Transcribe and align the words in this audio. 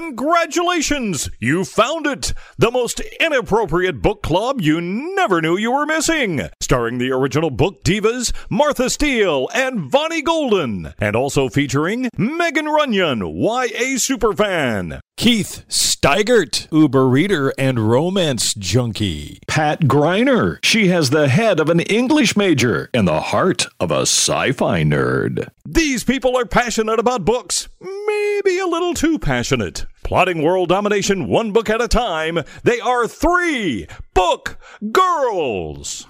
Congratulations! 0.00 1.28
You 1.40 1.62
found 1.62 2.06
it! 2.06 2.32
The 2.56 2.70
most 2.70 3.00
inappropriate 3.20 4.00
book 4.00 4.22
club 4.22 4.58
you 4.62 4.80
never 4.80 5.42
knew 5.42 5.58
you 5.58 5.72
were 5.72 5.84
missing. 5.84 6.48
Starring 6.58 6.96
the 6.96 7.10
original 7.10 7.50
book 7.50 7.84
divas 7.84 8.32
Martha 8.48 8.88
Steele 8.88 9.50
and 9.52 9.90
Vonnie 9.90 10.22
Golden. 10.22 10.94
And 10.98 11.14
also 11.14 11.50
featuring 11.50 12.08
Megan 12.16 12.64
Runyon, 12.64 13.18
YA 13.26 13.98
superfan. 13.98 15.00
Keith 15.18 15.66
Steigert, 16.02 16.66
Uber 16.72 17.06
reader 17.06 17.52
and 17.58 17.90
romance 17.90 18.54
junkie. 18.54 19.38
Pat 19.46 19.80
Griner. 19.82 20.58
She 20.64 20.88
has 20.88 21.10
the 21.10 21.28
head 21.28 21.60
of 21.60 21.68
an 21.68 21.80
English 21.80 22.38
major 22.38 22.88
and 22.94 23.06
the 23.06 23.20
heart 23.20 23.66
of 23.78 23.90
a 23.90 24.00
sci 24.06 24.52
fi 24.52 24.82
nerd. 24.82 25.50
These 25.66 26.04
people 26.04 26.38
are 26.38 26.46
passionate 26.46 26.98
about 26.98 27.26
books, 27.26 27.68
maybe 27.82 28.58
a 28.58 28.66
little 28.66 28.94
too 28.94 29.18
passionate. 29.18 29.84
Plotting 30.02 30.42
world 30.42 30.70
domination 30.70 31.28
one 31.28 31.52
book 31.52 31.68
at 31.68 31.82
a 31.82 31.88
time, 31.88 32.38
they 32.62 32.80
are 32.80 33.06
three 33.06 33.86
book 34.14 34.58
girls. 34.90 36.06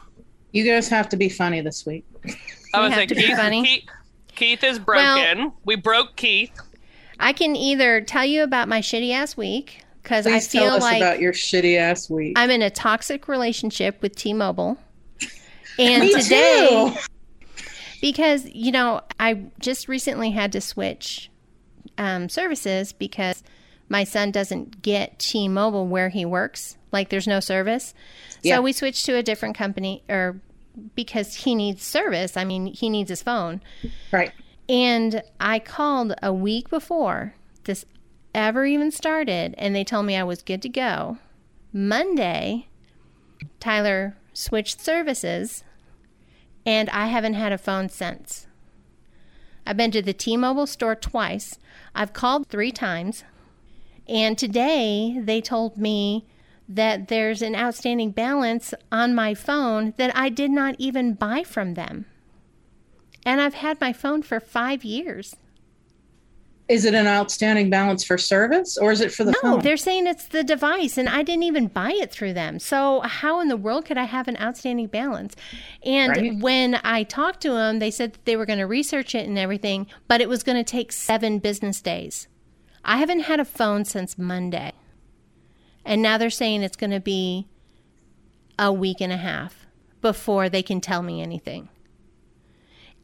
You 0.53 0.63
guys 0.63 0.87
have 0.87 1.09
to 1.09 1.17
be 1.17 1.29
funny 1.29 1.63
this 1.63 1.85
week. 1.85 2.07
I 2.73 2.81
was 2.81 2.91
have 2.91 2.99
like, 3.01 3.09
to 3.09 3.17
be 3.17 3.23
Keith, 3.23 3.37
funny. 3.37 3.65
Keith, 3.65 3.89
Keith 4.37 4.63
is 4.63 4.79
broken. 4.79 5.51
we 5.65 5.75
broke 5.75 6.15
Keith. 6.15 6.53
I 7.23 7.35
can 7.35 7.55
either 7.55 8.01
tell 8.01 8.25
you 8.25 8.43
about 8.43 8.67
my 8.67 8.81
shitty 8.81 9.13
ass 9.13 9.37
week 9.37 9.85
because 10.03 10.27
I 10.27 10.41
feel 10.41 10.63
tell 10.63 10.77
us 10.77 10.83
like 10.83 10.97
about 10.99 11.21
your 11.21 11.33
shitty 11.33 11.77
ass 11.79 12.09
week. 12.11 12.35
I'm 12.37 12.51
in 12.51 12.63
a 12.63 12.71
toxic 12.71 13.29
relationship 13.29 14.01
with 14.03 14.17
T-Mobile. 14.17 14.79
And 15.79 16.11
today, 16.11 16.93
too. 16.95 17.65
because 18.03 18.45
you 18.53 18.71
know, 18.71 19.01
I 19.19 19.45
just 19.61 19.89
recently 19.89 20.31
had 20.31 20.53
to 20.53 20.61
switch 20.61 21.31
um, 21.97 22.29
services 22.29 22.93
because 22.93 23.43
my 23.89 24.05
son 24.05 24.31
doesn't 24.31 24.83
get 24.83 25.19
T-Mobile 25.19 25.87
where 25.87 26.11
he 26.11 26.25
works. 26.27 26.77
Like, 26.93 27.09
there's 27.09 27.27
no 27.29 27.41
service, 27.41 27.95
Yeah. 28.43 28.57
so 28.57 28.63
we 28.63 28.73
switched 28.73 29.07
to 29.07 29.17
a 29.17 29.23
different 29.23 29.57
company, 29.57 30.03
or 30.09 30.41
because 30.95 31.35
he 31.35 31.55
needs 31.55 31.83
service. 31.83 32.37
I 32.37 32.45
mean, 32.45 32.67
he 32.67 32.91
needs 32.91 33.09
his 33.09 33.23
phone. 33.23 33.63
Right. 34.13 34.33
And 34.69 35.23
I 35.39 35.61
called 35.61 36.15
a 36.23 36.33
week 36.33 36.69
before 36.69 37.35
this 37.65 37.85
ever 38.35 38.65
even 38.65 38.91
started, 38.91 39.55
and 39.59 39.75
they 39.75 39.85
told 39.85 40.07
me 40.07 40.17
I 40.17 40.25
was 40.25 40.43
good 40.43 40.63
to 40.63 40.69
go. 40.69 41.19
Monday, 41.73 42.69
Tyler 43.59 44.17
switched 44.33 44.81
services, 44.81 45.65
and 46.67 46.89
I 46.91 47.07
haven't 47.07 47.35
had 47.35 47.53
a 47.53 47.59
phone 47.59 47.89
since. 47.89 48.47
I've 49.67 49.77
been 49.77 49.91
to 49.93 50.03
the 50.03 50.13
T 50.13 50.37
Mobile 50.37 50.67
store 50.67 50.95
twice, 50.95 51.59
I've 51.95 52.13
called 52.13 52.49
three 52.49 52.73
times, 52.73 53.25
and 54.09 54.37
today 54.37 55.21
they 55.23 55.41
told 55.41 55.77
me 55.77 56.27
that 56.69 57.09
there's 57.09 57.43
an 57.43 57.57
outstanding 57.57 58.13
balance 58.13 58.73
on 58.93 59.15
my 59.15 59.35
phone 59.35 59.93
that 59.97 60.15
I 60.17 60.29
did 60.29 60.51
not 60.51 60.77
even 60.79 61.15
buy 61.15 61.43
from 61.43 61.75
them. 61.75 62.07
And 63.27 63.41
I've 63.41 63.55
had 63.55 63.81
my 63.81 63.93
phone 63.93 64.23
for 64.23 64.41
five 64.41 64.85
years. 64.85 65.35
Is 66.71 66.85
it 66.85 66.95
an 66.95 67.09
outstanding 67.09 67.69
balance 67.69 68.05
for 68.05 68.17
service 68.17 68.79
or 68.79 68.93
is 68.93 69.01
it 69.01 69.13
for 69.13 69.25
the 69.25 69.33
phone? 69.33 69.51
No, 69.51 69.57
phone? 69.57 69.65
they're 69.65 69.77
saying 69.77 70.07
it's 70.07 70.27
the 70.27 70.45
device, 70.45 70.97
and 70.97 71.09
I 71.09 71.25
didn't 71.25 71.43
even 71.43 71.67
buy 71.67 71.91
it 71.91 72.13
through 72.13 72.33
them. 72.35 72.61
So, 72.61 73.01
how 73.01 73.41
in 73.41 73.49
the 73.49 73.57
world 73.57 73.87
could 73.87 73.99
I 73.99 74.05
have 74.05 74.29
an 74.29 74.37
outstanding 74.37 74.87
balance? 74.87 75.35
And 75.85 76.11
Right. 76.11 76.39
when 76.39 76.79
I 76.85 77.03
talked 77.03 77.41
to 77.41 77.51
them, 77.51 77.81
they 77.81 77.91
said 77.91 78.13
that 78.13 78.25
they 78.25 78.37
were 78.37 78.47
going 78.47 78.61
to 78.61 78.69
research 78.69 79.17
it 79.17 79.27
and 79.27 79.37
everything, 79.37 79.89
but 80.07 80.21
it 80.21 80.29
was 80.29 80.45
going 80.45 80.59
to 80.59 80.71
take 80.71 80.93
seven 80.93 81.41
business 81.41 81.81
days. 81.81 82.29
I 82.85 82.99
haven't 82.99 83.21
had 83.21 83.41
a 83.41 83.45
phone 83.45 83.85
since 83.85 84.17
Monday. 84.17 84.73
And 85.85 86.03
now 86.03 86.19
they're 86.19 86.31
saying 86.31 86.63
it's 86.63 86.77
going 86.77 86.93
to 86.93 87.01
be 87.01 87.49
a 88.61 88.73
week 88.73 89.01
and 89.01 89.13
a 89.13 89.17
half 89.17 89.67
before 90.01 90.49
they 90.49 90.63
can 90.63 90.81
tell 90.81 91.03
me 91.03 91.21
anything. 91.21 91.69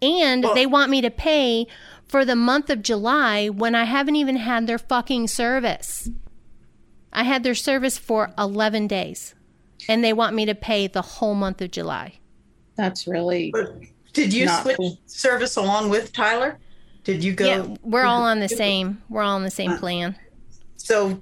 And 0.03 0.45
they 0.55 0.67
want 0.67 0.91
me 0.91 1.01
to 1.01 1.11
pay 1.11 1.67
for 2.09 2.25
the 2.25 2.37
month 2.37 2.71
of 2.71 2.83
July 2.83 3.49
when 3.49 3.75
I 3.75 3.85
haven't 3.85 4.17
even 4.17 4.37
had 4.37 4.67
their 4.67 4.79
fucking 4.79 5.29
service. 5.29 6.11
I 7.13 7.25
had 7.25 7.43
their 7.43 7.55
service 7.55 7.99
for 7.99 8.33
11 8.39 8.87
days. 8.87 9.35
And 9.89 10.03
they 10.03 10.13
want 10.13 10.35
me 10.35 10.47
to 10.47 10.55
pay 10.55 10.87
the 10.87 11.03
whole 11.03 11.35
month 11.35 11.61
of 11.61 11.71
July. 11.71 12.19
That's 12.77 13.07
really 13.07 13.51
But 13.53 13.81
did 14.13 14.33
you 14.33 14.49
switch 14.49 14.77
cool. 14.77 14.99
service 15.07 15.57
along 15.57 15.91
with 15.91 16.13
Tyler? 16.13 16.59
Did 17.05 17.23
you 17.23 17.33
go? 17.33 17.47
Yeah, 17.47 17.77
we're 17.83 18.05
all 18.05 18.23
on 18.23 18.41
the 18.41 18.49
same. 18.49 19.03
We're 19.09 19.23
all 19.23 19.37
on 19.37 19.45
the 19.45 19.51
same 19.51 19.79
plan. 19.79 20.17
So, 20.77 21.21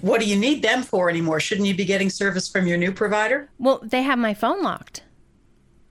what 0.00 0.20
do 0.20 0.26
you 0.26 0.36
need 0.36 0.62
them 0.62 0.82
for 0.82 1.10
anymore? 1.10 1.40
Shouldn't 1.40 1.66
you 1.66 1.74
be 1.74 1.84
getting 1.84 2.08
service 2.08 2.48
from 2.48 2.66
your 2.66 2.78
new 2.78 2.90
provider? 2.90 3.50
Well, 3.58 3.80
they 3.82 4.02
have 4.02 4.18
my 4.18 4.32
phone 4.32 4.62
locked. 4.62 5.02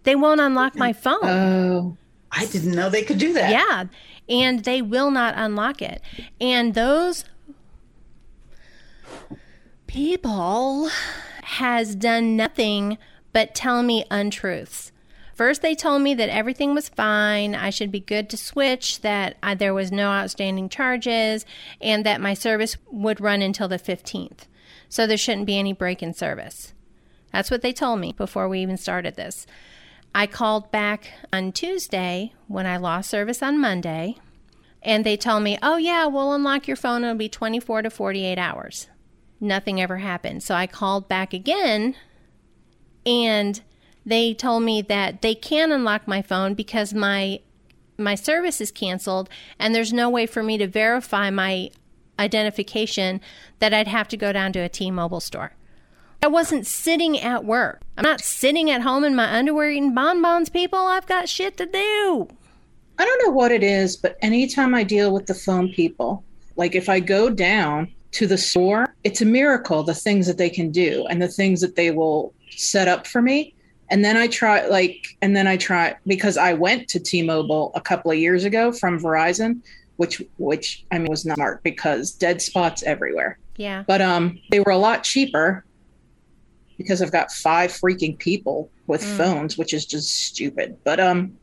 They 0.03 0.15
won't 0.15 0.41
unlock 0.41 0.75
my 0.75 0.89
oh. 0.89 0.93
phone. 0.93 1.19
oh 1.23 1.97
I 2.31 2.45
didn't 2.47 2.73
know 2.73 2.89
they 2.89 3.03
could 3.03 3.17
do 3.17 3.33
that. 3.33 3.51
Yeah, 3.51 3.85
and 4.29 4.63
they 4.63 4.81
will 4.81 5.11
not 5.11 5.35
unlock 5.37 5.81
it. 5.81 6.01
And 6.39 6.73
those 6.73 7.25
people 9.87 10.89
has 11.43 11.95
done 11.95 12.35
nothing 12.35 12.97
but 13.33 13.55
tell 13.55 13.83
me 13.83 14.05
untruths. 14.09 14.91
First, 15.33 15.61
they 15.61 15.75
told 15.75 16.01
me 16.01 16.13
that 16.13 16.29
everything 16.29 16.73
was 16.73 16.87
fine, 16.87 17.55
I 17.55 17.69
should 17.69 17.91
be 17.91 17.99
good 17.99 18.29
to 18.29 18.37
switch, 18.37 19.01
that 19.01 19.35
I, 19.43 19.53
there 19.53 19.73
was 19.73 19.91
no 19.91 20.09
outstanding 20.09 20.69
charges, 20.69 21.45
and 21.81 22.05
that 22.05 22.21
my 22.21 22.33
service 22.33 22.77
would 22.89 23.19
run 23.19 23.41
until 23.41 23.67
the 23.67 23.77
15th. 23.77 24.47
So 24.87 25.05
there 25.05 25.17
shouldn't 25.17 25.45
be 25.45 25.59
any 25.59 25.73
break 25.73 26.01
in 26.01 26.13
service. 26.13 26.73
That's 27.33 27.51
what 27.51 27.61
they 27.61 27.73
told 27.73 27.99
me 27.99 28.13
before 28.13 28.47
we 28.47 28.61
even 28.61 28.77
started 28.77 29.15
this. 29.15 29.45
I 30.15 30.27
called 30.27 30.71
back 30.71 31.11
on 31.33 31.51
Tuesday 31.51 32.31
when 32.47 32.65
I 32.65 32.77
lost 32.77 33.09
service 33.09 33.43
on 33.43 33.59
Monday, 33.59 34.15
and 34.81 35.05
they 35.05 35.17
told 35.17 35.43
me, 35.43 35.59
oh, 35.61 35.75
yeah, 35.75 36.05
we'll 36.05 36.31
unlock 36.31 36.69
your 36.69 36.77
phone. 36.77 37.03
It'll 37.03 37.17
be 37.17 37.27
24 37.27 37.81
to 37.81 37.89
48 37.89 38.37
hours. 38.37 38.87
Nothing 39.41 39.81
ever 39.81 39.97
happened. 39.97 40.41
So 40.41 40.55
I 40.55 40.67
called 40.67 41.09
back 41.09 41.33
again, 41.33 41.97
and 43.05 43.61
they 44.05 44.33
told 44.33 44.63
me 44.63 44.81
that 44.83 45.21
they 45.21 45.35
can 45.35 45.73
unlock 45.73 46.07
my 46.07 46.21
phone 46.21 46.53
because 46.53 46.93
my 46.93 47.41
my 47.97 48.15
service 48.15 48.59
is 48.59 48.71
canceled 48.71 49.29
and 49.57 49.73
there's 49.73 49.93
no 49.93 50.09
way 50.09 50.25
for 50.25 50.43
me 50.43 50.57
to 50.57 50.67
verify 50.67 51.29
my 51.29 51.69
identification 52.19 53.21
that 53.59 53.73
I'd 53.73 53.87
have 53.87 54.09
to 54.09 54.17
go 54.17 54.33
down 54.33 54.51
to 54.51 54.59
a 54.59 54.67
T-Mobile 54.67 55.21
store. 55.21 55.53
I 56.21 56.27
wasn't 56.27 56.65
sitting 56.65 57.19
at 57.19 57.45
work. 57.45 57.81
I'm 57.97 58.03
not 58.03 58.21
sitting 58.21 58.71
at 58.71 58.81
home 58.81 59.03
in 59.03 59.15
my 59.15 59.31
underwear 59.31 59.69
eating 59.69 59.93
bonbons, 59.93 60.49
people. 60.49 60.79
I've 60.79 61.07
got 61.07 61.29
shit 61.29 61.57
to 61.57 61.65
do. 61.65 62.27
I 62.97 63.05
don't 63.05 63.25
know 63.25 63.31
what 63.31 63.51
it 63.51 63.63
is, 63.63 63.97
but 63.97 64.17
anytime 64.21 64.73
I 64.73 64.83
deal 64.83 65.13
with 65.13 65.27
the 65.27 65.33
phone 65.33 65.71
people, 65.73 66.23
like 66.55 66.75
if 66.75 66.89
I 66.89 66.99
go 66.99 67.29
down 67.29 67.89
to 68.11 68.27
the 68.27 68.37
store, 68.37 68.95
it's 69.03 69.21
a 69.21 69.25
miracle 69.25 69.83
the 69.83 69.93
things 69.93 70.27
that 70.27 70.37
they 70.37 70.49
can 70.49 70.71
do 70.71 71.05
and 71.09 71.21
the 71.21 71.27
things 71.27 71.61
that 71.61 71.75
they 71.75 71.91
will 71.91 72.33
set 72.49 72.87
up 72.87 73.05
for 73.05 73.21
me. 73.21 73.53
And 73.91 74.03
then 74.03 74.17
I 74.17 74.27
try 74.27 74.65
like 74.67 75.17
and 75.21 75.35
then 75.35 75.45
I 75.47 75.57
try 75.57 75.95
because 76.07 76.37
I 76.37 76.53
went 76.53 76.87
to 76.89 76.99
T-Mobile 76.99 77.71
a 77.75 77.81
couple 77.81 78.09
of 78.09 78.17
years 78.17 78.45
ago 78.45 78.71
from 78.71 78.99
Verizon, 78.99 79.61
which 79.97 80.23
which 80.37 80.85
I 80.91 80.97
mean 80.97 81.09
was 81.09 81.25
not 81.25 81.35
smart 81.35 81.61
because 81.61 82.11
dead 82.11 82.41
spots 82.41 82.81
everywhere. 82.83 83.37
Yeah. 83.57 83.83
But 83.85 84.01
um 84.01 84.39
they 84.49 84.59
were 84.61 84.71
a 84.71 84.77
lot 84.77 85.03
cheaper 85.03 85.65
because 86.77 87.01
I've 87.01 87.11
got 87.11 87.31
five 87.31 87.71
freaking 87.71 88.17
people 88.17 88.69
with 88.87 89.01
Mm. 89.01 89.17
phones, 89.17 89.57
which 89.57 89.73
is 89.73 89.85
just 89.85 90.09
stupid. 90.27 90.77
But 90.83 90.99
um 90.99 91.33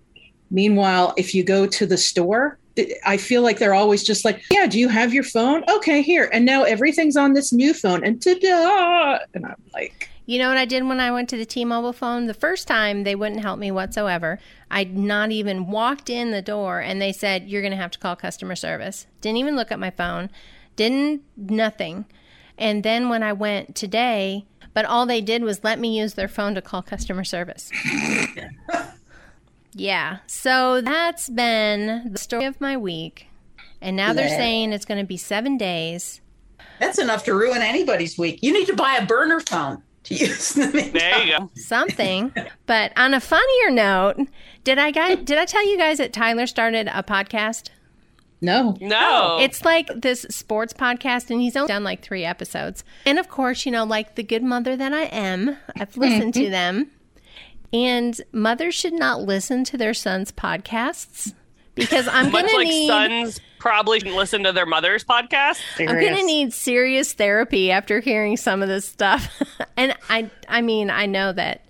meanwhile, 0.51 1.15
if 1.17 1.35
you 1.35 1.43
go 1.45 1.67
to 1.67 1.87
the 1.87 1.97
store, 1.97 2.59
I 3.05 3.17
feel 3.19 3.43
like 3.43 3.59
they're 3.59 3.75
always 3.75 4.03
just 4.03 4.25
like, 4.25 4.41
"Yeah, 4.51 4.67
do 4.67 4.79
you 4.79 4.89
have 4.89 5.13
your 5.13 5.25
phone? 5.25 5.63
Okay, 5.71 6.01
here." 6.03 6.31
And 6.33 6.45
now 6.47 6.63
everything's 6.63 7.17
on 7.17 7.35
this 7.35 7.53
new 7.53 7.75
phone 7.75 8.03
and 8.05 8.21
ta-da! 8.23 9.19
And 9.35 9.45
I'm 9.47 9.57
like, 9.75 10.09
You 10.25 10.39
know 10.39 10.49
what 10.49 10.57
I 10.57 10.65
did 10.67 10.85
when 10.87 11.01
I 11.01 11.11
went 11.11 11.29
to 11.31 11.37
the 11.37 11.45
T-Mobile 11.45 11.93
phone? 11.93 12.27
The 12.27 12.33
first 12.33 12.69
time 12.69 13.03
they 13.03 13.17
wouldn't 13.17 13.43
help 13.43 13.59
me 13.59 13.73
whatsoever. 13.73 14.39
I'd 14.71 14.97
not 14.97 15.33
even 15.33 15.67
walked 15.67 16.09
in 16.09 16.31
the 16.31 16.41
door 16.41 16.79
and 16.81 17.03
they 17.03 17.13
said, 17.13 17.49
"You're 17.51 17.61
going 17.61 17.73
to 17.73 17.77
have 17.77 17.91
to 17.91 17.99
call 17.99 18.15
customer 18.15 18.55
service." 18.55 19.07
Didn't 19.21 19.39
even 19.39 19.57
look 19.57 19.73
at 19.73 19.81
my 19.81 19.91
phone. 19.91 20.31
Didn't 20.77 21.23
nothing. 21.37 22.05
And 22.57 22.85
then 22.85 23.09
when 23.09 23.23
I 23.25 23.33
went 23.33 23.75
today, 23.75 24.47
but 24.75 24.85
all 24.85 25.07
they 25.07 25.21
did 25.21 25.43
was 25.43 25.63
let 25.65 25.79
me 25.79 25.99
use 25.99 26.15
their 26.15 26.29
phone 26.29 26.55
to 26.55 26.63
call 26.63 26.83
customer 26.83 27.25
service. 27.25 27.71
yeah. 29.75 30.19
So 30.27 30.81
that's 30.81 31.29
been 31.29 32.11
the 32.13 32.19
story 32.19 32.45
of 32.45 32.61
my 32.61 32.77
week. 32.77 33.27
And 33.81 33.97
now 33.97 34.13
they're 34.13 34.29
Yeah. 34.29 34.37
saying 34.37 34.73
it's 34.73 34.85
going 34.85 35.01
to 35.01 35.07
be 35.07 35.17
7 35.17 35.57
days. 35.59 36.21
That's 36.79 36.99
enough 36.99 37.25
to 37.25 37.35
ruin 37.35 37.63
anybody's 37.63 38.17
week. 38.19 38.41
You 38.43 38.53
need 38.53 38.67
to 38.67 38.75
buy 38.77 38.97
a 38.97 39.07
burner 39.07 39.41
phone 39.41 39.83
to 40.05 40.15
use. 40.27 40.51
the. 40.55 40.67
There 40.93 41.25
you 41.25 41.39
go. 41.39 41.51
something. 41.55 42.33
but 42.67 42.93
on 42.97 43.15
a 43.15 43.21
funnier 43.21 43.71
note, 43.71 44.17
did 44.65 44.79
I 44.79 44.91
guys 44.91 45.19
did 45.25 45.39
I 45.39 45.45
tell 45.45 45.67
you 45.69 45.77
guys 45.79 45.99
that 45.99 46.13
Tyler 46.13 46.47
started 46.47 46.89
a 46.89 47.03
podcast? 47.03 47.69
No. 48.43 48.77
No. 48.81 49.39
It's 49.41 49.65
like 49.65 49.89
this 49.95 50.27
sports 50.29 50.73
podcast, 50.73 51.31
and 51.31 51.41
he's 51.41 51.57
only 51.57 51.69
done 51.69 51.85
like 51.85 52.03
three 52.03 52.25
episodes. 52.25 52.85
And 53.07 53.19
of 53.19 53.29
course, 53.29 53.65
you 53.65 53.73
know, 53.73 53.85
like 53.85 54.17
the 54.17 54.25
good 54.25 54.43
mother 54.43 54.77
that 54.77 54.93
I 54.93 55.05
am, 55.05 55.57
I've 55.79 55.97
listened 55.97 56.35
to 56.35 56.41
mm-hmm. 56.43 56.51
them. 56.51 56.91
And 57.73 58.21
mothers 58.33 58.75
should 58.75 58.93
not 58.93 59.23
listen 59.23 59.65
to 59.65 59.79
their 59.79 59.95
sons' 59.95 60.31
podcasts 60.31 61.33
because 61.75 62.07
I'm 62.09 62.31
going 62.31 62.45
much 62.45 62.51
to 62.51 62.57
like 62.59 62.69
need. 62.69 62.87
sons 62.87 63.41
probably 63.59 64.01
shouldn't 64.01 64.17
listen 64.17 64.43
to 64.43 64.53
their 64.53 64.67
mother's 64.67 65.05
podcast. 65.05 65.61
I'm 65.79 65.87
going 65.87 66.17
to 66.17 66.27
need 66.27 66.53
serious 66.53 67.13
therapy 67.13 67.71
after 67.71 68.01
hearing 68.01 68.37
some 68.37 68.63
of 68.63 68.69
this 68.69 68.87
stuff. 68.87 69.31
and 69.77 69.97
I 70.11 70.31
I 70.49 70.61
mean, 70.61 70.91
I 70.91 71.07
know 71.07 71.33
that 71.33 71.65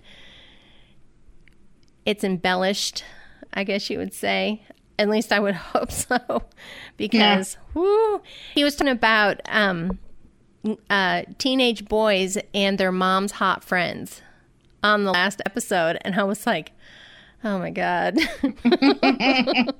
it's 2.05 2.23
embellished, 2.23 3.05
I 3.53 3.63
guess 3.63 3.89
you 3.89 3.97
would 3.97 4.13
say. 4.13 4.63
At 5.03 5.09
least 5.09 5.33
I 5.33 5.39
would 5.41 5.55
hope 5.73 5.91
so. 5.91 6.17
Because 6.95 7.57
whoo, 7.73 8.21
he 8.55 8.63
was 8.63 8.77
talking 8.77 8.93
about 8.93 9.41
um 9.49 9.99
uh 10.89 11.23
teenage 11.37 11.83
boys 11.85 12.37
and 12.53 12.77
their 12.77 12.93
mom's 12.93 13.33
hot 13.33 13.65
friends 13.65 14.21
on 14.81 15.03
the 15.03 15.11
last 15.11 15.41
episode 15.45 15.97
and 16.05 16.15
I 16.15 16.23
was 16.23 16.47
like, 16.47 16.71
"Oh 17.43 17.59
my 17.59 17.69
god." 17.69 18.17
and 18.63 19.73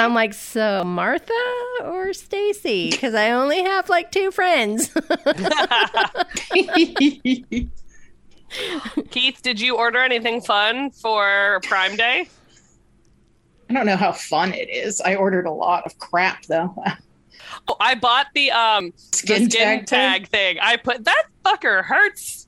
I'm 0.00 0.14
like, 0.14 0.32
"So, 0.32 0.84
Martha 0.84 1.32
or 1.82 2.12
Stacy? 2.12 2.92
Cuz 2.92 3.14
I 3.14 3.32
only 3.32 3.64
have 3.64 3.88
like 3.88 4.12
two 4.12 4.30
friends." 4.30 4.94
Keith, 9.10 9.42
did 9.42 9.60
you 9.60 9.76
order 9.76 9.98
anything 9.98 10.40
fun 10.40 10.92
for 10.92 11.58
Prime 11.64 11.96
Day? 11.96 12.28
I 13.74 13.80
don't 13.80 13.86
know 13.86 13.96
how 13.96 14.12
fun 14.12 14.52
it 14.54 14.68
is. 14.70 15.00
I 15.00 15.14
ordered 15.16 15.46
a 15.46 15.50
lot 15.52 15.84
of 15.86 15.98
crap 15.98 16.44
though. 16.46 16.74
Oh, 17.68 17.76
I 17.78 17.94
bought 17.94 18.26
the 18.34 18.50
um 18.50 18.90
the 18.90 19.16
Skin 19.16 19.50
skin 19.50 19.50
tag 19.50 19.86
tag, 19.86 20.20
thing? 20.28 20.56
thing. 20.56 20.58
I 20.60 20.76
put 20.76 21.04
that 21.04 21.24
fucker 21.44 21.84
hurts 21.84 22.46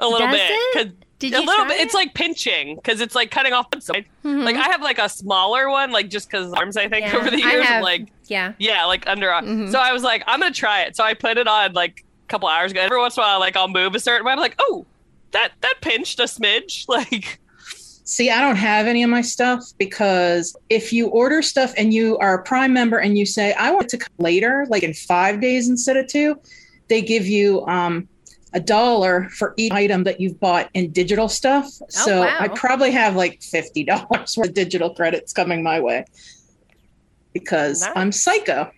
a 0.00 0.06
little 0.08 0.26
Does 0.26 0.36
bit. 0.36 0.50
it? 0.50 0.74
'cause- 0.74 0.92
Did 1.20 1.34
a 1.34 1.40
you 1.40 1.46
little 1.46 1.64
try 1.64 1.68
bit. 1.76 1.80
It's 1.80 1.94
like 1.94 2.12
pinching 2.14 2.74
because 2.76 3.00
it's 3.00 3.14
like 3.14 3.30
cutting 3.30 3.52
off 3.52 3.66
one 3.72 3.80
side. 3.80 4.04
Mhm. 4.24 4.42
Like 4.44 4.56
I 4.56 4.64
have 4.70 4.82
like 4.82 4.98
a 4.98 5.08
smaller 5.08 5.70
one, 5.70 5.90
like 5.92 6.08
just 6.10 6.28
because 6.28 6.52
arms. 6.54 6.76
I 6.76 6.88
think 6.88 7.06
Yeah, 7.06 7.16
over 7.18 7.30
the 7.30 7.42
I 7.42 7.50
years, 7.52 7.66
have- 7.66 7.82
like 7.82 8.08
yeah. 8.26 8.52
yeah, 8.58 8.84
like 8.84 9.06
under. 9.06 9.28
Mhm. 9.28 9.70
So 9.70 9.78
I 9.78 9.92
was 9.92 10.02
like, 10.02 10.24
I'm 10.26 10.40
gonna 10.40 10.52
try 10.52 10.82
it. 10.82 10.96
So 10.96 11.04
I 11.04 11.14
put 11.14 11.38
it 11.38 11.46
on 11.46 11.72
like 11.74 12.04
a 12.24 12.28
couple 12.28 12.48
hours 12.48 12.72
ago. 12.72 12.80
Every 12.80 12.98
once 12.98 13.16
in 13.16 13.22
a 13.22 13.26
while, 13.26 13.38
like 13.40 13.56
I'll 13.56 13.68
move 13.68 13.94
a 13.94 14.00
certain 14.00 14.26
way. 14.26 14.32
I'm 14.32 14.38
like, 14.40 14.56
oh, 14.58 14.84
that 15.30 15.52
that 15.60 15.74
pinched 15.82 16.18
a 16.20 16.24
smidge. 16.24 16.86
Like 16.88 17.38
See, 18.04 18.30
I 18.30 18.40
don't 18.40 18.56
have 18.56 18.86
any 18.86 19.02
of 19.02 19.10
my 19.10 19.22
stuff 19.22 19.62
because 19.78 20.56
if 20.68 20.92
you 20.92 21.06
order 21.08 21.40
stuff 21.40 21.72
and 21.76 21.94
you 21.94 22.18
are 22.18 22.34
a 22.34 22.42
Prime 22.42 22.72
member 22.72 22.98
and 22.98 23.16
you 23.16 23.24
say, 23.24 23.52
I 23.52 23.70
want 23.70 23.84
it 23.84 23.90
to 23.90 23.98
come 23.98 24.14
later, 24.18 24.66
like 24.68 24.82
in 24.82 24.92
five 24.92 25.40
days 25.40 25.68
instead 25.68 25.96
of 25.96 26.08
two, 26.08 26.40
they 26.88 27.00
give 27.00 27.26
you 27.26 27.64
um, 27.66 28.08
a 28.54 28.60
dollar 28.60 29.28
for 29.30 29.54
each 29.56 29.72
item 29.72 30.02
that 30.04 30.20
you've 30.20 30.40
bought 30.40 30.68
in 30.74 30.90
digital 30.90 31.28
stuff. 31.28 31.68
so 31.88 32.20
wow. 32.22 32.36
I 32.40 32.48
probably 32.48 32.90
have 32.90 33.14
like 33.14 33.40
$50 33.40 34.10
worth 34.36 34.48
of 34.48 34.54
digital 34.54 34.92
credits 34.94 35.32
coming 35.32 35.62
my 35.62 35.80
way 35.80 36.04
because 37.32 37.82
Nice. 37.82 37.92
I'm 37.94 38.12
psycho. 38.12 38.70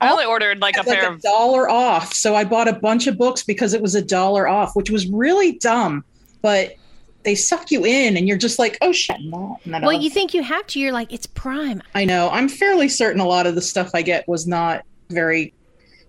I 0.00 0.10
only 0.10 0.24
ordered 0.24 0.60
like 0.60 0.76
a 0.76 0.80
like 0.80 0.98
pair 0.98 1.10
a 1.10 1.14
of 1.14 1.20
dollar 1.22 1.68
off. 1.68 2.12
So 2.12 2.34
I 2.34 2.44
bought 2.44 2.66
a 2.66 2.72
bunch 2.72 3.06
of 3.06 3.16
books 3.16 3.42
because 3.44 3.72
it 3.72 3.80
was 3.82 3.94
a 3.94 4.02
dollar 4.02 4.48
off, 4.48 4.74
which 4.74 4.90
was 4.90 5.06
really 5.06 5.58
dumb. 5.58 6.04
But 6.40 6.74
they 7.24 7.34
suck 7.34 7.70
you 7.70 7.84
in, 7.86 8.16
and 8.16 8.26
you're 8.26 8.36
just 8.38 8.58
like, 8.58 8.76
oh 8.82 8.92
shit. 8.92 9.16
No. 9.22 9.58
And 9.64 9.74
then 9.74 9.82
Well, 9.82 9.94
I'll- 9.96 10.02
you 10.02 10.10
think 10.10 10.34
you 10.34 10.42
have 10.42 10.66
to. 10.68 10.80
You're 10.80 10.92
like, 10.92 11.12
it's 11.12 11.26
prime. 11.26 11.82
I 11.94 12.04
know. 12.04 12.28
I'm 12.30 12.48
fairly 12.48 12.88
certain 12.88 13.20
a 13.20 13.26
lot 13.26 13.46
of 13.46 13.54
the 13.54 13.62
stuff 13.62 13.90
I 13.94 14.02
get 14.02 14.26
was 14.28 14.46
not 14.46 14.84
very 15.10 15.54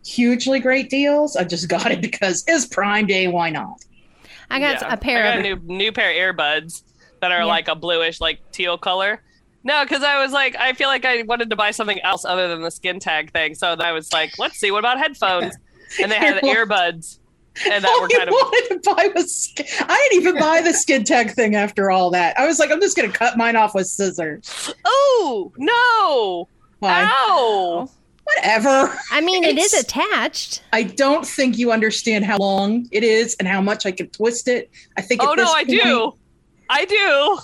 hugely 0.06 0.60
great 0.60 0.90
deals. 0.90 1.36
I 1.36 1.44
just 1.44 1.68
got 1.70 1.92
it 1.92 2.02
because 2.02 2.44
it's 2.48 2.66
Prime 2.66 3.06
Day. 3.08 3.28
Why 3.28 3.50
not? 3.50 3.78
I 4.50 4.60
got 4.60 4.82
Yeah. 4.82 4.94
a 4.94 4.98
pair 4.98 5.24
I 5.26 5.30
of 5.34 5.40
a 5.40 5.44
new 5.44 5.56
new 5.66 5.92
pair 5.92 6.10
of 6.12 6.36
earbuds 6.36 6.84
that 7.22 7.32
are 7.32 7.40
Yeah. 7.40 7.46
like 7.46 7.68
a 7.68 7.76
bluish, 7.76 8.20
like 8.20 8.40
teal 8.52 8.78
color. 8.78 9.22
No, 9.64 9.84
because 9.86 10.04
I 10.04 10.22
was 10.22 10.34
like, 10.34 10.58
I 10.58 10.74
feel 10.74 10.90
like 10.90 11.06
I 11.06 11.22
wanted 11.24 11.50
to 11.50 11.56
buy 11.56 11.72
something 11.72 12.00
else 12.02 12.26
other 12.26 12.50
than 12.50 12.62
the 12.62 12.70
skin 12.72 13.00
tag 13.00 13.32
thing. 13.32 13.56
So 13.56 13.76
then 13.78 13.86
I 13.88 13.94
was 13.94 14.12
like, 14.12 14.38
let's 14.38 14.58
see, 14.60 14.72
what 14.72 14.80
about 14.80 14.98
headphones? 14.98 15.56
And 16.02 16.12
they 16.12 16.16
had 16.18 16.42
earbuds, 16.44 17.20
and 17.70 17.84
that 17.84 17.90
All 17.90 18.02
were 18.02 18.08
I 18.08 18.18
kind 18.18 18.30
of 18.30 18.34
wanted 18.34 18.82
to 18.84 18.94
buy 18.96 19.10
was. 19.16 19.36
Skin- 19.36 19.66
I 19.82 20.08
didn't 20.12 20.22
even 20.28 20.40
buy 20.40 20.62
the 20.62 20.74
skin 20.74 21.04
tag 21.04 21.32
thing 21.32 21.56
after 21.56 21.92
all 21.92 22.10
that. 22.12 22.38
I 22.40 22.46
was 22.46 22.60
like, 22.60 22.72
I'm 22.72 22.82
just 22.82 22.96
going 22.98 23.12
to 23.12 23.18
cut 23.18 23.38
mine 23.38 23.56
off 23.56 23.76
with 23.76 23.88
scissors. 23.88 24.74
oh 24.86 25.52
no, 25.58 26.48
Why? 26.80 27.08
ow! 27.10 27.90
Whatever. 28.26 28.98
I 29.12 29.20
mean, 29.22 29.44
it 29.44 29.58
is 29.58 29.74
It's- 29.74 29.84
attached. 29.84 30.64
I 30.72 30.84
don't 30.84 31.28
think 31.28 31.58
you 31.58 31.72
understand 31.72 32.24
how 32.26 32.38
long 32.38 32.88
it 32.92 33.04
is 33.04 33.36
and 33.38 33.48
how 33.48 33.62
much 33.62 33.86
I 33.86 33.92
can 33.92 34.08
twist 34.10 34.48
it. 34.48 34.72
I 34.98 35.02
think. 35.02 35.22
at 35.22 35.28
Oh 35.30 35.34
no, 35.34 35.44
this 35.44 35.54
I 35.54 35.64
point- 35.66 35.82
do, 35.84 36.14
I 36.70 36.86
do. 36.86 37.40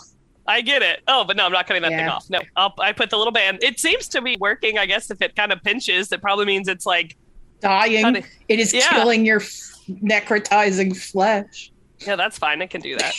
I 0.48 0.62
get 0.62 0.82
it. 0.82 1.02
Oh, 1.08 1.26
but 1.26 1.36
no, 1.38 1.46
I'm 1.46 1.52
not 1.52 1.68
cutting 1.68 1.84
that 1.84 1.90
thing 1.92 2.08
off. 2.08 2.28
No, 2.30 2.40
I'll, 2.56 2.74
I 2.80 2.92
put 2.92 3.12
the 3.12 3.18
little 3.18 3.34
band. 3.34 3.60
It 3.62 3.80
seems 3.80 4.08
to 4.08 4.22
be 4.22 4.36
working. 4.40 4.80
I 4.80 4.88
guess 4.88 5.12
if 5.12 5.22
it 5.22 5.36
kind 5.36 5.52
of 5.52 5.62
pinches, 5.62 6.12
it 6.12 6.22
probably 6.24 6.46
means 6.46 6.68
it's 6.68 6.88
like, 6.88 7.16
Dying. 7.60 8.04
Kinda- 8.04 8.24
It 8.48 8.60
is 8.60 8.74
Yeah. 8.74 8.88
killing 8.90 9.26
your 9.26 9.42
f- 9.42 9.74
necrotizing 10.01 10.95
flesh. 10.95 11.71
yeah, 12.06 12.15
that's 12.15 12.38
fine. 12.38 12.62
I 12.62 12.68
can 12.68 12.81
do 12.81 12.95
that. 12.97 13.13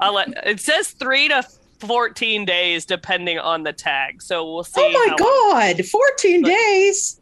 I'll 0.00 0.14
let. 0.14 0.28
It 0.46 0.60
says 0.60 0.90
three 0.90 1.28
to 1.28 1.42
fourteen 1.80 2.44
days, 2.44 2.84
depending 2.84 3.38
on 3.38 3.62
the 3.64 3.72
tag. 3.72 4.22
So 4.22 4.44
we'll 4.52 4.64
see. 4.64 4.80
Oh 4.80 4.90
my 4.90 5.16
how 5.18 5.24
long- 5.52 5.74
god, 5.76 5.84
14 5.86 6.42
But- 6.42 6.48
days. 6.48 7.20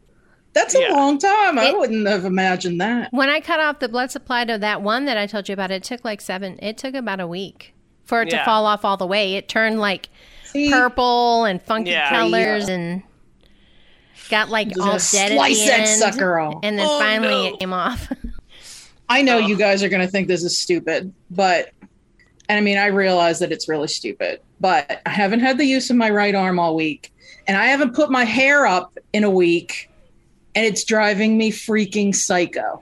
That's 0.53 0.73
a 0.73 0.79
Yeah. 0.81 0.93
long 0.93 1.19
time. 1.19 1.59
I 1.59 1.65
It- 1.69 1.77
wouldn't 1.77 2.07
have 2.07 2.25
imagined 2.25 2.81
that. 2.81 3.09
When 3.11 3.29
I 3.29 3.39
cut 3.41 3.59
off 3.59 3.77
the 3.79 3.87
blood 3.89 4.09
supply 4.09 4.43
to 4.45 4.57
that 4.57 4.81
one 4.81 5.05
that 5.05 5.15
I 5.17 5.27
told 5.27 5.47
you 5.47 5.53
about, 5.53 5.69
it 5.69 5.83
took 5.83 6.03
like 6.03 6.19
seven. 6.19 6.57
It 6.63 6.77
took 6.79 6.95
about 6.95 7.19
a 7.19 7.27
week 7.27 7.75
for 8.05 8.23
it 8.23 8.29
to 8.31 8.43
fall 8.43 8.65
off 8.65 8.83
all 8.83 8.97
the 8.97 9.05
way. 9.05 9.35
It 9.35 9.47
turned 9.47 9.79
like 9.79 10.09
See, 10.45 10.71
purple 10.71 11.45
and 11.45 11.61
funky 11.61 11.91
Yeah. 11.91 12.09
colors 12.09 12.69
and 12.69 13.03
got 14.29 14.49
like 14.49 14.69
Just 14.69 14.79
all 14.79 14.87
dead 15.21 15.31
at 15.33 15.35
slice 15.37 15.59
the 15.59 15.65
that 15.67 15.79
end. 15.81 15.99
sucker 15.99 16.39
off. 16.39 16.55
And 16.63 16.79
then 16.79 16.87
Oh, 16.89 16.99
finally 16.99 17.49
no. 17.49 17.53
it 17.53 17.59
came 17.59 17.73
off. 17.73 18.11
I 19.09 19.21
know 19.21 19.37
Oh. 19.37 19.47
you 19.47 19.55
guys 19.57 19.83
are 19.83 19.89
going 19.89 20.01
to 20.05 20.07
think 20.07 20.27
this 20.27 20.43
is 20.43 20.57
stupid, 20.57 21.13
but 21.31 21.71
and 22.49 22.57
I 22.57 22.61
mean, 22.61 22.77
I 22.77 22.85
realize 22.87 23.39
that 23.39 23.51
it's 23.51 23.67
really 23.67 23.89
stupid, 23.89 24.39
but 24.61 25.01
I 25.05 25.09
haven't 25.09 25.41
had 25.41 25.57
the 25.57 25.65
use 25.65 25.89
of 25.89 25.97
my 25.97 26.09
right 26.09 26.33
arm 26.33 26.59
all 26.59 26.75
week, 26.75 27.11
and 27.45 27.57
I 27.57 27.65
haven't 27.65 27.93
put 27.93 28.09
my 28.09 28.23
hair 28.23 28.65
up 28.65 28.97
in 29.11 29.23
a 29.25 29.29
week, 29.29 29.89
and 30.55 30.65
it's 30.65 30.83
driving 30.85 31.37
me 31.37 31.51
freaking 31.51 32.15
psycho. 32.15 32.81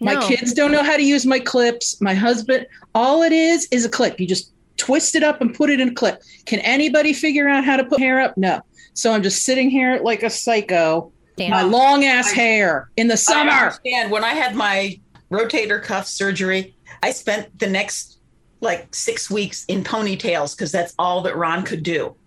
My 0.00 0.14
kids 0.28 0.52
don't 0.52 0.70
know 0.72 0.82
how 0.84 0.96
to 0.96 1.02
use 1.02 1.26
my 1.26 1.40
clips. 1.40 2.00
My 2.00 2.14
husband, 2.14 2.66
all 2.94 3.22
it 3.22 3.32
is 3.32 3.66
is 3.72 3.84
a 3.84 3.88
clip. 3.88 4.20
You 4.20 4.26
just 4.28 4.52
twist 4.76 5.16
it 5.16 5.24
up 5.24 5.40
and 5.40 5.52
put 5.54 5.70
it 5.70 5.80
in 5.80 5.88
a 5.88 5.94
clip. 5.94 6.22
Can 6.44 6.60
anybody 6.60 7.12
figure 7.12 7.48
out 7.48 7.64
how 7.64 7.76
to 7.76 7.84
put 7.84 7.98
hair 7.98 8.20
up? 8.20 8.36
No. 8.36 8.60
So 8.94 9.12
I'm 9.12 9.22
just 9.24 9.44
sitting 9.44 9.70
here 9.70 9.98
like 10.02 10.22
a 10.22 10.30
psycho, 10.30 11.10
Damn. 11.36 11.50
my 11.50 11.62
long 11.62 12.04
ass 12.04 12.30
hair 12.30 12.90
in 12.96 13.08
the 13.08 13.14
I 13.14 13.16
summer. 13.16 13.50
understand. 13.50 14.12
When 14.12 14.22
I 14.22 14.34
had 14.34 14.54
my 14.54 15.00
rotator 15.30 15.82
cuff 15.82 16.06
surgery, 16.06 16.74
I 17.02 17.10
spent 17.12 17.58
the 17.58 17.68
next 17.68 18.18
like 18.60 18.92
six 18.94 19.30
weeks 19.30 19.64
in 19.66 19.84
ponytails 19.84 20.56
because 20.56 20.72
that's 20.72 20.94
all 20.98 21.22
that 21.22 21.36
Ron 21.36 21.62
could 21.62 21.82
do. 21.82 22.14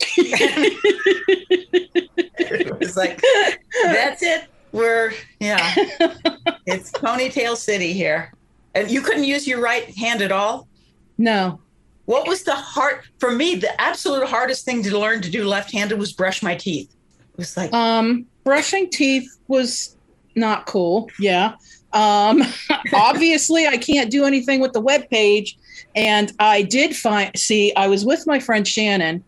it 2.40 2.80
was 2.80 2.96
like, 2.96 3.22
that's 3.84 4.24
it. 4.24 4.46
We're, 4.72 5.12
yeah, 5.40 5.74
it's 6.66 6.92
ponytail 6.92 7.58
city 7.58 7.92
here. 7.92 8.34
And 8.74 8.90
you 8.90 9.02
couldn't 9.02 9.26
use 9.26 9.46
your 9.46 9.60
right 9.60 9.94
hand 9.98 10.22
at 10.22 10.32
all? 10.32 10.70
No. 11.18 11.60
What 12.06 12.26
was 12.28 12.44
the 12.44 12.56
hard, 12.56 13.02
for 13.20 13.32
me, 13.32 13.56
the 13.56 13.80
absolute 13.80 14.26
hardest 14.28 14.64
thing 14.64 14.82
to 14.84 14.98
learn 14.98 15.22
to 15.22 15.30
do 15.30 15.44
left 15.44 15.72
handed 15.72 16.00
was 16.00 16.14
brush 16.14 16.42
my 16.42 16.56
teeth. 16.56 16.90
It 17.34 17.38
was 17.38 17.58
like, 17.58 17.74
Um, 17.74 18.26
brushing 18.46 18.90
teeth 18.90 19.30
was 19.48 19.98
not 20.36 20.66
cool. 20.66 21.10
Yeah. 21.20 21.56
Um, 21.94 22.44
obviously, 22.94 23.68
I 23.68 23.78
can't 23.78 24.10
do 24.10 24.26
anything 24.26 24.60
with 24.60 24.74
the 24.74 24.82
web 24.82 25.10
page, 25.10 25.58
and 25.96 26.32
I 26.40 26.62
did 26.62 26.96
find. 26.96 27.38
See, 27.38 27.74
I 27.76 27.88
was 27.88 28.06
with 28.06 28.26
my 28.28 28.40
friend 28.40 28.68
Shannon, 28.68 29.24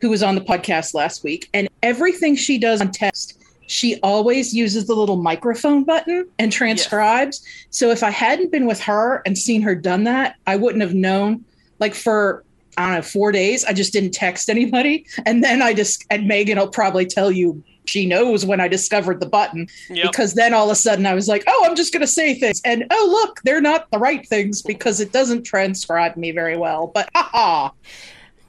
who 0.00 0.10
was 0.10 0.22
on 0.22 0.34
the 0.34 0.40
podcast 0.40 0.94
last 0.94 1.24
week, 1.24 1.48
and 1.54 1.68
everything 1.82 2.36
she 2.36 2.58
does 2.58 2.80
on 2.80 2.90
text, 2.90 3.38
she 3.66 4.00
always 4.02 4.52
uses 4.52 4.86
the 4.86 4.94
little 4.94 5.16
microphone 5.16 5.84
button 5.84 6.26
and 6.38 6.50
transcribes. 6.50 7.44
So 7.70 7.90
if 7.90 8.02
I 8.02 8.10
hadn't 8.10 8.50
been 8.50 8.66
with 8.66 8.80
her 8.80 9.22
and 9.24 9.38
seen 9.38 9.62
her 9.62 9.74
done 9.74 10.04
that, 10.04 10.36
I 10.46 10.56
wouldn't 10.56 10.82
have 10.82 10.94
known. 10.94 11.44
Like 11.78 11.94
for 11.94 12.44
I 12.76 12.86
don't 12.86 12.94
know, 12.96 13.02
four 13.02 13.32
days, 13.32 13.64
I 13.64 13.72
just 13.72 13.92
didn't 13.92 14.12
text 14.12 14.48
anybody, 14.48 15.06
and 15.26 15.44
then 15.44 15.62
I 15.62 15.74
just 15.74 16.04
and 16.10 16.26
Megan 16.26 16.58
will 16.58 16.68
probably 16.68 17.06
tell 17.06 17.30
you 17.30 17.62
she 17.90 18.06
knows 18.06 18.46
when 18.46 18.60
I 18.60 18.68
discovered 18.68 19.18
the 19.20 19.26
button 19.26 19.68
Yep. 19.90 20.06
because 20.12 20.34
then 20.34 20.54
all 20.54 20.66
of 20.66 20.72
a 20.72 20.76
sudden 20.76 21.04
I 21.06 21.14
was 21.14 21.26
like, 21.28 21.42
oh, 21.48 21.64
I'm 21.66 21.74
just 21.76 21.92
going 21.92 22.00
to 22.02 22.06
say 22.06 22.34
things. 22.34 22.60
And 22.64 22.84
oh, 22.90 23.08
look, 23.10 23.40
they're 23.42 23.60
not 23.60 23.90
the 23.90 23.98
right 23.98 24.26
things 24.28 24.62
because 24.62 25.00
it 25.00 25.12
doesn't 25.12 25.42
transcribe 25.42 26.16
me 26.16 26.30
very 26.30 26.56
well. 26.56 26.86
But 26.86 27.08
haha. 27.14 27.70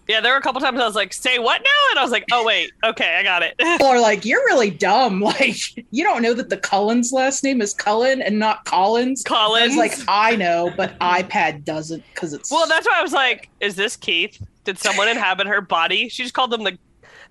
Yeah, 0.07 0.19
there 0.19 0.33
were 0.33 0.37
a 0.39 0.41
couple 0.41 0.59
times 0.59 0.77
I 0.79 0.85
was 0.85 0.95
like, 0.95 1.13
"Say 1.13 1.39
what 1.39 1.61
now?" 1.61 1.91
And 1.91 1.99
I 1.99 2.03
was 2.03 2.11
like, 2.11 2.25
"Oh 2.33 2.43
wait, 2.43 2.71
okay, 2.83 3.15
I 3.17 3.23
got 3.23 3.43
it." 3.43 3.55
People 3.59 3.87
are 3.87 4.01
like, 4.01 4.25
"You're 4.25 4.43
really 4.45 4.69
dumb. 4.69 5.21
Like, 5.39 5.55
you 5.91 6.03
don't 6.03 6.21
know 6.21 6.33
that 6.33 6.49
the 6.49 6.57
Cullens 6.57 7.13
last 7.13 7.43
name 7.45 7.61
is 7.61 7.73
Cullen 7.73 8.21
and 8.21 8.37
not 8.37 8.65
Collins." 8.65 9.23
I 9.25 9.29
Collins. 9.29 9.69
was 9.69 9.77
like, 9.77 9.93
"I 10.09 10.35
know, 10.35 10.73
but 10.75 10.99
iPad 10.99 11.63
doesn't 11.63 12.03
because 12.13 12.33
it's 12.33 12.51
well, 12.51 12.67
that's 12.67 12.85
why 12.87 12.99
I 12.99 13.03
was 13.03 13.13
like, 13.13 13.49
"Is 13.61 13.75
this 13.75 13.95
Keith? 13.95 14.41
Did 14.65 14.77
someone 14.79 15.07
inhabit 15.07 15.47
her 15.47 15.61
body?" 15.61 16.09
She 16.09 16.23
just 16.23 16.33
called 16.33 16.51
them 16.51 16.63
the 16.65 16.77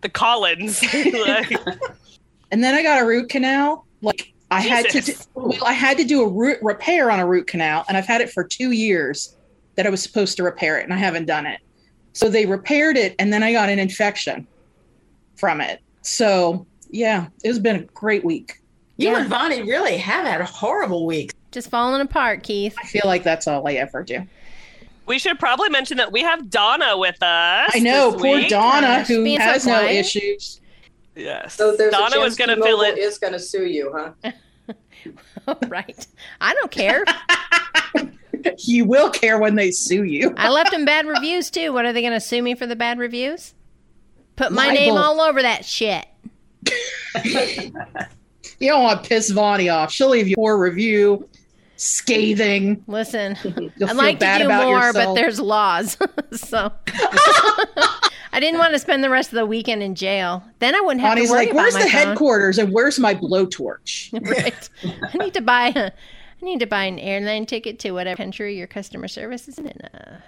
the 0.01 0.09
Collins. 0.09 0.83
Like, 1.13 1.53
And 2.53 2.65
then 2.65 2.75
I 2.75 2.83
got 2.83 3.01
a 3.01 3.07
root 3.07 3.29
canal. 3.29 3.87
Like 4.03 4.33
I 4.51 4.61
had 4.61 4.87
to, 4.91 5.01
do, 5.01 5.13
well, 5.35 5.65
I 5.65 5.73
had 5.73 5.97
to 5.99 6.05
do 6.05 6.23
a 6.23 6.29
root 6.29 6.59
repair 6.63 7.11
on 7.11 7.21
a 7.21 7.27
root 7.27 7.47
canal, 7.47 7.85
and 7.89 7.97
I've 7.97 8.07
had 8.07 8.21
it 8.21 8.31
for 8.31 8.43
two 8.43 8.73
years 8.73 9.37
that 9.77 9.87
I 9.87 9.91
was 9.91 10.03
supposed 10.03 10.37
to 10.39 10.43
repair 10.43 10.79
it, 10.79 10.85
and 10.85 10.93
I 10.93 10.97
haven't 10.97 11.27
done 11.27 11.47
it. 11.47 11.61
So 12.13 12.29
they 12.29 12.47
repaired 12.47 12.97
it, 12.97 13.15
and 13.21 13.33
then 13.33 13.43
I 13.45 13.53
got 13.53 13.69
an 13.69 13.79
infection 13.79 14.47
from 15.37 15.61
it. 15.61 15.81
So 16.03 16.67
yeah, 16.91 17.29
it's 17.45 17.61
been 17.61 17.77
a 17.77 17.85
great 17.85 18.25
week. 18.25 18.55
You 18.97 19.11
Yeah. 19.11 19.21
and 19.21 19.29
Vonnie 19.29 19.63
really 19.63 19.97
have 19.99 20.27
had 20.27 20.41
a 20.41 20.45
horrible 20.45 21.07
week. 21.07 21.33
Just 21.53 21.71
falling 21.71 22.01
apart, 22.01 22.43
Keith. 22.43 22.75
I 22.83 22.87
feel 22.87 23.03
like 23.05 23.23
that's 23.23 23.47
all 23.47 23.67
I 23.69 23.75
ever 23.75 24.03
do. 24.03 24.27
We 25.07 25.19
should 25.19 25.39
probably 25.39 25.69
mention 25.69 25.97
that 25.99 26.13
we 26.13 26.23
have 26.23 26.51
Donna 26.51 26.97
with 26.97 27.23
us. 27.23 27.71
I 27.75 27.79
know, 27.81 28.13
poor 28.13 28.37
week. 28.37 28.49
Donna, 28.49 29.05
who 29.05 29.25
being 29.25 29.39
so 29.39 29.45
has 29.45 29.67
no 29.67 29.81
quiet. 29.81 29.97
issues. 29.97 30.61
Yes. 31.17 31.55
So 31.55 31.77
there's 31.77 31.93
Donna 31.93 32.17
a 32.17 32.21
was 32.21 32.37
going 32.37 32.49
to 32.51 32.57
fill 32.57 32.79
T-Mobile 32.79 32.83
it. 32.83 32.99
is 32.99 33.19
going 33.19 33.33
to 33.33 33.39
sue 33.39 33.67
you, 33.67 33.93
huh? 33.95 34.33
right. 35.69 36.07
I 36.41 36.55
don't 36.55 36.71
care. 36.71 37.05
You 38.61 38.87
will 38.87 39.11
care 39.11 39.39
when 39.39 39.55
they 39.55 39.71
sue 39.71 40.05
you. 40.05 40.33
I 40.39 40.49
left 40.49 40.71
them 40.71 40.87
bad 40.87 41.07
reviews 41.07 41.51
too. 41.51 41.75
What 41.75 41.85
are 41.85 41.93
they 41.93 42.01
going 42.01 42.15
to 42.15 42.21
sue 42.21 42.41
me 42.43 42.55
for 42.55 42.67
the 42.67 42.75
bad 42.75 42.99
reviews? 42.99 43.53
Put 44.37 44.51
my 44.51 44.71
name 44.71 44.95
all 44.97 45.21
over 45.21 45.43
that 45.43 45.67
shit. 45.67 46.07
You 48.61 48.69
don't 48.69 48.83
want 48.83 49.03
to 49.03 49.09
piss 49.09 49.31
Vonnie 49.31 49.71
off. 49.71 49.91
She'll 49.91 50.11
leave 50.11 50.29
you 50.29 50.35
a 50.35 50.37
poor 50.37 50.59
review, 50.59 51.27
scathing. 51.81 52.85
Listen, 52.87 53.37
I'd 53.87 53.97
like 53.97 54.21
to 54.21 54.39
do 54.39 54.49
more, 54.49 54.93
but 54.93 55.15
there's 55.15 55.41
laws. 55.41 55.97
so 56.33 56.71
I 58.33 58.39
didn't 58.39 58.59
want 58.59 58.75
to 58.75 58.79
spend 58.79 59.03
the 59.03 59.11
rest 59.11 59.31
of 59.31 59.37
the 59.37 59.47
weekend 59.47 59.83
in 59.83 59.95
jail. 59.95 60.45
Then 60.59 60.75
I 60.75 60.81
wouldn't 60.81 61.01
have 61.01 61.13
Bonnie's 61.13 61.31
to 61.31 61.35
worry 61.35 61.47
like, 61.47 61.55
"Where's 61.55 61.75
the 61.75 61.81
phone." 61.81 61.89
headquarters 61.89 62.59
and 62.59 62.73
where's 62.73 62.99
my 62.99 63.15
blowtorch?" 63.15 64.13
right. 64.31 64.69
I 64.85 65.17
need 65.19 65.35
to 65.35 65.41
buy 65.41 65.69
a, 65.69 65.87
I 65.87 66.45
need 66.45 66.61
to 66.61 66.67
buy 66.67 66.85
an 66.85 66.99
airline 66.99 67.47
ticket 67.47 67.79
to 67.81 67.93
whatever 67.93 68.17
country 68.17 68.57
your 68.57 68.67
customer 68.67 69.09
service 69.09 69.49
is 69.49 69.59
in. 69.59 69.69
Uh, 69.69 70.21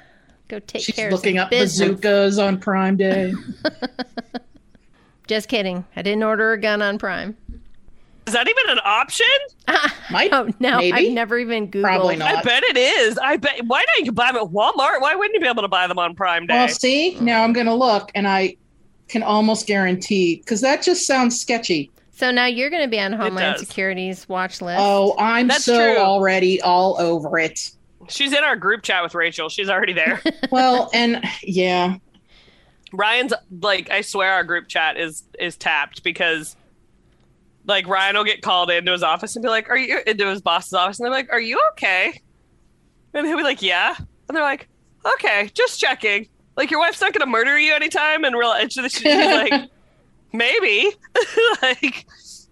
go 0.48 0.58
take 0.58 0.82
She's 0.82 0.94
care 0.94 1.08
of 1.08 1.12
looking 1.12 1.38
up 1.38 1.50
business. 1.50 1.90
bazookas 1.90 2.38
on 2.38 2.58
Prime 2.58 2.96
Day. 2.96 3.34
Just 5.28 5.48
kidding. 5.48 5.84
I 5.94 6.02
didn't 6.02 6.24
order 6.24 6.52
a 6.52 6.58
gun 6.58 6.82
on 6.82 6.98
Prime. 6.98 7.36
Is 8.26 8.34
that 8.34 8.48
even 8.48 8.70
an 8.70 8.80
option? 8.84 9.26
Uh, 9.66 9.88
Might 10.10 10.30
Oh 10.32 10.48
no, 10.60 10.76
maybe. 10.78 11.08
I've 11.08 11.12
never 11.12 11.38
even 11.38 11.68
Googled. 11.70 11.82
Probably 11.82 12.16
not. 12.16 12.36
I 12.36 12.42
bet 12.42 12.62
it 12.62 12.76
is. 12.76 13.18
I 13.18 13.36
bet. 13.36 13.64
Why 13.66 13.84
don't 13.94 14.06
you 14.06 14.12
buy 14.12 14.32
them 14.32 14.36
at 14.42 14.48
Walmart? 14.50 15.00
Why 15.00 15.14
wouldn't 15.14 15.34
you 15.34 15.40
be 15.40 15.48
able 15.48 15.62
to 15.62 15.68
buy 15.68 15.86
them 15.86 15.98
on 15.98 16.14
Prime 16.14 16.46
Day? 16.46 16.54
Well, 16.54 16.68
see, 16.68 17.18
now 17.20 17.42
I'm 17.42 17.52
going 17.52 17.66
to 17.66 17.74
look, 17.74 18.10
and 18.14 18.28
I 18.28 18.56
can 19.08 19.22
almost 19.22 19.66
guarantee 19.66 20.36
because 20.36 20.60
that 20.60 20.82
just 20.82 21.06
sounds 21.06 21.40
sketchy. 21.40 21.90
So 22.12 22.30
now 22.30 22.46
you're 22.46 22.70
going 22.70 22.82
to 22.82 22.88
be 22.88 23.00
on 23.00 23.12
Homeland 23.12 23.56
does. 23.56 23.66
Security's 23.66 24.28
watch 24.28 24.60
list. 24.62 24.78
Oh, 24.80 25.16
I'm 25.18 25.48
That's 25.48 25.64
so 25.64 25.76
true. 25.76 25.98
already 26.00 26.60
all 26.60 27.00
over 27.00 27.38
it. 27.38 27.58
She's 28.08 28.32
in 28.32 28.44
our 28.44 28.54
group 28.56 28.82
chat 28.82 29.02
with 29.02 29.14
Rachel. 29.14 29.48
She's 29.48 29.68
already 29.68 29.92
there. 29.92 30.22
Well, 30.50 30.90
and 30.92 31.24
yeah, 31.42 31.96
Ryan's 32.92 33.32
like, 33.60 33.90
I 33.90 34.02
swear 34.02 34.32
our 34.32 34.44
group 34.44 34.68
chat 34.68 34.96
is 34.98 35.22
is 35.38 35.56
tapped 35.56 36.02
because 36.04 36.56
like 37.66 37.86
Ryan 37.86 38.16
will 38.16 38.24
get 38.24 38.42
called 38.42 38.70
into 38.70 38.92
his 38.92 39.02
office 39.02 39.36
and 39.36 39.42
be 39.42 39.48
like, 39.48 39.68
"Are 39.70 39.76
you 39.76 40.00
into 40.06 40.26
his 40.26 40.40
boss's 40.40 40.72
office?" 40.72 40.98
And 40.98 41.04
they're 41.04 41.12
like, 41.12 41.30
"Are 41.32 41.40
you 41.40 41.60
okay?" 41.72 42.20
And 43.14 43.26
he'll 43.26 43.36
be 43.36 43.42
like, 43.42 43.62
"Yeah," 43.62 43.94
and 43.98 44.36
they're 44.36 44.42
like, 44.42 44.68
"Okay, 45.14 45.50
just 45.54 45.78
checking. 45.78 46.28
Like 46.56 46.70
your 46.70 46.80
wife's 46.80 47.00
not 47.00 47.12
gonna 47.12 47.30
murder 47.30 47.58
you 47.58 47.74
anytime." 47.74 48.24
And 48.24 48.36
real, 48.36 48.52
and 48.52 48.72
she's 48.72 49.04
like, 49.04 49.70
"Maybe." 50.32 50.90
like, 51.62 52.06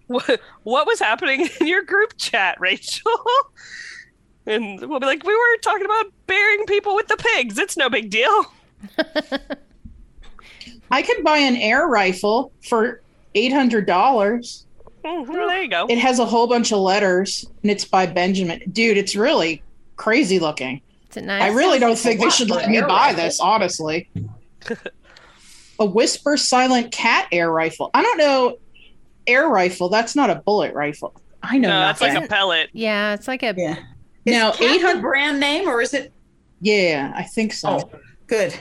what 0.07 0.39
what 0.63 0.87
was 0.87 0.99
happening 0.99 1.47
in 1.59 1.67
your 1.67 1.83
group 1.83 2.17
chat, 2.17 2.59
Rachel? 2.59 3.11
And 4.47 4.79
we'll 4.89 4.99
be 4.99 5.05
like, 5.05 5.23
we 5.23 5.35
were 5.35 5.57
talking 5.61 5.85
about 5.85 6.07
burying 6.25 6.65
people 6.65 6.95
with 6.95 7.07
the 7.07 7.15
pigs. 7.15 7.59
It's 7.59 7.77
no 7.77 7.91
big 7.91 8.09
deal. 8.09 8.45
I 10.89 11.03
could 11.03 11.23
buy 11.23 11.37
an 11.37 11.55
air 11.55 11.87
rifle 11.87 12.51
for 12.67 13.01
eight 13.35 13.53
hundred 13.53 13.85
dollars. 13.85 14.65
Mm, 15.03 15.27
well, 15.27 15.47
there 15.47 15.61
you 15.63 15.69
go. 15.69 15.87
It 15.89 15.97
has 15.97 16.19
a 16.19 16.25
whole 16.25 16.47
bunch 16.47 16.71
of 16.71 16.79
letters, 16.79 17.45
and 17.61 17.71
it's 17.71 17.85
by 17.85 18.05
Benjamin. 18.05 18.61
Dude, 18.71 18.97
it's 18.97 19.15
really 19.15 19.63
crazy 19.95 20.39
looking. 20.39 20.81
Is 21.09 21.17
it 21.17 21.25
nice? 21.25 21.43
I 21.43 21.47
really 21.49 21.79
don't 21.79 21.97
think 21.97 22.21
they 22.21 22.29
should 22.29 22.49
let 22.49 22.69
me 22.69 22.79
buy 22.81 22.87
rifle. 22.87 23.15
this, 23.23 23.39
honestly. 23.39 24.09
a 25.79 25.85
Whisper 25.85 26.37
Silent 26.37 26.91
Cat 26.91 27.27
air 27.31 27.51
rifle. 27.51 27.89
I 27.93 28.01
don't 28.01 28.17
know. 28.17 28.57
Air 29.27 29.47
rifle, 29.49 29.89
that's 29.89 30.15
not 30.15 30.29
a 30.29 30.35
bullet 30.35 30.73
rifle. 30.73 31.13
I 31.43 31.57
know 31.57 31.69
No, 31.69 31.89
it's 31.89 32.01
like 32.01 32.23
a 32.23 32.27
pellet. 32.27 32.69
Yeah, 32.73 33.13
it's 33.13 33.27
like 33.27 33.43
a. 33.43 33.53
Yeah. 33.57 33.77
Is 34.25 34.33
Now, 34.33 34.49
now, 34.49 34.51
Cat 34.51 34.61
800 34.75 34.95
the 34.97 35.01
brand 35.01 35.39
name 35.39 35.67
or 35.67 35.81
is 35.81 35.93
it? 35.93 36.11
yeah, 36.59 37.11
I 37.15 37.23
think 37.23 37.53
so. 37.53 37.69
Oh, 37.93 37.99
good. 38.27 38.53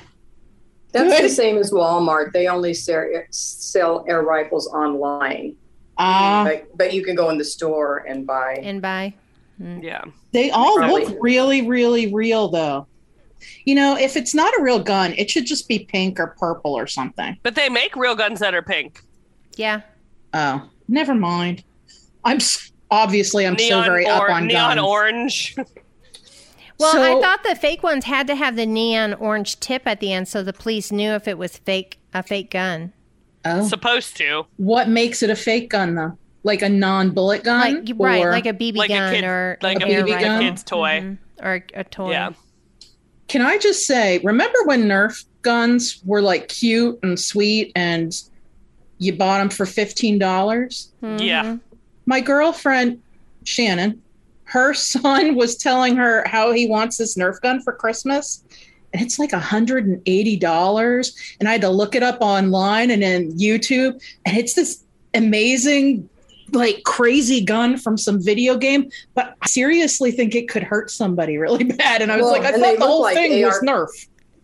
That's 0.92 1.08
Good. 1.08 1.24
the 1.24 1.28
same 1.28 1.56
as 1.58 1.70
Walmart. 1.70 2.32
They 2.32 2.48
only 2.48 2.74
sell, 2.74 3.06
sell 3.30 4.04
air 4.08 4.22
rifles 4.22 4.66
online, 4.68 5.54
Ah, 6.02 6.44
but, 6.46 6.76
but 6.76 6.92
you 6.94 7.04
can 7.04 7.14
go 7.14 7.28
in 7.30 7.38
the 7.38 7.44
store 7.44 7.98
and 8.08 8.26
buy. 8.26 8.54
And 8.62 8.80
buy. 8.80 9.14
Yeah. 9.58 10.04
they 10.32 10.50
all 10.50 10.76
Probably. 10.78 11.04
look 11.04 11.16
really, 11.20 11.66
really 11.68 12.12
real, 12.12 12.48
though. 12.48 12.86
You 13.64 13.74
know, 13.74 13.96
if 13.98 14.16
it's 14.16 14.34
not 14.34 14.52
a 14.58 14.62
real 14.62 14.78
gun, 14.78 15.12
it 15.18 15.30
should 15.30 15.44
just 15.46 15.68
be 15.68 15.80
pink 15.80 16.18
or 16.18 16.28
purple 16.38 16.72
or 16.76 16.86
something. 16.86 17.36
But 17.42 17.54
they 17.54 17.68
make 17.68 17.94
real 17.96 18.14
guns 18.14 18.40
that 18.40 18.54
are 18.54 18.62
pink. 18.62 19.02
Yeah. 19.56 19.82
Oh, 20.32 20.68
never 20.88 21.14
mind. 21.14 21.62
I'm 22.24 22.36
s- 22.36 22.72
obviously 22.90 23.46
I'm 23.46 23.58
so 23.58 23.82
very 23.82 24.06
up 24.06 24.22
or- 24.22 24.30
on 24.30 24.46
neon 24.46 24.76
guns. 24.76 24.86
orange. 24.88 25.56
Well, 26.78 26.92
So- 26.92 27.02
I 27.18 27.20
thought 27.20 27.42
the 27.44 27.54
fake 27.54 27.82
ones 27.82 28.06
had 28.06 28.26
to 28.28 28.34
have 28.34 28.56
the 28.56 28.64
neon 28.64 29.12
orange 29.12 29.60
tip 29.60 29.82
at 29.84 30.00
the 30.00 30.14
end, 30.14 30.28
so 30.28 30.42
the 30.42 30.54
police 30.54 30.90
knew 30.90 31.10
if 31.10 31.28
it 31.28 31.36
was 31.36 31.58
fake 31.58 31.98
a 32.14 32.22
fake 32.22 32.50
gun. 32.50 32.94
Oh, 33.44 33.66
Supposed 33.66 34.16
to. 34.18 34.44
what 34.58 34.88
makes 34.88 35.22
it 35.22 35.30
a 35.30 35.36
fake 35.36 35.70
gun 35.70 35.94
though? 35.94 36.18
Like 36.42 36.62
a 36.62 36.68
non-bullet 36.68 37.42
gun, 37.44 37.74
Like 37.74 37.88
you- 37.88 37.94
right, 37.96 38.24
like 38.24 38.46
a 38.46 38.52
BB 38.52 38.76
Like 38.76 38.90
a 38.90 38.94
gun 38.94 39.14
kid- 39.14 39.24
or 39.24 39.58
Like 39.62 39.78
a 39.82 39.86
BB 39.86 40.02
rifle. 40.12 40.20
gun? 40.28 40.40
kid's 40.42 40.62
toy. 40.62 41.00
Mhm. 41.02 41.18
or 41.42 41.64
a 41.74 41.84
toy. 41.84 42.10
Yeah. 42.10 42.30
Can 43.28 43.40
I 43.42 43.56
just 43.58 43.86
say, 43.86 44.18
remember 44.24 44.58
when 44.66 44.82
Nerf 44.84 45.24
guns 45.42 46.02
were 46.04 46.20
like 46.20 46.48
cute 46.48 46.98
and 47.02 47.18
sweet 47.18 47.72
and 47.74 48.12
you 48.98 49.14
bought 49.14 49.38
them 49.38 49.48
for 49.48 49.64
$15? 49.64 50.18
Mhm. 51.02 51.20
Yeah. 51.26 51.56
My 52.06 52.20
girlfriend, 52.20 53.00
Shannon, 53.44 54.02
her 54.44 54.74
son 54.74 55.34
was 55.36 55.56
telling 55.56 55.96
her 55.96 56.24
how 56.26 56.52
he 56.52 56.66
wants 56.66 56.98
this 56.98 57.16
Nerf 57.16 57.40
gun 57.40 57.62
for 57.62 57.72
Christmas. 57.72 58.44
And 58.92 59.02
it's 59.02 59.18
like 59.18 59.30
$180. 59.30 61.12
And 61.40 61.48
I 61.48 61.52
had 61.52 61.60
to 61.60 61.70
look 61.70 61.94
it 61.94 62.02
up 62.02 62.18
online 62.20 62.90
and 62.90 63.02
in 63.04 63.32
YouTube. 63.32 64.00
And 64.24 64.36
it's 64.36 64.54
this 64.54 64.82
amazing, 65.14 66.08
like 66.52 66.82
crazy 66.84 67.44
gun 67.44 67.76
from 67.76 67.96
some 67.96 68.22
video 68.22 68.56
game. 68.56 68.90
But 69.14 69.36
I 69.42 69.46
seriously 69.46 70.10
think 70.10 70.34
it 70.34 70.48
could 70.48 70.62
hurt 70.62 70.90
somebody 70.90 71.38
really 71.38 71.64
bad. 71.76 72.02
And 72.02 72.10
I 72.10 72.16
was 72.16 72.24
Well, 72.24 72.32
like, 72.32 72.42
I 72.42 72.52
thought 72.58 72.78
the 72.78 72.86
whole 72.86 73.02
like 73.02 73.14
thing 73.14 73.42
was 73.44 73.60
Nerf. 73.62 73.88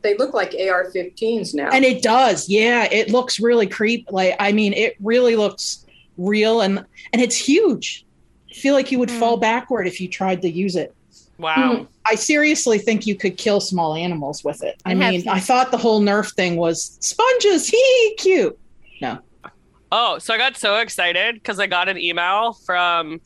They 0.03 0.17
look 0.17 0.35
like 0.35 0.55
AR-15s 0.55 1.55
now. 1.55 1.71
And 1.73 1.85
it 1.85 2.03
does. 2.03 2.49
Yeah, 2.49 2.85
it 2.93 3.11
looks 3.11 3.41
really 3.41 3.67
creep. 3.67 4.07
Like 4.13 4.37
I 4.39 4.53
mean, 4.53 4.73
it 4.73 4.95
really 5.01 5.35
looks 5.35 5.85
real 6.17 6.61
and 6.61 6.85
and 7.13 7.21
it's 7.21 7.37
huge. 7.37 8.05
I 8.51 8.55
feel 8.55 8.75
like 8.75 8.93
you 8.93 8.99
would 9.01 9.11
Hmm. 9.11 9.19
fall 9.19 9.37
backward 9.37 9.89
if 9.89 10.01
you 10.01 10.09
tried 10.09 10.43
to 10.43 10.49
use 10.49 10.77
it. 10.77 10.95
Wow. 11.39 11.87
I 12.07 12.15
seriously 12.15 12.79
think 12.79 13.07
you 13.07 13.15
could 13.15 13.37
kill 13.37 13.61
small 13.61 13.95
animals 13.95 14.43
with 14.43 14.63
it. 14.63 14.81
I 14.87 14.93
I 14.93 14.95
mean, 14.95 15.21
seen- 15.21 15.29
I 15.29 15.41
thought 15.41 15.71
the 15.71 15.77
whole 15.79 16.01
Nerf 16.01 16.35
thing 16.35 16.57
was 16.57 16.97
sponges. 17.01 17.69
Hee, 17.71 18.15
cute. 18.19 18.59
No. 19.03 19.19
Oh, 19.93 20.19
so 20.19 20.33
I 20.35 20.39
got 20.39 20.57
so 20.57 20.77
excited 20.79 21.35
because 21.35 21.59
I 21.61 21.67
got 21.67 21.89
an 21.89 21.99
email 21.99 22.55
from 22.55 23.21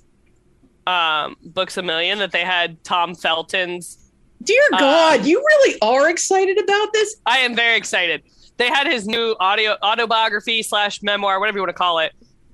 um, 0.87 1.37
Books 1.43 1.77
a 1.77 1.83
Million 1.83 2.19
that 2.19 2.33
they 2.33 2.45
had 2.45 2.83
Tom 2.85 3.15
Felton's. 3.15 3.97
Dear 4.43 4.63
Uh, 4.73 4.79
God, 4.79 5.25
you 5.27 5.39
really 5.39 5.79
are 5.83 6.09
excited 6.11 6.59
about 6.59 6.93
this? 6.93 7.17
I 7.27 7.39
am 7.39 7.55
very 7.55 7.77
excited. 7.77 8.23
They 8.57 8.69
had 8.69 8.87
his 8.87 9.07
new 9.07 9.37
audio 9.41 9.77
autobiography 9.83 10.63
slash 10.63 11.03
memoir, 11.03 11.39
whatever 11.41 11.59
you 11.59 11.63
want 11.63 11.71
to 11.71 11.75
call 11.75 11.99
it, 12.01 12.13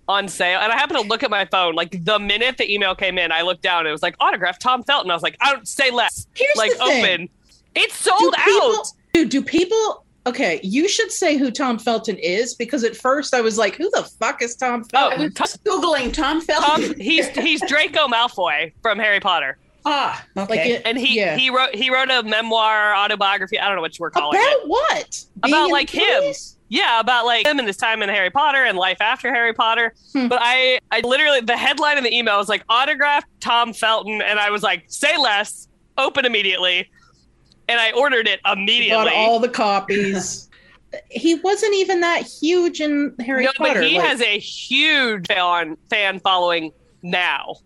on 0.09 0.29
sale. 0.29 0.61
And 0.61 0.73
I 0.73 0.77
happened 0.77 1.01
to 1.01 1.07
look 1.07 1.23
at 1.23 1.31
my 1.31 1.45
phone. 1.47 1.75
Like 1.75 2.05
the 2.05 2.19
minute 2.19 2.59
the 2.59 2.73
email 2.73 2.95
came 2.95 3.19
in, 3.19 3.33
I 3.33 3.43
looked 3.43 3.63
down. 3.63 3.81
And 3.81 3.89
it 3.89 3.93
was 3.93 4.03
like 4.03 4.17
autograph 4.21 4.59
Tom 4.59 4.83
Felton. 4.85 5.11
I 5.11 5.15
was 5.15 5.23
like, 5.23 5.37
I 5.41 5.53
don't 5.53 5.67
say 5.67 5.91
less. 5.91 6.27
Here's 6.35 6.57
like 6.57 6.73
the 6.73 6.79
thing. 6.85 7.05
open. 7.05 7.29
It's 7.75 8.03
Do 8.05 8.11
sold 8.11 8.35
people- 8.45 8.77
out. 8.79 8.87
Dude, 9.13 9.29
do 9.31 9.43
people 9.43 10.05
Okay, 10.27 10.59
you 10.65 10.89
should 10.89 11.13
say 11.13 11.37
who 11.37 11.53
Tom 11.53 11.79
Felton 11.79 12.17
is 12.17 12.53
because 12.55 12.83
at 12.83 12.97
first 12.97 13.33
I 13.33 13.41
was 13.41 13.57
like, 13.59 13.77
"Who 13.77 13.89
the 13.93 14.03
fuck 14.03 14.43
is 14.43 14.57
Tom 14.57 14.83
Felton?" 14.83 15.21
Oh, 15.23 15.29
Tom, 15.29 15.47
Googling 15.65 16.13
Tom 16.13 16.41
Felton. 16.41 16.89
Tom, 16.89 17.01
he's 17.01 17.29
he's 17.29 17.61
Draco 17.69 18.09
Malfoy 18.09 18.73
from 18.83 18.99
Harry 18.99 19.21
Potter, 19.21 19.57
ah, 19.85 20.27
okay. 20.37 20.51
Like, 20.57 20.67
it- 20.67 20.83
and 20.85 20.99
he 20.99 21.17
yeah. 21.17 21.37
he 21.37 21.49
wrote 21.49 21.73
he 21.77 21.91
wrote 21.95 22.11
a 22.11 22.25
memoir 22.25 22.93
autobiography. 22.97 23.61
I 23.61 23.69
don't 23.69 23.77
know 23.77 23.83
what 23.83 23.97
you're 24.01 24.11
calling 24.11 24.37
about 24.37 24.51
it. 24.51 24.57
About 24.57 24.69
what? 24.69 25.25
Being 25.45 25.55
About, 25.55 25.71
like, 25.71 25.91
the 25.93 25.99
him. 26.01 26.35
Police? 26.69 26.81
Yeah, 26.81 27.01
about 27.01 27.25
like 27.27 27.47
him 27.47 27.59
and 27.59 27.67
his 27.67 27.77
time 27.77 28.03
in 28.03 28.09
Harry 28.09 28.31
Potter 28.31 28.65
and 28.65 28.77
life 28.77 29.01
after 29.01 29.33
Harry 29.33 29.53
Potter. 29.53 29.95
Hmm. 30.13 30.29
But 30.29 30.39
I 30.43 30.79
I 30.91 31.01
literally 31.01 31.41
the 31.41 31.57
headline 31.57 31.99
in 31.99 32.05
the 32.05 32.15
email 32.15 32.37
was 32.39 32.49
like 32.49 32.65
autographed 32.69 33.29
Tom 33.41 33.73
Felton, 33.73 34.21
and 34.23 34.39
I 34.39 34.51
was 34.51 34.63
like, 34.63 34.85
say 34.89 35.17
less, 35.17 35.69
open 35.99 36.25
immediately, 36.25 36.91
and 37.69 37.81
I 37.81 37.93
ordered 37.93 38.27
it 38.29 38.43
Bought 38.43 38.59
immediately. 38.59 39.13
all 39.15 39.39
the 39.41 39.49
copies. 39.49 40.49
he 41.11 41.35
wasn't 41.37 41.75
even 41.75 42.01
that 42.01 42.23
huge 42.23 42.81
in 42.81 43.15
Harry 43.21 43.45
no, 43.45 43.53
Potter. 43.57 43.75
but 43.75 43.85
he 43.85 43.99
like- 43.99 44.09
has 44.09 44.21
a 44.23 44.39
huge 44.39 45.27
fan 45.27 45.77
fan 45.91 46.21
following 46.21 46.73
now. 47.03 47.57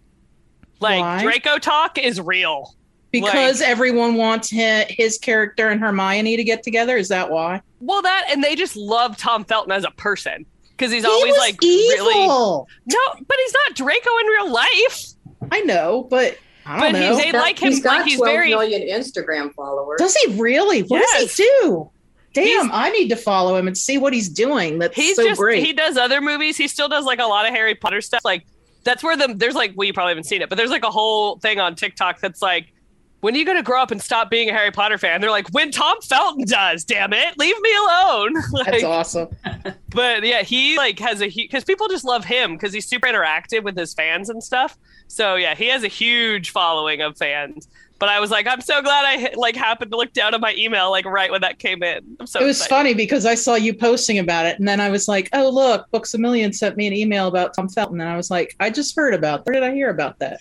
Like 0.81 1.01
Why? 1.01 1.23
Draco 1.23 1.59
talk 1.59 1.99
is 1.99 2.21
real. 2.21 2.75
Because 3.13 3.61
everyone 3.61 4.15
wants 4.15 4.49
his, 4.51 4.85
his 4.89 5.19
character 5.19 5.69
and 5.69 5.81
Hermione 5.81 6.37
to 6.37 6.45
get 6.45 6.63
together. 6.63 6.97
Is 6.97 7.09
that 7.09 7.31
why? 7.31 7.63
Well, 7.81 8.03
that 8.03 8.27
and 8.31 8.43
they 8.45 8.55
just 8.55 8.77
love 8.77 9.17
Tom 9.17 9.45
Felton 9.45 9.73
as 9.73 9.85
a 9.85 9.91
person 9.93 10.47
because 10.73 10.93
he's 10.93 11.05
he 11.05 11.11
always 11.11 11.33
was 11.33 11.39
like 11.39 11.61
really 11.63 12.25
evil. 12.25 12.69
no, 12.87 12.99
but 13.27 13.37
he's 13.45 13.55
not 13.67 13.75
Draco 13.77 14.11
in 14.21 14.27
real 14.27 14.51
life. 14.53 15.05
I 15.51 15.61
know, 15.63 16.07
but 16.11 16.37
I 16.67 16.79
don't 16.79 16.93
But 16.93 16.99
know. 17.01 17.15
he's 17.17 17.25
they 17.25 17.33
like 17.33 17.59
him 17.59 17.71
He's 17.71 17.83
got 17.83 18.01
like 18.01 18.07
he's 18.07 18.19
12 18.19 18.33
very 18.33 18.49
million 18.51 18.83
Instagram 18.83 19.53
followers. 19.55 19.99
Does 19.99 20.15
he 20.17 20.35
really? 20.41 20.81
What 20.83 20.99
Yes. 21.01 21.21
does 21.23 21.37
he 21.37 21.45
do? 21.63 21.91
Damn, 22.33 22.45
He's- 22.47 22.69
I 22.73 22.91
need 22.91 23.09
to 23.09 23.17
follow 23.17 23.57
him 23.57 23.67
and 23.67 23.77
see 23.77 23.99
what 23.99 24.13
he's 24.13 24.29
doing. 24.29 24.79
That's 24.79 24.95
he's 24.95 25.17
so 25.17 25.25
just 25.25 25.41
great. 25.41 25.65
he 25.65 25.73
does 25.73 25.97
other 25.97 26.21
movies. 26.21 26.57
He 26.57 26.69
still 26.69 26.89
does 26.89 27.05
like 27.05 27.19
a 27.19 27.25
lot 27.25 27.45
of 27.47 27.53
Harry 27.53 27.75
Potter 27.75 28.01
stuff. 28.01 28.25
Like 28.25 28.47
that's 28.85 29.03
where 29.03 29.17
the 29.17 29.35
there's 29.35 29.55
like 29.57 29.73
well 29.75 29.87
you 29.87 29.93
probably 29.93 30.11
haven't 30.13 30.25
seen 30.25 30.43
it, 30.43 30.49
but 30.49 30.57
there's 30.57 30.71
like 30.71 30.85
a 30.85 30.91
whole 30.91 31.39
thing 31.39 31.59
on 31.61 31.75
TikTok 31.75 32.21
that's 32.21 32.43
like. 32.43 32.73
When 33.21 33.35
are 33.35 33.39
you 33.39 33.45
gonna 33.45 33.63
grow 33.63 33.83
up 33.83 33.91
and 33.91 34.01
stop 34.01 34.31
being 34.31 34.49
a 34.49 34.53
Harry 34.53 34.71
Potter 34.71 34.99
fan? 34.99 35.21
They're 35.21 35.31
like, 35.31 35.49
when 35.51 35.71
Tom 35.71 36.01
Felton 36.03 36.45
does, 36.47 36.85
damn 36.85 37.13
it, 37.13 37.39
leave 37.39 37.61
me 37.61 37.75
alone. 37.77 38.35
That's 38.65 38.85
awesome. 38.85 39.29
but 39.91 40.25
yeah, 40.25 40.43
he 40.43 40.77
like 40.77 40.99
has 40.99 41.21
a 41.21 41.29
because 41.29 41.65
people 41.65 41.89
just 41.89 42.05
love 42.05 42.25
him 42.25 42.55
because 42.55 42.73
he's 42.73 42.87
super 42.87 43.07
interactive 43.07 43.63
with 43.63 43.77
his 43.77 43.93
fans 43.93 44.31
and 44.31 44.43
stuff. 44.43 44.79
So 45.09 45.37
yeah, 45.37 45.55
he 45.55 45.67
has 45.69 45.83
a 45.83 45.89
huge 45.89 46.51
following 46.51 47.03
of 47.03 47.17
fans. 47.17 47.69
But 48.01 48.09
I 48.09 48.19
was 48.19 48.31
like, 48.31 48.47
I'm 48.47 48.63
so 48.63 48.81
glad 48.81 49.05
I 49.05 49.35
like 49.37 49.55
happened 49.55 49.91
to 49.91 49.97
look 49.99 50.15
down 50.15 50.33
at 50.33 50.41
my 50.41 50.55
email 50.57 50.91
like 50.91 51.05
right 51.05 51.31
when 51.31 51.43
that 51.43 51.59
came 51.59 51.83
in. 51.83 52.17
I'm 52.19 52.27
so 52.27 52.41
it 52.41 52.47
was 52.47 52.57
excited. 52.57 52.71
funny 52.71 52.95
because 52.95 53.27
I 53.27 53.35
saw 53.35 53.57
you 53.57 53.75
posting 53.75 54.19
about 54.19 54.47
it, 54.47 54.59
and 54.59 54.67
then 54.67 54.81
I 54.81 54.89
was 54.89 55.07
like, 55.07 55.29
"Oh, 55.35 55.51
look, 55.51 55.89
Books 55.91 56.15
a 56.15 56.19
Million 56.19 56.55
sent 56.55 56.79
me 56.79 56.87
an 56.87 56.95
email 56.95 57.29
about 57.29 57.53
Tom 57.55 57.69
Felton," 57.69 58.01
and 58.01 58.09
I 58.09 58.17
was 58.17 58.31
like, 58.31 58.57
"I 58.59 58.71
just 58.71 58.97
heard 58.97 59.13
about. 59.13 59.45
Where 59.45 59.53
did 59.53 59.63
I 59.63 59.75
hear 59.75 59.91
about 59.91 60.19
that?" 60.21 60.41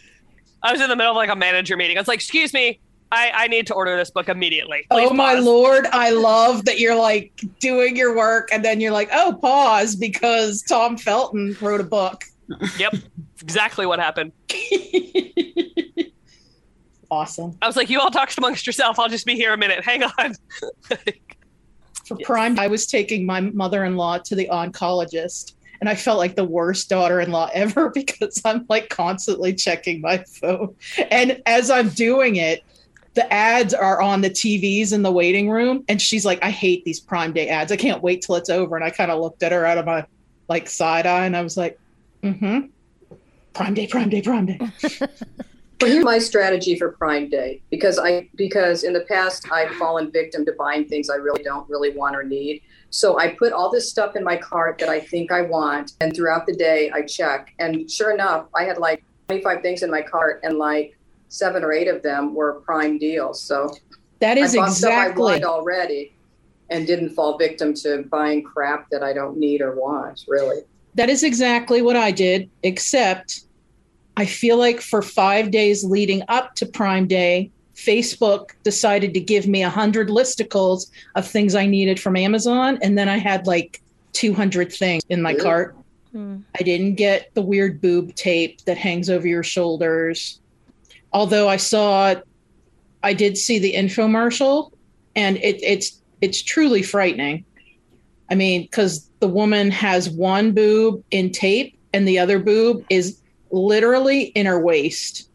I 0.61 0.71
was 0.71 0.81
in 0.81 0.89
the 0.89 0.95
middle 0.95 1.11
of 1.11 1.15
like 1.15 1.29
a 1.29 1.35
manager 1.35 1.77
meeting. 1.77 1.97
I 1.97 2.01
was 2.01 2.07
like, 2.07 2.19
excuse 2.19 2.53
me, 2.53 2.79
I, 3.11 3.31
I 3.33 3.47
need 3.47 3.67
to 3.67 3.73
order 3.73 3.95
this 3.97 4.11
book 4.11 4.29
immediately. 4.29 4.85
Please 4.91 5.09
oh 5.09 5.13
my 5.13 5.33
lord, 5.33 5.87
I 5.87 6.11
love 6.11 6.65
that 6.65 6.79
you're 6.79 6.95
like 6.95 7.43
doing 7.59 7.95
your 7.95 8.15
work, 8.15 8.49
and 8.51 8.63
then 8.63 8.79
you're 8.79 8.91
like, 8.91 9.09
"Oh, 9.11 9.37
pause," 9.41 9.95
because 9.95 10.61
Tom 10.61 10.95
Felton 10.95 11.57
wrote 11.59 11.81
a 11.81 11.85
book. 11.85 12.23
Yep, 12.77 12.95
exactly 13.41 13.85
what 13.85 13.99
happened. 13.99 14.31
awesome. 17.11 17.57
I 17.61 17.67
was 17.67 17.75
like, 17.75 17.89
you 17.89 17.99
all 17.99 18.11
talk 18.11 18.31
amongst 18.37 18.67
yourself. 18.67 18.99
I'll 18.99 19.09
just 19.09 19.25
be 19.25 19.35
here 19.35 19.53
a 19.53 19.57
minute. 19.57 19.83
Hang 19.83 20.03
on. 20.03 20.35
For 22.05 22.17
Prime, 22.23 22.59
I 22.59 22.67
was 22.67 22.87
taking 22.87 23.25
my 23.25 23.39
mother-in-law 23.39 24.19
to 24.19 24.35
the 24.35 24.47
oncologist, 24.51 25.53
and 25.79 25.89
I 25.89 25.95
felt 25.95 26.17
like 26.17 26.35
the 26.35 26.43
worst 26.43 26.89
daughter-in-law 26.89 27.51
ever 27.53 27.89
because 27.89 28.41
I'm 28.45 28.65
like 28.69 28.89
constantly 28.89 29.53
checking 29.53 30.01
my 30.01 30.23
phone, 30.41 30.75
and 31.11 31.41
as 31.45 31.69
I'm 31.69 31.89
doing 31.89 32.35
it. 32.35 32.63
The 33.15 33.33
ads 33.33 33.73
are 33.73 33.99
on 34.01 34.21
the 34.21 34.29
TVs 34.29 34.93
in 34.93 35.01
the 35.01 35.11
waiting 35.11 35.49
room, 35.49 35.83
and 35.89 35.99
she's 35.99 36.25
like, 36.25 36.41
"I 36.43 36.51
hate 36.51 36.85
these 36.85 36.99
Prime 36.99 37.33
Day 37.33 37.49
ads. 37.49 37.71
I 37.71 37.75
can't 37.75 38.03
wait 38.03 38.21
till 38.21 38.35
it's 38.35 38.51
over." 38.51 38.75
And 38.75 38.85
I 38.85 38.91
kind 38.91 39.09
of 39.11 39.19
looked 39.19 39.41
at 39.41 39.51
her 39.51 39.65
out 39.65 39.79
of 39.79 39.85
my 39.85 40.05
like 40.47 40.69
side 40.69 41.07
eye, 41.07 41.25
and 41.25 41.35
I 41.35 41.41
was 41.41 41.57
like, 41.57 41.77
"Mm-hmm, 42.23 42.67
Prime 43.53 43.73
Day, 43.73 43.87
Prime 43.87 44.09
Day, 44.09 44.21
Prime 44.21 44.45
Day." 44.45 44.59
Well, 45.81 45.91
here's 45.91 46.03
my 46.03 46.17
strategy 46.17 46.77
for 46.77 46.91
Prime 46.91 47.29
Day 47.29 47.61
because 47.69 47.99
I 47.99 48.29
because 48.35 48.83
in 48.83 48.91
the 48.91 49.01
past 49.01 49.49
I've 49.49 49.71
fallen 49.75 50.11
victim 50.11 50.43
to 50.45 50.53
buying 50.57 50.85
things 50.85 51.09
I 51.09 51.15
really 51.15 51.41
don't 51.41 51.69
really 51.69 51.95
want 51.95 52.17
or 52.17 52.23
need. 52.23 52.63
So 52.89 53.17
I 53.17 53.29
put 53.29 53.53
all 53.53 53.71
this 53.71 53.89
stuff 53.89 54.15
in 54.17 54.23
my 54.23 54.35
cart 54.35 54.77
that 54.79 54.89
I 54.89 54.99
think 54.99 55.31
I 55.31 55.43
want, 55.43 55.93
and 56.01 56.13
throughout 56.13 56.45
the 56.47 56.55
day 56.55 56.91
I 56.93 57.03
check, 57.03 57.53
and 57.59 57.89
sure 57.89 58.11
enough, 58.11 58.47
I 58.55 58.63
had 58.63 58.77
like 58.77 59.03
25 59.27 59.61
things 59.61 59.83
in 59.83 59.91
my 59.91 60.01
cart, 60.01 60.41
and 60.43 60.57
like 60.57 60.97
seven 61.29 61.63
or 61.63 61.71
eight 61.71 61.87
of 61.87 62.03
them 62.03 62.33
were 62.33 62.61
Prime 62.65 62.97
deals. 62.97 63.41
So 63.41 63.73
That 64.19 64.37
is 64.37 64.57
I 64.57 64.63
I 64.63 64.67
exactly 64.67 65.23
wanted 65.23 65.43
already, 65.45 66.13
and 66.69 66.85
didn't 66.85 67.11
fall 67.11 67.37
victim 67.37 67.73
to 67.75 68.03
buying 68.11 68.43
crap 68.43 68.89
that 68.89 69.01
I 69.01 69.13
don't 69.13 69.37
need 69.37 69.61
or 69.61 69.75
want. 69.75 70.25
Really. 70.27 70.63
That 70.95 71.09
is 71.09 71.23
exactly 71.23 71.81
what 71.81 71.95
I 71.95 72.11
did, 72.11 72.49
except 72.63 73.43
I 74.19 74.25
feel 74.25 74.57
like 74.57 74.81
for 74.81 75.01
five 75.01 75.49
days 75.49 75.85
leading 75.85 76.23
up 76.27 76.53
to 76.55 76.65
Prime 76.65 77.07
Day, 77.07 77.51
Facebook 77.73 78.49
decided 78.63 79.13
to 79.13 79.21
give 79.21 79.47
me 79.47 79.63
a 79.63 79.69
hundred 79.69 80.09
listicles 80.09 80.91
of 81.15 81.25
things 81.25 81.55
I 81.55 81.65
needed 81.65 82.01
from 82.01 82.17
Amazon, 82.17 82.77
and 82.81 82.97
then 82.97 83.07
I 83.07 83.17
had 83.17 83.47
like 83.47 83.81
200 84.11 84.73
things 84.73 85.03
in 85.07 85.21
my 85.21 85.31
Really? 85.31 85.41
cart. 85.41 85.77
Hmm. 86.11 86.37
I 86.59 86.63
didn't 86.63 86.95
get 86.95 87.33
the 87.33 87.41
weird 87.41 87.79
boob 87.79 88.13
tape 88.15 88.59
that 88.65 88.77
hangs 88.77 89.09
over 89.09 89.25
your 89.25 89.41
shoulders. 89.41 90.41
Although 91.13 91.47
I 91.47 91.55
saw, 91.55 92.15
I 93.01 93.13
did 93.13 93.37
see 93.37 93.57
the 93.57 93.73
infomercial, 93.73 94.73
and 95.15 95.37
it, 95.37 95.63
it's 95.63 96.01
it's 96.19 96.41
truly 96.41 96.81
frightening. 96.81 97.45
I 98.29 98.35
mean, 98.35 98.63
because 98.63 99.09
the 99.21 99.29
woman 99.29 99.71
has 99.71 100.09
one 100.09 100.51
boob 100.51 101.05
in 101.09 101.31
tape, 101.31 101.79
and 101.93 102.05
the 102.05 102.19
other 102.19 102.37
boob 102.37 102.83
is 102.89 103.18
literally 103.51 104.23
in 104.23 104.45
her 104.45 104.59
waist. 104.59 105.29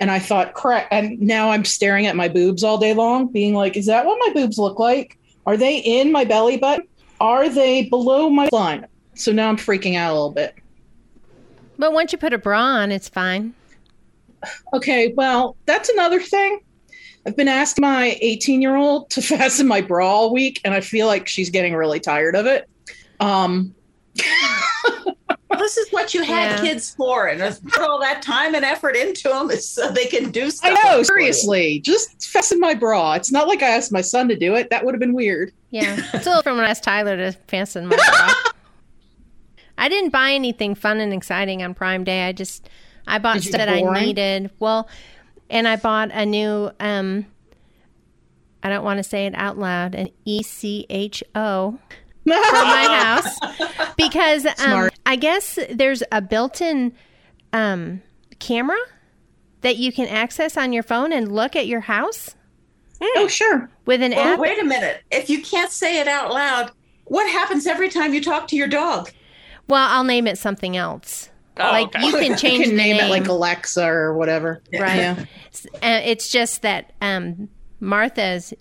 And 0.00 0.10
I 0.10 0.18
thought, 0.18 0.54
crap. 0.54 0.86
And 0.90 1.20
now 1.20 1.50
I'm 1.50 1.64
staring 1.64 2.06
at 2.06 2.16
my 2.16 2.28
boobs 2.28 2.62
all 2.62 2.78
day 2.78 2.94
long, 2.94 3.28
being 3.28 3.54
like, 3.54 3.76
is 3.76 3.86
that 3.86 4.06
what 4.06 4.18
my 4.26 4.32
boobs 4.32 4.58
look 4.58 4.78
like? 4.78 5.18
Are 5.46 5.56
they 5.56 5.78
in 5.78 6.12
my 6.12 6.24
belly 6.24 6.56
button? 6.56 6.86
Are 7.20 7.48
they 7.48 7.84
below 7.84 8.30
my 8.30 8.48
line? 8.52 8.86
So 9.14 9.32
now 9.32 9.48
I'm 9.48 9.56
freaking 9.56 9.96
out 9.96 10.12
a 10.12 10.14
little 10.14 10.30
bit. 10.30 10.54
But 11.78 11.92
once 11.92 12.12
you 12.12 12.18
put 12.18 12.32
a 12.32 12.38
bra 12.38 12.60
on, 12.60 12.92
it's 12.92 13.08
fine. 13.08 13.54
Okay, 14.72 15.12
well, 15.16 15.56
that's 15.66 15.88
another 15.88 16.20
thing. 16.20 16.60
I've 17.26 17.36
been 17.36 17.48
asking 17.48 17.82
my 17.82 18.16
18 18.20 18.62
year 18.62 18.76
old 18.76 19.10
to 19.10 19.22
fasten 19.22 19.66
my 19.66 19.80
bra 19.80 20.06
all 20.08 20.32
week, 20.32 20.60
and 20.64 20.74
I 20.74 20.80
feel 20.80 21.06
like 21.06 21.28
she's 21.28 21.50
getting 21.50 21.74
really 21.74 22.00
tired 22.00 22.36
of 22.36 22.46
it. 22.46 22.68
Um, 23.20 23.74
this 25.56 25.76
is 25.78 25.90
what 25.90 26.12
you 26.12 26.22
had 26.22 26.50
Yeah. 26.50 26.60
kids 26.60 26.94
for, 26.94 27.26
and 27.28 27.40
put 27.70 27.82
all 27.82 27.98
that 28.00 28.20
time 28.22 28.54
and 28.54 28.64
effort 28.64 28.96
into 28.96 29.28
them 29.28 29.50
is 29.50 29.68
so 29.74 29.90
they 29.90 30.04
can 30.06 30.30
do 30.30 30.50
stuff. 30.50 30.72
I 30.72 30.74
stuff. 30.74 30.92
know, 30.92 31.02
seriously, 31.02 31.80
just 31.80 32.26
fasten 32.28 32.60
my 32.60 32.74
bra. 32.74 33.14
It's 33.14 33.32
not 33.32 33.48
like 33.48 33.62
I 33.62 33.68
asked 33.68 33.90
my 33.92 34.02
son 34.02 34.28
to 34.28 34.36
do 34.36 34.54
it. 34.56 34.68
That 34.70 34.84
would 34.84 34.94
have 34.94 35.00
been 35.00 35.14
weird. 35.14 35.52
Yeah. 35.70 35.96
still 36.20 36.42
from 36.42 36.56
when 36.56 36.66
I 36.66 36.70
asked 36.70 36.84
Tyler 36.84 37.16
to 37.16 37.32
fasten 37.48 37.86
my 37.86 37.96
bra. 37.96 38.52
I 39.78 39.88
didn't 39.88 40.10
buy 40.10 40.32
anything 40.32 40.74
fun 40.74 41.00
and 41.00 41.12
exciting 41.14 41.62
on 41.62 41.72
Prime 41.72 42.04
Day. 42.04 42.26
I 42.26 42.32
just 42.32 42.68
I 43.06 43.18
bought 43.18 43.40
stuff 43.40 43.52
that 43.52 43.68
I 43.68 43.80
needed. 44.04 44.50
Well, 44.58 44.88
and 45.48 45.66
I 45.68 45.76
bought 45.76 46.10
a 46.12 46.26
new 46.26 46.70
um 46.80 47.26
I 48.62 48.68
don't 48.68 48.84
want 48.84 48.98
to 48.98 49.04
say 49.04 49.26
it 49.26 49.34
out 49.36 49.56
loud, 49.56 49.94
an 49.94 50.08
E 50.24 50.42
C 50.42 50.84
H 50.90 51.22
O 51.34 51.78
for 52.36 52.52
my 52.52 53.34
house 53.38 53.94
because 53.96 54.46
um, 54.58 54.90
I 55.06 55.16
guess 55.16 55.58
there's 55.70 56.02
a 56.12 56.20
built-in 56.20 56.92
um, 57.52 58.02
camera 58.38 58.78
that 59.62 59.76
you 59.76 59.92
can 59.92 60.06
access 60.08 60.56
on 60.56 60.72
your 60.72 60.82
phone 60.82 61.12
and 61.12 61.32
look 61.32 61.56
at 61.56 61.66
your 61.66 61.80
house 61.80 62.34
oh, 63.00 63.26
sure. 63.28 63.70
with 63.86 64.02
an 64.02 64.12
Well, 64.12 64.34
app. 64.34 64.38
wait 64.38 64.60
a 64.60 64.64
minute. 64.64 65.02
If 65.10 65.28
you 65.28 65.42
can't 65.42 65.70
say 65.70 66.00
it 66.00 66.08
out 66.08 66.32
loud, 66.32 66.70
what 67.06 67.28
happens 67.30 67.66
every 67.66 67.88
time 67.88 68.14
you 68.14 68.22
talk 68.22 68.48
to 68.48 68.56
your 68.56 68.68
dog? 68.68 69.10
Well, 69.68 69.86
I'll 69.90 70.04
name 70.04 70.26
it 70.26 70.38
something 70.38 70.76
else. 70.76 71.30
Oh, 71.56 71.64
like 71.72 71.88
okay. 71.88 72.06
you 72.06 72.12
can 72.12 72.36
change 72.38 72.58
you 72.58 72.64
can 72.66 72.70
the 72.70 72.76
name, 72.76 72.96
name, 72.98 73.06
it 73.06 73.10
like 73.10 73.26
Alexa 73.26 73.84
or 73.84 74.14
whatever. 74.14 74.62
right? 74.78 74.96
Yeah. 74.96 75.24
Uh, 75.74 76.00
it's 76.04 76.28
just 76.30 76.62
that 76.62 76.92
um, 77.00 77.48
Martha's 77.80 78.54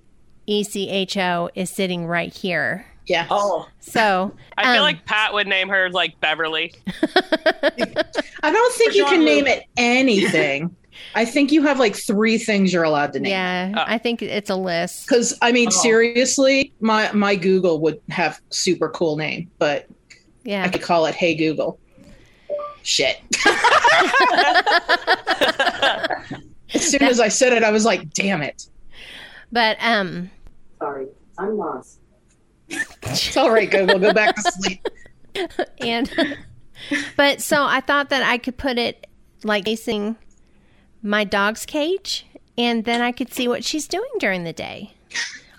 ECHO 0.47 1.49
is 1.53 1.69
sitting 1.69 2.07
right 2.07 2.33
here. 2.33 2.85
Yeah. 3.07 3.25
Oh, 3.31 3.67
So 3.79 4.35
I 4.57 4.63
feel 4.63 4.73
um, 4.73 4.81
like 4.81 5.05
Pat 5.05 5.33
would 5.33 5.47
name 5.47 5.69
her 5.69 5.89
like 5.89 6.19
Beverly. 6.19 6.73
I 8.43 8.51
don't 8.51 8.73
think 8.75 8.95
you 8.95 9.05
can 9.05 9.21
Jean-Luc. 9.21 9.25
name 9.25 9.47
it 9.47 9.63
anything. 9.77 10.75
I 11.15 11.25
think 11.25 11.51
you 11.51 11.61
have 11.63 11.79
like 11.79 11.95
three 11.95 12.37
things 12.37 12.73
you're 12.73 12.83
allowed 12.83 13.13
to 13.13 13.19
name. 13.19 13.31
Yeah, 13.31 13.71
Oh. 13.77 13.83
I 13.87 13.97
think 13.97 14.21
it's 14.21 14.49
a 14.49 14.55
list. 14.55 15.07
Because 15.07 15.37
I 15.41 15.51
mean, 15.51 15.67
Oh. 15.69 15.81
seriously, 15.81 16.73
my 16.81 17.11
my 17.13 17.35
Google 17.35 17.79
would 17.81 18.01
have 18.09 18.41
super 18.49 18.89
cool 18.89 19.15
name, 19.15 19.49
but 19.57 19.87
yeah, 20.43 20.63
I 20.63 20.69
could 20.69 20.81
call 20.81 21.05
it 21.05 21.15
Hey 21.15 21.33
Google. 21.35 21.79
Shit. 22.83 23.19
as 26.73 26.89
soon 26.91 27.03
as 27.03 27.19
I 27.19 27.27
said 27.29 27.53
it, 27.53 27.63
I 27.63 27.71
was 27.71 27.85
like, 27.85 28.13
damn 28.13 28.41
it. 28.41 28.67
But 29.51 29.77
um 29.81 30.29
Sorry, 30.79 31.07
I'm 31.37 31.57
lost. 31.57 31.99
It's 32.69 33.37
all 33.37 33.51
right, 33.51 33.69
Google. 33.69 33.99
Go 33.99 34.13
back 34.13 34.35
to 34.35 34.41
sleep. 34.51 34.85
and 35.79 36.37
but 37.15 37.41
so 37.41 37.63
I 37.63 37.81
thought 37.81 38.09
that 38.09 38.23
I 38.23 38.37
could 38.37 38.57
put 38.57 38.77
it 38.77 39.07
like 39.43 39.65
facing 39.65 40.15
my 41.01 41.23
dog's 41.23 41.65
cage 41.65 42.25
and 42.57 42.85
then 42.85 43.01
I 43.01 43.11
could 43.11 43.31
see 43.33 43.47
what 43.47 43.63
she's 43.63 43.87
doing 43.87 44.09
during 44.19 44.43
the 44.43 44.53
day. 44.53 44.93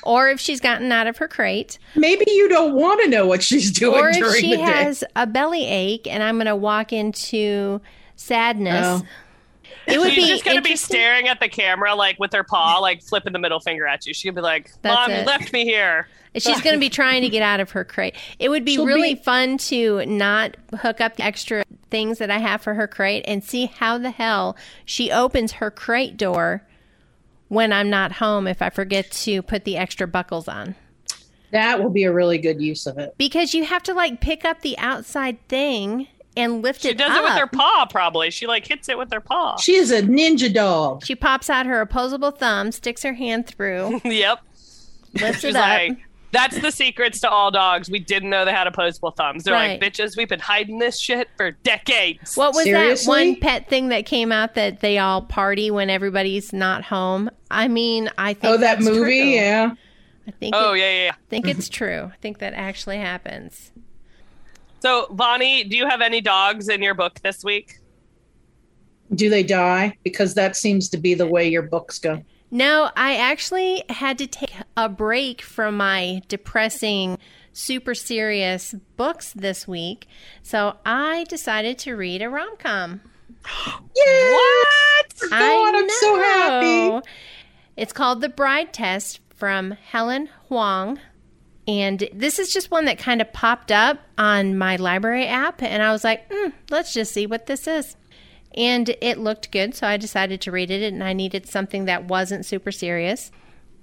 Or 0.05 0.29
if 0.31 0.41
she's 0.41 0.61
gotten 0.61 0.91
out 0.93 1.07
of 1.07 1.19
her 1.19 1.29
crate, 1.29 1.79
Maybe 1.95 2.25
you 2.29 2.49
don't 2.49 2.75
want 2.75 3.03
to 3.03 3.09
know 3.09 3.27
what 3.27 3.43
she's 3.43 3.71
doing 3.71 4.01
or 4.01 4.09
if 4.09 4.37
she 4.37 4.51
the 4.53 4.57
day. 4.57 4.63
has 4.63 5.05
a 5.17 5.27
belly 5.27 5.67
ache 5.67 6.07
and 6.07 6.23
I'm 6.23 6.37
going 6.37 6.47
to 6.47 6.57
walk 6.57 6.93
into 6.93 7.81
sadness. 8.17 9.03
Oh. 9.03 9.07
It 9.89 9.99
would 9.99 10.13
She's 10.13 10.25
be 10.25 10.31
just 10.31 10.45
gonna 10.45 10.63
be 10.63 10.77
staring 10.77 11.29
at 11.29 11.41
the 11.41 11.49
camera 11.49 11.95
like 11.95 12.19
with 12.19 12.33
her 12.33 12.45
paw, 12.45 12.79
like 12.79 13.03
flipping 13.03 13.33
the 13.33 13.39
middle 13.39 13.61
finger 13.61 13.87
at 13.87 14.07
you. 14.07 14.13
She'll 14.15 14.35
be 14.35 14.41
like, 14.41 14.71
That's 14.83 14.95
"Mom, 14.95 15.11
it. 15.11 15.21
you 15.21 15.27
left 15.27 15.53
me 15.53 15.65
here." 15.65 16.09
She's 16.37 16.61
going 16.61 16.75
to 16.75 16.79
be 16.79 16.91
trying 16.91 17.23
to 17.23 17.29
get 17.31 17.43
out 17.43 17.59
of 17.59 17.71
her 17.71 17.85
crate. 17.85 18.15
It 18.39 18.51
would 18.51 18.65
be 18.65 18.75
She'll 18.75 18.85
really 18.87 19.15
be- 19.15 19.21
fun 19.23 19.57
to 19.59 20.05
not 20.07 20.57
hook 20.79 21.01
up 21.01 21.17
the 21.17 21.25
extra 21.25 21.65
things 21.91 22.19
that 22.19 22.31
I 22.31 22.39
have 22.39 22.61
for 22.61 22.75
her 22.75 22.87
crate 22.87 23.25
and 23.27 23.43
see 23.43 23.67
how 23.67 23.97
the 23.99 24.11
hell 24.11 24.55
she 24.85 25.11
opens 25.11 25.53
her 25.53 25.71
crate 25.71 26.17
door 26.19 26.63
when 27.49 27.73
I'm 27.73 27.89
not 27.91 28.13
home 28.13 28.47
if 28.47 28.61
I 28.61 28.69
forget 28.71 29.11
to 29.13 29.41
put 29.43 29.65
the 29.65 29.79
extra 29.79 30.07
buckles 30.07 30.47
on. 30.49 30.75
That 31.51 31.83
will 31.83 31.91
be 31.91 32.05
a 32.05 32.13
really 32.13 32.39
good 32.39 32.61
use 32.61 32.87
of 32.87 32.99
it. 32.99 33.15
Because 33.17 33.55
you 33.55 33.65
have 33.65 33.83
to 33.85 33.95
like 33.95 34.21
pick 34.21 34.45
up 34.45 34.61
the 34.61 34.79
outside 34.79 35.39
thing 35.49 36.09
and 36.39 36.63
lift 36.63 36.83
She 36.83 36.89
it 36.91 36.99
does 36.99 37.11
up. 37.11 37.19
it 37.19 37.23
with 37.25 37.33
her 37.35 37.47
paw, 37.47 37.87
probably. 37.91 38.31
She 38.31 38.47
like 38.47 38.67
hits 38.67 38.89
it 38.89 38.97
with 38.97 39.13
her 39.13 39.21
paw. 39.21 39.57
She 39.59 39.75
is 39.75 39.91
a 39.91 40.03
ninja 40.03 40.53
dog. 40.53 41.05
She 41.05 41.15
pops 41.15 41.51
out 41.51 41.67
her 41.67 41.81
opposable 41.81 42.31
thumb, 42.31 42.73
sticks 42.73 43.03
her 43.03 43.13
hand 43.15 43.47
through, 43.47 44.01
yep. 44.05 44.39
lifts 45.15 45.41
She's 45.41 45.55
it 45.55 45.57
up. 45.57 45.67
like, 45.69 45.99
"That's 46.33 46.59
the 46.61 46.71
secrets 46.71 47.21
to 47.21 47.31
all 47.31 47.51
dogs. 47.51 47.91
We 47.91 47.99
didn't 47.99 48.31
know 48.31 48.45
they 48.45 48.53
had 48.53 48.67
opposable 48.67 49.11
thumbs. 49.11 49.45
They're 49.45 49.55
Right. 49.55 49.81
like, 49.81 49.93
bitches, 49.95 50.17
we've 50.17 50.29
been 50.29 50.41
hiding 50.41 50.79
this 50.79 50.99
shit 51.01 51.29
for 51.37 51.51
decades." 51.51 52.37
What 52.37 52.55
was 52.55 52.65
Seriously? 52.65 53.05
that 53.05 53.31
one 53.33 53.41
pet 53.41 53.69
thing 53.69 53.89
that 53.89 54.07
came 54.07 54.31
out 54.33 54.55
that 54.55 54.81
they 54.81 54.99
all 54.99 55.23
party 55.23 55.71
when 55.71 55.91
everybody's 55.91 56.53
not 56.53 56.85
home? 56.85 57.31
I 57.51 57.69
mean, 57.69 58.11
I 58.19 58.35
think 58.35 58.55
Oh, 58.55 58.57
that 58.59 58.77
that's 58.79 58.85
movie? 58.85 59.01
true. 59.21 59.31
Yeah. 59.31 59.71
I 60.27 60.31
think 60.33 60.55
oh 60.55 60.75
it, 60.75 60.81
yeah, 60.81 60.91
yeah, 60.91 61.05
yeah. 61.05 61.13
I 61.13 61.29
think 61.31 61.49
it's 61.49 61.71
true. 61.71 62.11
I 62.13 62.17
think 62.21 62.39
that 62.41 62.53
actually 62.53 62.99
happens. 62.99 63.73
So, 64.81 65.07
Vonnie, 65.11 65.65
do 65.65 65.77
you 65.77 65.89
have 65.89 66.01
any 66.01 66.21
dogs 66.21 66.69
in 66.69 66.83
your 66.83 66.95
book 66.95 67.21
this 67.23 67.43
week? 67.43 67.79
Do 69.15 69.31
they 69.31 69.43
die? 69.43 69.97
Because 70.05 70.35
that 70.35 70.55
seems 70.57 70.89
to 70.91 70.99
be 70.99 71.15
the 71.15 71.27
way 71.27 71.49
your 71.49 71.63
books 71.63 71.99
go. 71.99 72.23
No, 72.51 72.91
I 72.97 73.17
actually 73.17 73.85
had 73.91 74.19
to 74.19 74.27
take 74.27 74.53
a 74.77 74.89
break 74.89 75.43
from 75.43 75.77
my 75.77 76.23
depressing, 76.29 77.19
super 77.53 77.95
serious 77.95 78.75
books 78.97 79.33
this 79.33 79.69
week. 79.69 80.07
So 80.43 80.77
I 80.87 81.25
decided 81.29 81.79
to 81.81 81.95
read 81.95 82.23
a 82.23 82.31
rom 82.31 82.57
com. 82.59 83.01
Yeah. 83.95 84.33
What? 84.33 85.31
God, 85.31 85.75
I'm 85.75 85.91
so 85.91 86.17
happy. 86.17 87.09
It's 87.77 87.93
called 87.93 88.21
The 88.21 88.29
Bride 88.29 88.73
Test 88.73 89.21
from 89.35 89.73
Helen 89.73 90.29
Hoang. 90.49 90.99
And 91.69 92.09
this 92.15 92.39
is 92.39 92.51
just 92.51 92.71
one 92.71 92.87
that 92.87 92.99
kind 92.99 93.21
of 93.21 93.31
popped 93.35 93.71
up 93.71 94.01
on 94.17 94.57
my 94.57 94.77
library 94.77 95.27
app. 95.27 95.63
And 95.63 95.83
I 95.83 95.93
was 95.93 96.03
like, 96.03 96.27
hmm, 96.33 96.49
let's 96.71 96.95
just 96.95 97.13
see 97.13 97.27
what 97.27 97.45
this 97.45 97.69
is. 97.69 97.95
And 98.55 98.89
it 99.03 99.19
looked 99.19 99.53
good. 99.53 99.75
So 99.75 99.87
I 99.87 99.99
decided 99.99 100.41
to 100.41 100.51
read 100.51 100.71
it. 100.71 100.83
And 100.83 101.05
I 101.05 101.13
needed 101.13 101.47
something 101.47 101.85
that 101.85 102.07
wasn't 102.07 102.47
super 102.47 102.73
serious. 102.73 103.31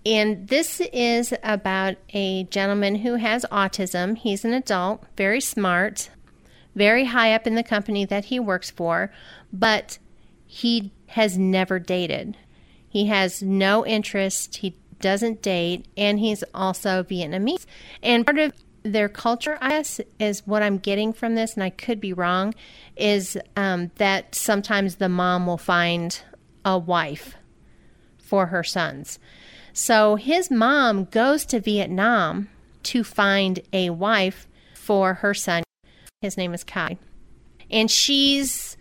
And 0.03 0.47
this 0.47 0.81
is 0.93 1.33
about 1.43 1.95
a 2.13 2.45
gentleman 2.45 2.95
who 2.95 3.15
has 3.15 3.45
autism. 3.51 4.17
He's 4.17 4.43
an 4.43 4.53
adult, 4.53 5.03
very 5.15 5.41
smart, 5.41 6.09
very 6.75 7.05
high 7.05 7.33
up 7.33 7.45
in 7.45 7.55
the 7.55 7.63
company 7.63 8.05
that 8.05 8.25
he 8.25 8.39
works 8.39 8.69
for, 8.69 9.11
but 9.53 9.99
he 10.45 10.91
has 11.07 11.37
never 11.37 11.79
dated. 11.79 12.37
He 12.87 13.07
has 13.07 13.41
no 13.41 13.85
interest. 13.85 14.57
He 14.57 14.75
doesn't 14.99 15.41
date, 15.41 15.85
and 15.97 16.19
he's 16.19 16.43
also 16.53 17.03
Vietnamese. 17.03 17.65
And 18.01 18.25
part 18.25 18.39
of 18.39 18.53
their 18.83 19.09
culture, 19.09 19.57
I 19.61 19.69
guess, 19.69 19.99
is 20.19 20.45
what 20.45 20.61
I'm 20.61 20.77
getting 20.77 21.11
from 21.11 21.35
this, 21.35 21.55
and 21.55 21.63
I 21.63 21.71
could 21.71 21.99
be 21.99 22.13
wrong, 22.13 22.53
is 22.95 23.37
um, 23.55 23.91
that 23.95 24.35
sometimes 24.35 24.95
the 24.95 25.09
mom 25.09 25.47
will 25.47 25.57
find 25.57 26.19
a 26.63 26.77
wife 26.77 27.35
for 28.17 28.47
her 28.47 28.63
sons. 28.63 29.19
So 29.73 30.15
his 30.15 30.49
mom 30.49 31.05
goes 31.05 31.45
to 31.47 31.59
Vietnam 31.59 32.49
to 32.83 33.03
find 33.03 33.59
a 33.73 33.89
wife 33.89 34.47
for 34.73 35.15
her 35.15 35.33
son. 35.33 35.63
His 36.21 36.37
name 36.37 36.53
is 36.53 36.63
Khai. 36.63 36.97
And 37.69 37.89
she's 37.89 38.77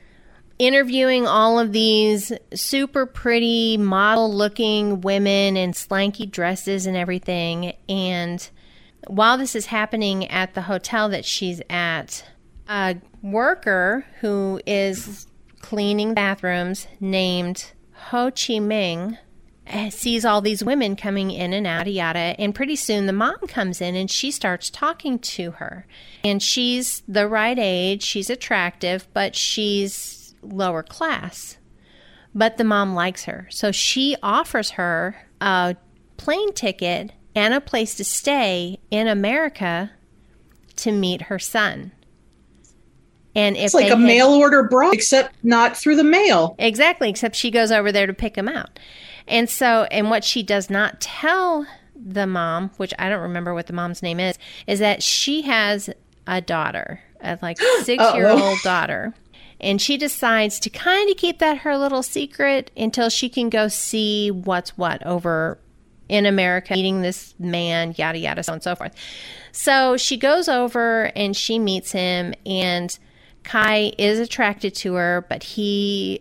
interviewing 0.59 1.27
all 1.27 1.59
of 1.59 1.73
these 1.73 2.33
super 2.55 3.07
pretty 3.07 3.77
model 3.77 4.33
looking 4.33 5.01
women 5.01 5.57
in 5.57 5.73
slanky 5.73 6.31
dresses 6.31 6.87
and 6.87 6.97
everything. 6.97 7.75
And 7.89 8.49
while 9.07 9.37
this 9.37 9.55
is 9.55 9.67
happening 9.67 10.29
at 10.29 10.55
the 10.55 10.63
hotel 10.63 11.09
that 11.11 11.25
she's 11.25 11.61
at, 11.69 12.25
a 12.69 12.97
worker 13.23 14.07
who 14.21 14.61
is 14.67 15.27
cleaning 15.61 16.15
bathrooms 16.15 16.87
named 17.01 17.73
Ho 18.11 18.27
Chi 18.27 18.61
Minh 18.61 19.19
uh, 19.67 19.89
sees 19.89 20.25
all 20.25 20.43
these 20.43 20.63
women 20.63 20.95
coming 20.95 21.31
in 21.31 21.53
and 21.55 21.67
out, 21.67 21.91
yada, 21.91 22.37
and 22.39 22.55
pretty 22.55 22.77
soon 22.77 23.07
the 23.07 23.13
mom 23.13 23.39
comes 23.49 23.81
in 23.81 23.97
and 23.97 24.11
she 24.11 24.31
starts 24.31 24.69
talking 24.69 25.19
to 25.19 25.53
her. 25.53 25.87
And 26.23 26.43
she's 26.43 27.03
the 27.09 27.27
right 27.27 27.59
age, 27.59 28.03
she's 28.03 28.29
attractive, 28.29 29.09
but 29.15 29.35
she's 29.35 30.14
lower 30.45 30.83
class. 30.83 31.59
But 32.35 32.57
the 32.57 32.65
mom 32.65 32.95
likes 32.95 33.25
her. 33.25 33.47
So 33.51 33.71
she 33.71 34.17
offers 34.23 34.71
her 34.71 35.29
a 35.41 35.77
plane 36.17 36.53
ticket 36.53 37.13
and 37.35 37.55
a 37.55 37.61
place 37.61 37.95
to 37.97 38.05
stay 38.05 38.79
in 38.91 39.07
America 39.09 39.93
to 40.77 40.93
meet 40.93 41.23
her 41.23 41.39
son. 41.39 41.93
And 43.37 43.57
if 43.57 43.67
It's 43.67 43.75
like 43.75 43.91
a 43.91 43.97
mail 43.97 44.29
order 44.29 44.63
bra, 44.65 44.91
except 44.91 45.35
not 45.43 45.77
through 45.77 45.97
the 45.97 46.05
mail. 46.05 46.55
Exactly, 46.59 47.11
except 47.11 47.35
she 47.35 47.51
goes 47.51 47.73
over 47.73 47.91
there 47.91 48.07
to 48.07 48.15
pick 48.15 48.37
him 48.37 48.49
out. 48.49 48.79
And 49.27 49.51
so, 49.51 49.85
and 49.91 50.09
what 50.11 50.23
she 50.23 50.43
does 50.43 50.71
not 50.71 51.01
tell 51.01 51.67
the 51.97 52.27
mom, 52.27 52.71
which 52.77 52.95
I 52.99 53.09
don't 53.09 53.23
remember 53.23 53.53
what 53.55 53.67
the 53.67 53.73
mom's 53.73 54.03
name 54.03 54.21
is, 54.21 54.39
is 54.67 54.79
that 54.79 55.03
she 55.03 55.43
has 55.43 55.91
a 56.27 56.41
daughter, 56.41 57.01
a 57.21 57.39
like 57.43 57.59
six 57.83 58.03
year 58.15 58.29
old 58.29 58.59
daughter. 58.63 59.15
And 59.65 59.81
she 59.81 59.97
decides 59.97 60.61
to 60.61 60.71
kind 60.71 61.11
of 61.11 61.17
keep 61.17 61.39
that 61.39 61.59
her 61.59 61.79
little 61.79 62.03
secret 62.03 62.71
until 62.77 63.09
she 63.09 63.31
can 63.31 63.49
go 63.49 63.69
see 63.69 64.31
what's 64.31 64.77
what 64.77 65.05
over 65.07 65.59
in 66.07 66.27
America, 66.27 66.75
meeting 66.75 67.01
this 67.01 67.35
man, 67.39 67.95
yada, 67.97 68.19
yada, 68.19 68.43
so 68.43 68.53
on 68.53 68.57
and 68.57 68.63
so 68.63 68.77
forth. 68.77 68.95
So 69.53 69.97
she 69.97 70.19
goes 70.19 70.49
over 70.49 71.11
and 71.17 71.35
she 71.35 71.59
meets 71.59 71.93
him, 71.93 72.35
and 72.45 72.97
Khai 73.43 73.95
is 73.97 74.19
attracted 74.19 74.75
to 74.77 74.95
her, 74.95 75.25
but 75.31 75.43
he 75.43 76.21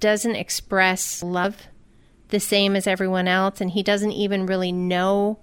doesn't 0.00 0.36
express 0.36 1.22
love 1.22 1.66
the 2.30 2.40
same 2.40 2.74
as 2.74 2.86
everyone 2.86 3.28
else, 3.28 3.60
and 3.60 3.70
he 3.70 3.82
doesn't 3.82 4.12
even 4.12 4.46
really 4.46 4.72
know 4.72 5.40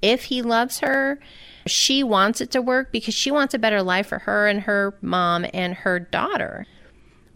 if 0.00 0.24
he 0.24 0.40
loves 0.40 0.78
her. 0.78 1.20
She 1.66 2.02
wants 2.02 2.40
it 2.40 2.50
to 2.52 2.62
work 2.62 2.90
because 2.90 3.14
she 3.14 3.30
wants 3.30 3.52
a 3.52 3.58
better 3.58 3.82
life 3.82 4.06
for 4.06 4.20
her 4.20 4.46
and 4.46 4.62
her 4.62 4.96
mom 5.02 5.44
and 5.52 5.74
her 5.74 5.98
daughter 5.98 6.66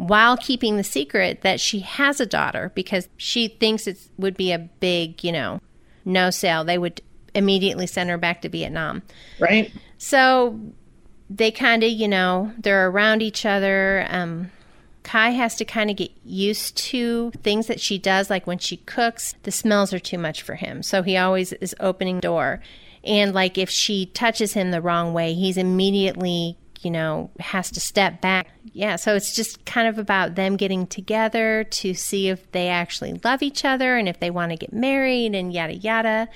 while 0.01 0.35
keeping 0.35 0.79
the 0.79 0.83
secret 0.83 1.43
that 1.43 1.61
she 1.61 1.81
has 1.81 2.21
a 2.21 2.27
daughter 2.27 2.73
because 2.75 3.07
she 3.19 3.49
thinks 3.49 3.87
it 3.87 3.99
would 4.17 4.35
be 4.35 4.51
a 4.51 4.59
big, 4.59 5.23
you 5.23 5.31
know, 5.31 5.61
no 6.07 6.31
sale. 6.31 6.65
They 6.65 6.79
would 6.79 7.03
immediately 7.35 7.87
send 7.87 8.09
her 8.09 8.17
back 8.17 8.41
to 8.41 8.49
Vietnam. 8.49 9.03
Right? 9.39 9.71
So 9.99 10.59
they 11.29 11.51
kind 11.51 11.83
of, 11.83 11.91
you 11.91 12.09
know, 12.09 12.51
they're 12.57 12.89
around 12.89 13.21
each 13.21 13.45
other. 13.45 14.07
Um, 14.09 14.51
Khai 15.05 15.35
has 15.35 15.55
to 15.57 15.67
kind 15.67 15.91
of 15.91 15.97
get 15.97 16.13
used 16.25 16.79
to 16.79 17.31
things 17.43 17.67
that 17.67 17.79
she 17.79 17.99
does, 17.99 18.31
like 18.31 18.47
when 18.47 18.59
she 18.59 18.79
cooks, 18.79 19.35
the 19.43 19.53
smells 19.53 19.93
are 19.93 19.99
too 19.99 20.19
much 20.19 20.41
for 20.41 20.55
him. 20.55 20.83
So 20.83 21.03
he 21.03 21.19
always 21.19 21.53
is 21.53 21.77
opening 21.79 22.21
door. 22.21 22.63
And 23.05 23.35
like 23.35 23.59
if 23.59 23.69
she 23.69 24.07
touches 24.07 24.55
him 24.55 24.71
the 24.71 24.81
wrong 24.81 25.13
way, 25.13 25.35
he's 25.35 25.59
immediately 25.59 26.57
you 26.81 26.91
know, 26.91 27.31
has 27.39 27.71
to 27.73 27.81
step 27.81 28.21
back. 28.21 28.49
Yeah, 28.73 28.97
so 28.97 29.15
it's 29.15 29.35
just 29.35 29.65
kind 29.67 29.89
of 29.89 29.99
about 29.99 30.35
them 30.35 30.57
getting 30.57 30.87
together 30.87 31.65
to 31.65 31.95
see 31.95 32.29
if 32.29 32.51
they 32.53 32.69
actually 32.69 33.21
love 33.25 33.43
each 33.43 33.65
other 33.65 33.97
and 33.97 34.09
if 34.09 34.21
they 34.21 34.31
want 34.31 34.51
to 34.51 34.57
get 34.57 34.73
married 34.73 35.35
and 35.35 35.53
yada 35.53 35.75
yada. 35.75 36.29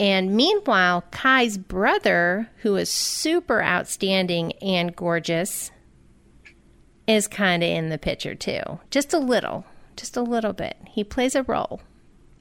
And 0.00 0.34
meanwhile, 0.34 1.04
Khai's 1.12 1.56
brother, 1.56 2.50
who 2.62 2.74
is 2.76 2.90
super 2.90 3.62
outstanding 3.62 4.52
and 4.54 4.94
gorgeous, 4.94 5.70
is 7.06 7.28
kind 7.28 7.62
of 7.62 7.68
in 7.68 7.90
the 7.90 7.98
picture 7.98 8.34
too. 8.34 8.62
Just 8.90 9.14
a 9.14 9.18
little, 9.18 9.64
just 9.96 10.16
a 10.16 10.22
little 10.22 10.52
bit. 10.52 10.76
He 10.88 11.04
plays 11.04 11.34
a 11.34 11.44
role. 11.44 11.80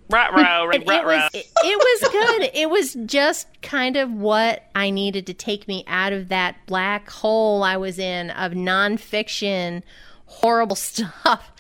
Rut 0.10 0.34
row, 0.34 0.70
And 0.74 0.88
rut 0.88 1.02
it 1.02 1.06
row. 1.06 1.16
was 1.18 1.30
it, 1.34 1.46
it 1.64 1.78
was 2.04 2.12
good. 2.12 2.52
it 2.54 2.70
was 2.70 2.94
just 3.06 3.48
kind 3.62 3.96
of 3.96 4.12
what 4.12 4.64
I 4.76 4.90
needed 4.90 5.26
to 5.28 5.34
take 5.34 5.68
me 5.68 5.84
out 5.88 6.14
of 6.14 6.30
that 6.30 6.58
black 6.68 7.10
hole 7.10 7.64
I 7.64 7.78
was 7.78 7.98
in 8.00 8.30
of 8.32 8.52
nonfiction, 8.52 9.82
horrible 10.26 10.76
stuff 10.78 11.52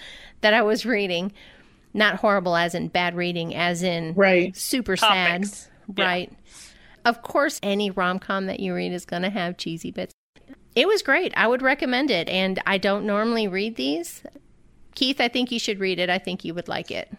that 0.41 0.53
I 0.53 0.61
was 0.61 0.85
reading. 0.85 1.31
Not 1.93 2.15
horrible 2.15 2.55
as 2.55 2.73
in 2.73 2.87
bad 2.87 3.15
reading, 3.15 3.53
as 3.55 3.83
in 3.83 4.13
Right. 4.15 4.55
super 4.57 4.95
Topics. 4.95 5.49
sad. 5.51 5.69
Yeah. 5.97 6.05
Right. 6.05 6.33
Of 7.05 7.21
course, 7.21 7.59
any 7.61 7.91
rom 7.91 8.17
com 8.19 8.47
that 8.47 8.59
you 8.59 8.73
read 8.73 8.93
is 8.93 9.05
going 9.05 9.21
to 9.23 9.29
have 9.29 9.57
cheesy 9.57 9.91
bits. 9.91 10.13
It 10.75 10.87
was 10.87 11.03
great. 11.03 11.33
I 11.37 11.45
would 11.47 11.61
recommend 11.61 12.09
it. 12.09 12.27
And 12.29 12.59
I 12.65 12.77
don't 12.79 13.05
normally 13.05 13.47
read 13.47 13.75
these. 13.75 14.23
Keith, 14.95 15.21
I 15.21 15.27
think 15.27 15.51
you 15.51 15.59
should 15.59 15.79
read 15.79 15.99
it. 15.99 16.09
I 16.09 16.17
think 16.17 16.43
you 16.43 16.53
would 16.55 16.67
like 16.67 16.89
it. 16.89 17.11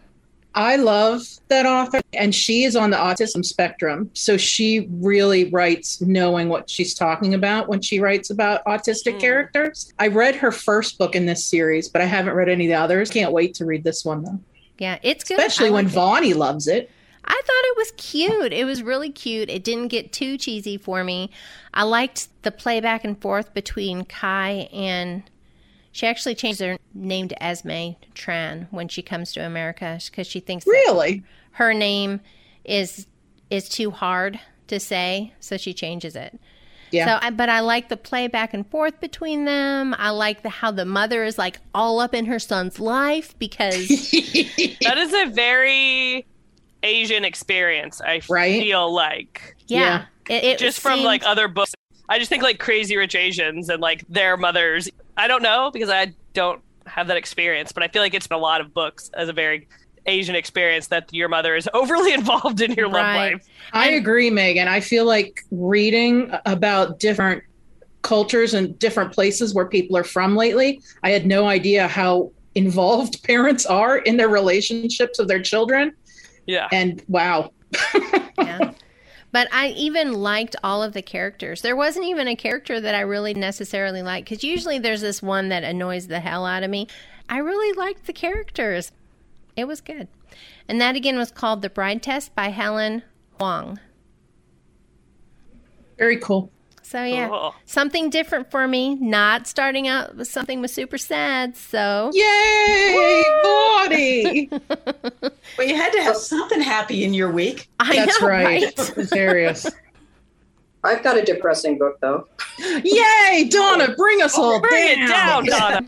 I 0.55 0.77
love 0.77 1.21
that 1.49 1.65
author, 1.65 1.99
and 2.13 2.33
she 2.33 2.63
is 2.63 2.75
on 2.77 2.89
the 2.89 2.97
autism 2.97 3.43
spectrum. 3.43 4.09
So 4.13 4.37
she 4.37 4.87
really 4.89 5.49
writes 5.49 6.01
knowing 6.01 6.47
what 6.47 6.69
she's 6.69 6.93
talking 6.93 7.33
about 7.33 7.67
when 7.67 7.81
she 7.81 7.99
writes 7.99 8.29
about 8.29 8.63
autistic 8.65 9.13
Hmm. 9.15 9.19
characters. 9.19 9.93
I 9.99 10.07
read 10.07 10.35
her 10.35 10.51
first 10.51 10.97
book 10.97 11.13
in 11.13 11.25
this 11.25 11.45
series, 11.45 11.89
but 11.89 12.01
I 12.01 12.05
haven't 12.05 12.33
read 12.35 12.47
any 12.49 12.65
of 12.65 12.69
the 12.69 12.75
others. 12.75 13.09
Can't 13.11 13.33
wait 13.33 13.53
to 13.55 13.65
read 13.65 13.83
this 13.83 14.05
one, 14.05 14.23
though. 14.23 14.39
Yeah, 14.79 14.97
it's 15.03 15.23
good. 15.25 15.37
Especially 15.37 15.69
when 15.69 15.85
like 15.85 15.91
it. 15.91 15.95
Vonnie 15.95 16.33
loves 16.33 16.67
it. 16.67 16.89
I 17.25 17.41
thought 17.45 17.65
it 17.65 17.77
was 17.77 17.91
cute. 17.97 18.53
It 18.53 18.65
was 18.65 18.83
really 18.83 19.09
cute. 19.09 19.49
It 19.49 19.63
didn't 19.63 19.87
get 19.89 20.13
too 20.13 20.37
cheesy 20.37 20.77
for 20.77 21.03
me. 21.03 21.31
I 21.73 21.83
liked 21.83 22.27
the 22.43 22.51
play 22.51 22.79
back 22.79 23.03
and 23.03 23.19
forth 23.19 23.53
between 23.53 24.05
Khai 24.05 24.69
and 24.73 25.23
she 25.95 26.05
actually 26.05 26.35
changed 26.35 26.59
her 26.59 26.77
name 26.93 27.29
to 27.29 27.41
Esme 27.41 27.93
Tran 28.13 28.67
when 28.69 28.89
she 28.89 29.01
comes 29.01 29.31
to 29.31 29.39
America 29.45 29.97
because 30.11 30.27
she 30.27 30.41
thinks 30.41 30.65
that 30.65 30.71
Really? 30.71 31.23
her 31.51 31.73
name 31.73 32.19
is 32.65 33.07
is 33.49 33.69
too 33.69 33.91
hard 33.91 34.37
to 34.67 34.77
say, 34.77 35.31
so 35.39 35.55
she 35.55 35.73
changes 35.73 36.13
it. 36.17 36.37
Yeah. 36.91 37.05
So, 37.19 37.27
I, 37.27 37.29
but 37.29 37.47
I 37.47 37.61
like 37.61 37.87
the 37.87 37.95
play 37.95 38.27
back 38.27 38.53
and 38.53 38.69
forth 38.69 38.99
between 38.99 39.45
them. 39.45 39.95
I 39.97 40.09
like 40.09 40.43
the 40.43 40.49
how 40.49 40.71
the 40.71 40.83
mother 40.83 41.23
is 41.23 41.37
like 41.37 41.59
all 41.73 42.01
up 42.01 42.13
in 42.13 42.25
her 42.25 42.39
son's 42.39 42.77
life 42.77 43.33
because 43.39 43.87
that 43.87 44.95
is 44.97 45.13
a 45.13 45.31
very 45.31 46.25
Asian 46.83 47.23
experience. 47.23 48.01
I 48.01 48.19
Right? 48.29 48.61
feel 48.61 48.93
like 48.93 49.55
yeah, 49.67 50.05
It, 50.29 50.43
it 50.43 50.57
just 50.59 50.81
from 50.81 51.03
like 51.03 51.23
other 51.25 51.47
books. 51.47 51.73
I 52.09 52.19
just 52.19 52.29
think 52.29 52.43
like 52.43 52.59
Crazy 52.59 52.97
Rich 52.97 53.15
Asians 53.15 53.69
and 53.69 53.81
like 53.81 54.05
their 54.07 54.37
mothers. 54.37 54.89
I 55.17 55.27
don't 55.27 55.41
know 55.41 55.71
because 55.71 55.89
I 55.89 56.13
don't 56.33 56.61
have 56.85 57.07
that 57.07 57.17
experience, 57.17 57.71
but 57.71 57.83
I 57.83 57.87
feel 57.87 58.01
like 58.01 58.13
it's 58.13 58.27
been 58.27 58.37
a 58.37 58.41
lot 58.41 58.61
of 58.61 58.73
books 58.73 59.09
as 59.13 59.29
a 59.29 59.33
very 59.33 59.67
Asian 60.05 60.35
experience 60.35 60.87
that 60.87 61.11
your 61.11 61.29
mother 61.29 61.55
is 61.55 61.67
overly 61.73 62.13
involved 62.13 62.61
in 62.61 62.73
your 62.73 62.87
love 62.87 63.15
life. 63.15 63.47
I 63.73 63.91
agree, 63.91 64.29
Megan. 64.29 64.67
I 64.67 64.79
feel 64.79 65.05
like 65.05 65.41
reading 65.51 66.31
about 66.45 66.99
different 66.99 67.43
cultures 68.01 68.53
and 68.53 68.77
different 68.77 69.11
places 69.11 69.55
where 69.55 69.65
people 69.65 69.97
are 69.97 70.03
from 70.03 70.35
lately, 70.35 70.79
I 71.03 71.09
had 71.09 71.25
no 71.25 71.47
idea 71.47 71.87
how 71.87 72.31
involved 72.53 73.23
parents 73.27 73.65
are 73.65 73.97
in 73.97 74.17
their 74.17 74.29
relationships 74.29 75.19
of 75.19 75.27
their 75.27 75.41
children. 75.41 75.93
Yeah. 76.45 76.67
And 76.71 77.03
wow. 77.07 77.51
yeah. 78.37 78.73
But 79.35 79.49
I 79.51 79.67
even 79.71 80.13
liked 80.13 80.55
all 80.63 80.81
of 80.81 80.93
the 80.93 81.01
characters. 81.01 81.61
There 81.61 81.75
wasn't 81.75 82.05
even 82.05 82.25
a 82.29 82.37
character 82.37 82.79
that 82.79 82.95
I 82.95 83.01
really 83.01 83.33
necessarily 83.33 84.01
liked 84.01 84.29
because 84.29 84.45
usually 84.45 84.79
there's 84.79 85.01
this 85.01 85.21
one 85.21 85.49
that 85.49 85.65
annoys 85.65 86.07
the 86.07 86.21
hell 86.21 86.45
out 86.45 86.63
of 86.63 86.69
me. 86.69 86.87
I 87.27 87.39
really 87.39 87.77
liked 87.77 88.07
the 88.07 88.13
characters. 88.13 88.93
It 89.57 89.65
was 89.65 89.81
good. 89.81 90.07
And 90.69 90.79
that 90.79 90.95
again 90.95 91.17
was 91.17 91.31
called 91.31 91.61
The 91.61 91.69
Bride 91.69 92.01
Test 92.01 92.33
by 92.33 92.47
Helen 92.47 93.03
Hoang. 93.37 93.77
Very 95.97 96.17
cool. 96.17 96.49
So 96.95 97.03
yeah, 97.03 97.27
Cool. 97.27 97.53
something 97.65 98.09
different 98.09 98.49
for 98.49 98.69
me. 98.69 98.95
Not 98.95 99.47
starting 99.47 99.85
out 99.85 100.15
with 100.15 100.29
something 100.29 100.61
was 100.61 100.73
super 100.73 100.97
sad. 100.97 101.57
So 101.57 102.09
Yay, 102.13 103.23
Vonnie. 103.43 104.49
Well, 105.57 105.67
you 105.67 105.75
had 105.75 105.91
to 105.91 106.01
have 106.01 106.15
something 106.15 106.61
happy 106.61 107.03
in 107.03 107.13
your 107.13 107.31
week. 107.31 107.69
I 107.81 107.95
That's 107.97 108.21
know, 108.21 108.27
right. 108.27 108.73
right? 108.77 109.07
Serious. 109.07 109.67
I've 110.85 111.03
got 111.03 111.17
a 111.17 111.21
depressing 111.21 111.77
book 111.77 111.97
though. 111.99 112.29
Yay, 112.59 113.49
Donna, 113.49 113.93
bring 113.95 114.21
us 114.21 114.37
all 114.37 114.61
Bring 114.61 115.01
it 115.01 115.07
down, 115.07 115.45
Donna. 115.45 115.85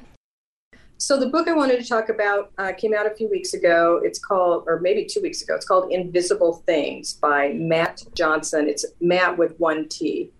So 0.97 1.17
the 1.17 1.27
book 1.27 1.47
I 1.47 1.53
wanted 1.53 1.79
to 1.81 1.87
talk 1.87 2.09
about 2.09 2.51
uh, 2.57 2.73
came 2.73 2.93
out 2.93 3.05
a 3.05 3.15
few 3.15 3.29
weeks 3.29 3.53
ago. 3.53 4.01
It's 4.03 4.19
called, 4.19 4.65
or 4.67 4.81
maybe 4.81 5.05
two 5.05 5.21
weeks 5.21 5.41
ago. 5.41 5.55
It's 5.55 5.65
called 5.65 5.91
Invisible 5.91 6.63
Things 6.65 7.13
by 7.13 7.53
Mat 7.53 8.03
Johnson. 8.13 8.67
It's 8.67 8.85
Matt 8.99 9.37
with 9.37 9.57
one 9.59 9.87
T, 9.87 10.31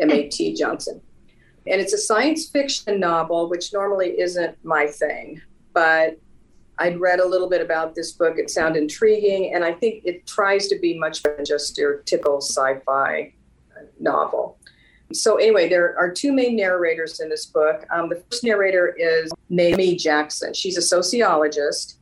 M 0.00 0.10
A 0.10 0.28
T 0.28 0.54
Johnson, 0.54 1.00
and 1.66 1.80
it's 1.80 1.92
a 1.92 1.98
science 1.98 2.48
fiction 2.48 3.00
novel, 3.00 3.48
which 3.48 3.72
normally 3.72 4.20
isn't 4.20 4.56
my 4.64 4.86
thing, 4.86 5.40
but 5.72 6.18
I'd 6.78 6.98
read 6.98 7.20
a 7.20 7.28
little 7.28 7.48
bit 7.48 7.60
about 7.60 7.94
this 7.94 8.12
book. 8.12 8.36
It 8.36 8.50
sounded 8.50 8.82
intriguing, 8.82 9.54
and 9.54 9.64
I 9.64 9.72
think 9.72 10.02
it 10.04 10.26
tries 10.26 10.66
to 10.68 10.78
be 10.80 10.98
much 10.98 11.24
more 11.24 11.36
than 11.36 11.44
just 11.44 11.78
your 11.78 11.98
typical 11.98 12.40
sci-fi 12.40 13.32
novel. 14.00 14.58
So 15.12 15.36
anyway, 15.36 15.68
there 15.68 15.96
are 15.96 16.10
two 16.10 16.32
main 16.32 16.56
narrators 16.56 17.20
in 17.20 17.28
this 17.28 17.46
book. 17.46 17.86
Um, 17.92 18.08
the 18.08 18.16
first 18.28 18.42
narrator 18.42 18.96
is 18.98 19.30
Naomi 19.48 19.94
Jackson. 19.94 20.52
She's 20.52 20.76
a 20.76 20.82
sociologist, 20.82 21.98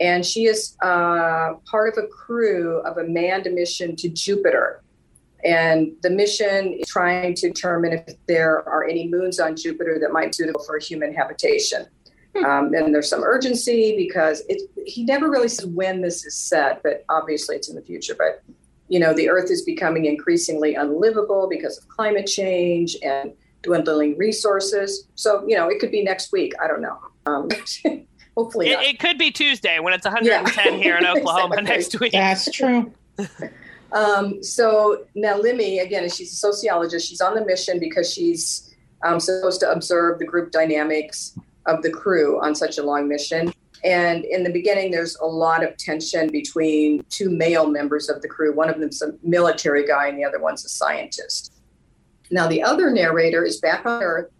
and 0.00 0.26
she 0.26 0.46
is 0.46 0.76
uh, 0.82 1.54
part 1.70 1.96
of 1.96 2.02
a 2.02 2.08
crew 2.08 2.78
of 2.80 2.98
a 2.98 3.04
manned 3.04 3.46
mission 3.52 3.94
to 3.96 4.08
Jupiter. 4.08 4.82
And 5.44 5.92
the 6.02 6.10
mission 6.10 6.74
is 6.74 6.88
trying 6.88 7.34
to 7.34 7.48
determine 7.48 7.92
if 7.92 8.14
there 8.26 8.68
are 8.68 8.84
any 8.84 9.08
moons 9.08 9.38
on 9.38 9.56
Jupiter 9.56 9.98
that 10.00 10.12
might 10.12 10.26
be 10.28 10.32
suitable 10.32 10.62
for 10.64 10.78
human 10.78 11.14
habitation. 11.14 11.86
Um, 12.44 12.72
and 12.74 12.94
there's 12.94 13.08
some 13.08 13.24
urgency 13.24 13.96
because 13.96 14.42
it, 14.48 14.62
he 14.86 15.04
never 15.04 15.28
really 15.28 15.48
says 15.48 15.66
when 15.66 16.02
this 16.02 16.24
is 16.24 16.36
set, 16.36 16.82
but 16.84 17.04
obviously 17.08 17.56
it's 17.56 17.68
in 17.68 17.74
the 17.74 17.82
future. 17.82 18.14
But 18.16 18.42
you 18.88 18.98
know, 19.00 19.12
the 19.12 19.28
Earth 19.28 19.50
is 19.50 19.62
becoming 19.62 20.06
increasingly 20.06 20.74
unlivable 20.74 21.48
because 21.50 21.76
of 21.78 21.88
climate 21.88 22.26
change 22.26 22.96
and 23.02 23.32
dwindling 23.62 24.16
resources. 24.16 25.06
So, 25.14 25.44
you 25.46 25.56
know, 25.56 25.68
it 25.68 25.78
could 25.80 25.90
be 25.90 26.02
next 26.02 26.32
week. 26.32 26.52
I 26.62 26.66
don't 26.68 26.80
know. 26.80 26.98
Um, 27.26 27.48
hopefully, 28.36 28.70
It, 28.70 28.74
not. 28.74 28.84
it 28.84 28.98
could 28.98 29.18
be 29.18 29.30
Tuesday 29.30 29.78
when 29.80 29.92
it's 29.92 30.06
110 30.06 30.72
Yeah. 30.74 30.78
here 30.78 30.96
in 30.96 31.04
Oklahoma 31.18 31.56
Exactly. 31.58 31.74
next 31.76 32.00
week. 32.00 32.12
That's 32.12 32.50
true. 32.50 32.92
Um, 33.92 34.42
so 34.42 35.06
now 35.14 35.38
Limi, 35.38 35.82
again, 35.82 36.08
she's 36.10 36.32
a 36.32 36.36
sociologist. 36.36 37.08
She's 37.08 37.20
on 37.20 37.34
the 37.34 37.44
mission 37.44 37.78
because 37.78 38.12
she's 38.12 38.74
um, 39.02 39.20
supposed 39.20 39.60
to 39.60 39.70
observe 39.70 40.18
the 40.18 40.26
group 40.26 40.50
dynamics 40.50 41.38
of 41.66 41.82
the 41.82 41.90
crew 41.90 42.40
on 42.42 42.54
such 42.54 42.78
a 42.78 42.82
long 42.82 43.08
mission. 43.08 43.52
And 43.84 44.24
in 44.24 44.42
the 44.42 44.50
beginning, 44.50 44.90
there's 44.90 45.16
a 45.16 45.26
lot 45.26 45.62
of 45.62 45.76
tension 45.76 46.30
between 46.30 47.04
two 47.10 47.30
male 47.30 47.68
members 47.70 48.08
of 48.08 48.20
the 48.22 48.28
crew. 48.28 48.52
One 48.52 48.68
of 48.68 48.80
them's 48.80 49.02
a 49.02 49.14
military 49.22 49.86
guy, 49.86 50.08
and 50.08 50.18
the 50.18 50.24
other 50.24 50.40
one's 50.40 50.64
a 50.64 50.68
scientist. 50.68 51.52
Now, 52.30 52.48
the 52.48 52.62
other 52.62 52.90
narrator 52.90 53.44
is 53.44 53.60
back 53.60 53.86
on 53.86 54.02
Earth. 54.02 54.30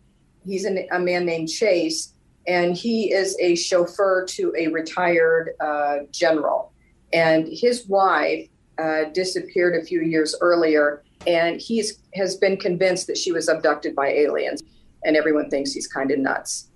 He's 0.44 0.64
an, 0.64 0.86
a 0.90 0.98
man 0.98 1.24
named 1.24 1.48
Chase, 1.48 2.14
and 2.48 2.76
he 2.76 3.12
is 3.12 3.36
a 3.38 3.54
chauffeur 3.54 4.24
to 4.30 4.52
a 4.58 4.68
retired 4.68 5.50
uh, 5.60 5.98
general. 6.10 6.72
And 7.12 7.46
his 7.48 7.86
wife 7.86 8.48
uh, 8.78 9.04
disappeared 9.12 9.80
a 9.80 9.84
few 9.84 10.02
years 10.02 10.34
earlier, 10.40 11.02
and 11.26 11.60
he 11.60 11.84
has 12.14 12.36
been 12.36 12.56
convinced 12.56 13.06
that 13.08 13.18
she 13.18 13.32
was 13.32 13.48
abducted 13.48 13.94
by 13.94 14.08
aliens, 14.08 14.62
and 15.04 15.16
everyone 15.16 15.50
thinks 15.50 15.72
he's 15.72 15.86
kind 15.86 16.10
of 16.10 16.18
nuts. 16.18 16.70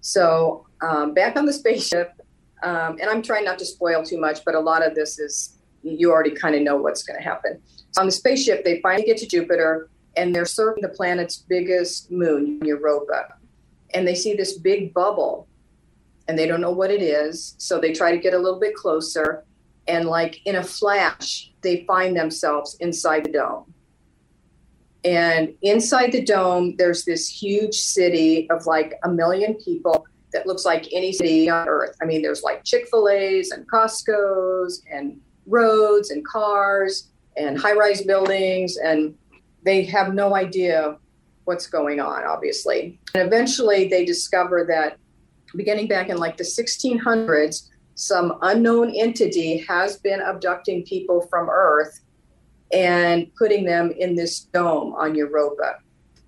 So, 0.00 0.66
um, 0.80 1.14
back 1.14 1.36
on 1.36 1.46
the 1.46 1.52
spaceship, 1.52 2.12
um, 2.62 2.98
and 3.00 3.10
I'm 3.10 3.22
trying 3.22 3.44
not 3.44 3.58
to 3.58 3.66
spoil 3.66 4.04
too 4.04 4.20
much, 4.20 4.44
but 4.44 4.54
a 4.54 4.60
lot 4.60 4.86
of 4.86 4.94
this 4.94 5.18
is 5.18 5.58
you 5.82 6.10
already 6.10 6.30
kind 6.30 6.54
of 6.54 6.62
know 6.62 6.76
what's 6.76 7.02
going 7.02 7.16
to 7.16 7.22
happen. 7.22 7.60
So 7.92 8.00
On 8.00 8.06
the 8.06 8.12
spaceship, 8.12 8.64
they 8.64 8.80
finally 8.80 9.04
get 9.04 9.16
to 9.18 9.26
Jupiter, 9.26 9.90
and 10.16 10.34
they're 10.34 10.44
serving 10.44 10.82
the 10.82 10.88
planet's 10.88 11.36
biggest 11.36 12.10
moon, 12.10 12.60
Europa, 12.64 13.34
and 13.94 14.06
they 14.06 14.14
see 14.14 14.34
this 14.34 14.58
big 14.58 14.92
bubble, 14.92 15.48
and 16.26 16.38
they 16.38 16.46
don't 16.46 16.60
know 16.60 16.72
what 16.72 16.90
it 16.90 17.02
is, 17.02 17.54
so 17.58 17.80
they 17.80 17.92
try 17.92 18.12
to 18.12 18.18
get 18.18 18.34
a 18.34 18.38
little 18.38 18.60
bit 18.60 18.74
closer 18.74 19.44
and 19.88 20.06
like 20.06 20.40
in 20.46 20.56
a 20.56 20.62
flash 20.62 21.50
they 21.62 21.84
find 21.86 22.16
themselves 22.16 22.76
inside 22.80 23.24
the 23.24 23.32
dome 23.32 23.74
And 25.04 25.54
inside 25.62 26.12
the 26.12 26.22
dome, 26.24 26.74
there's 26.76 27.04
this 27.04 27.28
huge 27.28 27.74
city 27.74 28.48
of 28.50 28.66
like 28.66 28.94
a 29.04 29.08
million 29.08 29.54
people 29.54 30.06
that 30.32 30.46
looks 30.46 30.64
like 30.64 30.86
any 30.92 31.12
city 31.12 31.48
on 31.48 31.68
earth. 31.68 31.96
I 32.02 32.04
mean, 32.04 32.20
there's 32.20 32.42
like 32.42 32.64
Chick 32.64 32.88
fil 32.90 33.08
A's 33.08 33.50
and 33.50 33.66
Costco's 33.70 34.82
and 34.92 35.20
roads 35.46 36.10
and 36.10 36.26
cars 36.26 37.08
and 37.36 37.58
high 37.58 37.74
rise 37.74 38.02
buildings. 38.02 38.76
And 38.76 39.14
they 39.64 39.84
have 39.84 40.14
no 40.14 40.34
idea 40.34 40.98
what's 41.44 41.66
going 41.66 42.00
on, 42.00 42.24
obviously. 42.24 42.98
And 43.14 43.26
eventually 43.26 43.88
they 43.88 44.04
discover 44.04 44.66
that 44.68 44.98
beginning 45.54 45.88
back 45.88 46.10
in 46.10 46.18
like 46.18 46.36
the 46.36 46.44
1600s, 46.44 47.68
some 47.98 48.38
unknown 48.42 48.94
entity 48.94 49.58
has 49.68 49.96
been 49.96 50.20
abducting 50.20 50.84
people 50.84 51.22
from 51.22 51.50
Earth 51.50 52.00
and 52.72 53.26
putting 53.34 53.64
them 53.64 53.90
in 53.90 54.14
this 54.14 54.40
dome 54.40 54.92
on 54.94 55.16
Europa. 55.16 55.78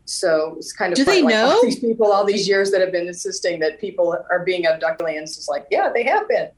So 0.04 0.56
it's 0.58 0.72
kind 0.72 0.92
of 0.92 0.96
Do 0.96 1.04
they 1.04 1.22
like, 1.22 1.32
know? 1.32 1.50
all 1.50 1.62
these 1.62 1.78
people 1.78 2.10
all 2.10 2.24
these 2.24 2.48
years 2.48 2.72
that 2.72 2.80
have 2.80 2.90
been 2.90 3.06
insisting 3.06 3.60
that 3.60 3.80
people 3.80 4.16
are 4.30 4.44
being 4.44 4.66
abducted 4.66 5.06
aliens. 5.06 5.38
It's 5.38 5.46
like, 5.46 5.66
yeah, 5.70 5.90
they 5.94 6.02
have 6.02 6.26
been, 6.26 6.48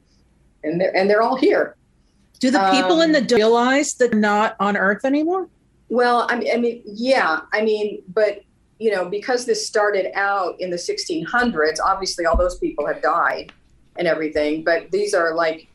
and 0.64 0.80
they're 0.80 0.96
and 0.96 1.10
they're 1.10 1.20
all 1.20 1.36
here. 1.36 1.76
Do 2.40 2.50
the 2.50 2.70
people 2.70 3.02
in 3.02 3.10
Um, 3.10 3.12
the 3.12 3.20
dome 3.20 3.36
realize 3.36 3.92
that 3.94 4.12
they're 4.12 4.18
not 4.20 4.56
on 4.60 4.78
Earth 4.78 5.04
anymore? 5.04 5.46
Well, 5.90 6.26
I 6.30 6.36
mean, 6.36 6.50
I 6.54 6.56
mean, 6.56 6.82
yeah, 6.86 7.40
I 7.52 7.60
mean, 7.60 8.02
but 8.08 8.40
you 8.78 8.90
know, 8.90 9.10
because 9.10 9.44
this 9.44 9.66
started 9.66 10.06
out 10.14 10.58
in 10.58 10.70
the 10.70 10.76
1600s, 10.78 11.76
obviously 11.84 12.24
all 12.24 12.38
those 12.38 12.58
people 12.58 12.86
have 12.86 13.02
died 13.02 13.52
and 13.96 14.06
everything. 14.08 14.64
But 14.64 14.90
these 14.90 15.14
are 15.14 15.34
like 15.34 15.68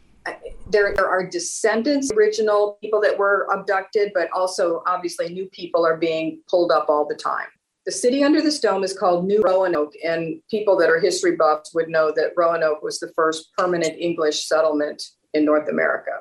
there, 0.70 0.94
there 0.94 1.08
are 1.08 1.26
descendants, 1.26 2.12
original 2.12 2.78
people 2.82 3.00
that 3.02 3.18
were 3.18 3.48
abducted, 3.54 4.12
but 4.14 4.30
also 4.32 4.84
obviously 4.86 5.30
new 5.34 5.46
people 5.48 5.86
are 5.86 5.96
being 5.98 6.42
pulled 6.50 6.72
up 6.72 6.88
all 6.90 7.06
the 7.08 7.16
time. 7.16 7.48
The 7.86 7.92
city 7.94 8.24
under 8.24 8.42
this 8.42 8.60
dome 8.60 8.84
is 8.84 8.98
called 8.98 9.26
New 9.26 9.42
Roanoke, 9.42 9.94
and 10.04 10.42
people 10.52 10.76
that 10.78 10.90
are 10.90 11.00
history 11.00 11.38
buffs 11.38 11.74
would 11.74 11.88
know 11.88 12.12
that 12.18 12.34
Roanoke 12.36 12.84
was 12.84 13.00
the 13.00 13.10
first 13.16 13.50
permanent 13.58 13.98
English 13.98 14.46
settlement 14.46 15.02
in 15.34 15.46
North 15.46 15.70
America. 15.70 16.12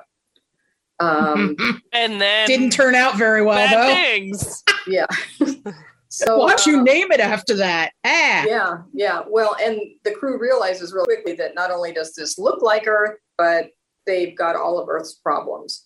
Um, 1.01 1.57
And 1.93 2.21
then 2.21 2.47
Didn't 2.47 2.71
turn 2.71 2.95
out 2.95 3.17
very 3.17 3.43
well, 3.43 3.57
bad 3.57 3.75
though. 3.75 3.95
things. 3.95 4.63
yeah. 4.87 5.07
so 6.09 6.39
Why'd 6.39 6.65
you 6.67 6.81
uh, 6.81 6.83
name 6.83 7.11
it 7.13 7.21
after 7.21 7.55
that? 7.55 7.93
Ah. 8.05 8.45
Yeah, 8.47 8.79
yeah. 8.93 9.23
Well, 9.29 9.57
and 9.61 9.81
the 10.05 10.13
crew 10.13 10.39
realizes 10.39 10.93
real 10.93 11.05
quickly 11.05 11.35
that 11.35 11.55
not 11.55 11.71
only 11.71 11.93
does 11.93 12.15
this 12.15 12.39
look 12.39 12.63
like 12.63 12.87
Earth, 12.87 13.19
but 13.37 13.71
they've 14.07 14.37
got 14.37 14.57
all 14.57 14.79
of 14.79 14.89
Earth's 14.89 15.15
problems. 15.15 15.85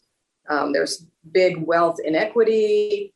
Um, 0.48 0.72
there's 0.72 1.06
big 1.32 1.58
wealth 1.58 1.98
inequity. 2.04 3.14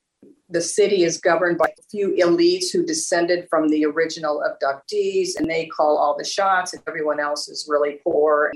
The 0.50 0.60
city 0.60 1.04
is 1.04 1.18
governed 1.18 1.58
by 1.58 1.66
a 1.66 1.82
few 1.90 2.10
elites 2.12 2.70
who 2.72 2.84
descended 2.84 3.48
from 3.48 3.68
the 3.68 3.84
original 3.84 4.42
abductees, 4.42 5.36
and 5.36 5.50
they 5.50 5.66
call 5.66 5.96
all 5.96 6.16
the 6.16 6.24
shots, 6.24 6.74
and 6.74 6.82
everyone 6.86 7.20
else 7.20 7.48
is 7.48 7.66
really 7.68 8.00
poor. 8.04 8.52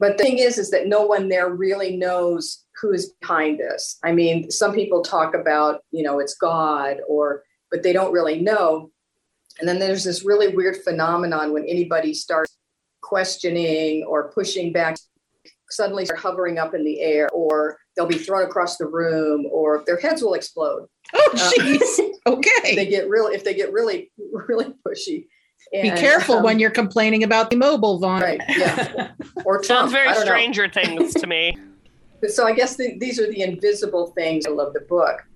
But 0.00 0.16
the 0.16 0.24
thing 0.24 0.38
is, 0.38 0.58
is 0.58 0.70
that 0.70 0.86
no 0.88 1.02
one 1.02 1.28
there 1.28 1.50
really 1.50 1.96
knows 1.96 2.64
who 2.80 2.92
is 2.92 3.12
behind 3.20 3.58
this. 3.58 3.98
I 4.02 4.12
mean, 4.12 4.50
some 4.50 4.72
people 4.74 5.02
talk 5.02 5.34
about, 5.34 5.82
you 5.90 6.02
know, 6.02 6.18
it's 6.18 6.34
God, 6.34 6.98
or 7.08 7.42
but 7.70 7.82
they 7.82 7.92
don't 7.92 8.12
really 8.12 8.40
know. 8.40 8.90
And 9.58 9.68
then 9.68 9.78
there's 9.78 10.04
this 10.04 10.24
really 10.24 10.48
weird 10.54 10.76
phenomenon 10.78 11.52
when 11.52 11.64
anybody 11.64 12.14
starts 12.14 12.56
questioning 13.02 14.04
or 14.04 14.30
pushing 14.32 14.72
back, 14.72 14.96
suddenly 15.68 16.04
start 16.04 16.20
hovering 16.20 16.58
up 16.58 16.74
in 16.74 16.84
the 16.84 17.00
air, 17.00 17.28
or 17.32 17.78
they'll 17.96 18.06
be 18.06 18.18
thrown 18.18 18.42
across 18.46 18.76
the 18.76 18.86
room, 18.86 19.46
or 19.50 19.82
their 19.86 19.98
heads 19.98 20.22
will 20.22 20.34
explode. 20.34 20.86
Oh, 21.14 21.30
Uh, 21.34 21.38
jeez. 21.58 22.00
Okay. 22.26 22.76
they 22.76 22.86
get 22.86 23.08
really, 23.08 23.34
if 23.34 23.44
they 23.44 23.54
get 23.54 23.72
really, 23.72 24.12
really 24.48 24.74
pushy. 24.86 25.26
Be 25.72 25.90
careful 25.90 26.36
um, 26.36 26.42
when 26.42 26.58
you're 26.58 26.70
complaining 26.70 27.22
about 27.24 27.50
the 27.50 27.56
mobile, 27.56 27.98
Vaughn. 27.98 28.20
right, 28.22 28.40
yeah, 28.48 29.12
or 29.44 29.56
Trump. 29.56 29.64
Sounds 29.64 29.92
very 29.92 30.08
I 30.08 30.14
don't 30.14 30.26
know. 30.26 30.32
Stranger 30.32 30.68
Things 30.68 31.14
to 31.14 31.26
me. 31.26 31.56
so 32.28 32.46
I 32.46 32.52
guess 32.52 32.76
the, 32.76 32.98
these 32.98 33.18
are 33.20 33.30
the 33.30 33.42
invisible 33.42 34.08
things 34.08 34.46
love 34.46 34.72
the 34.74 34.80
book. 34.80 35.26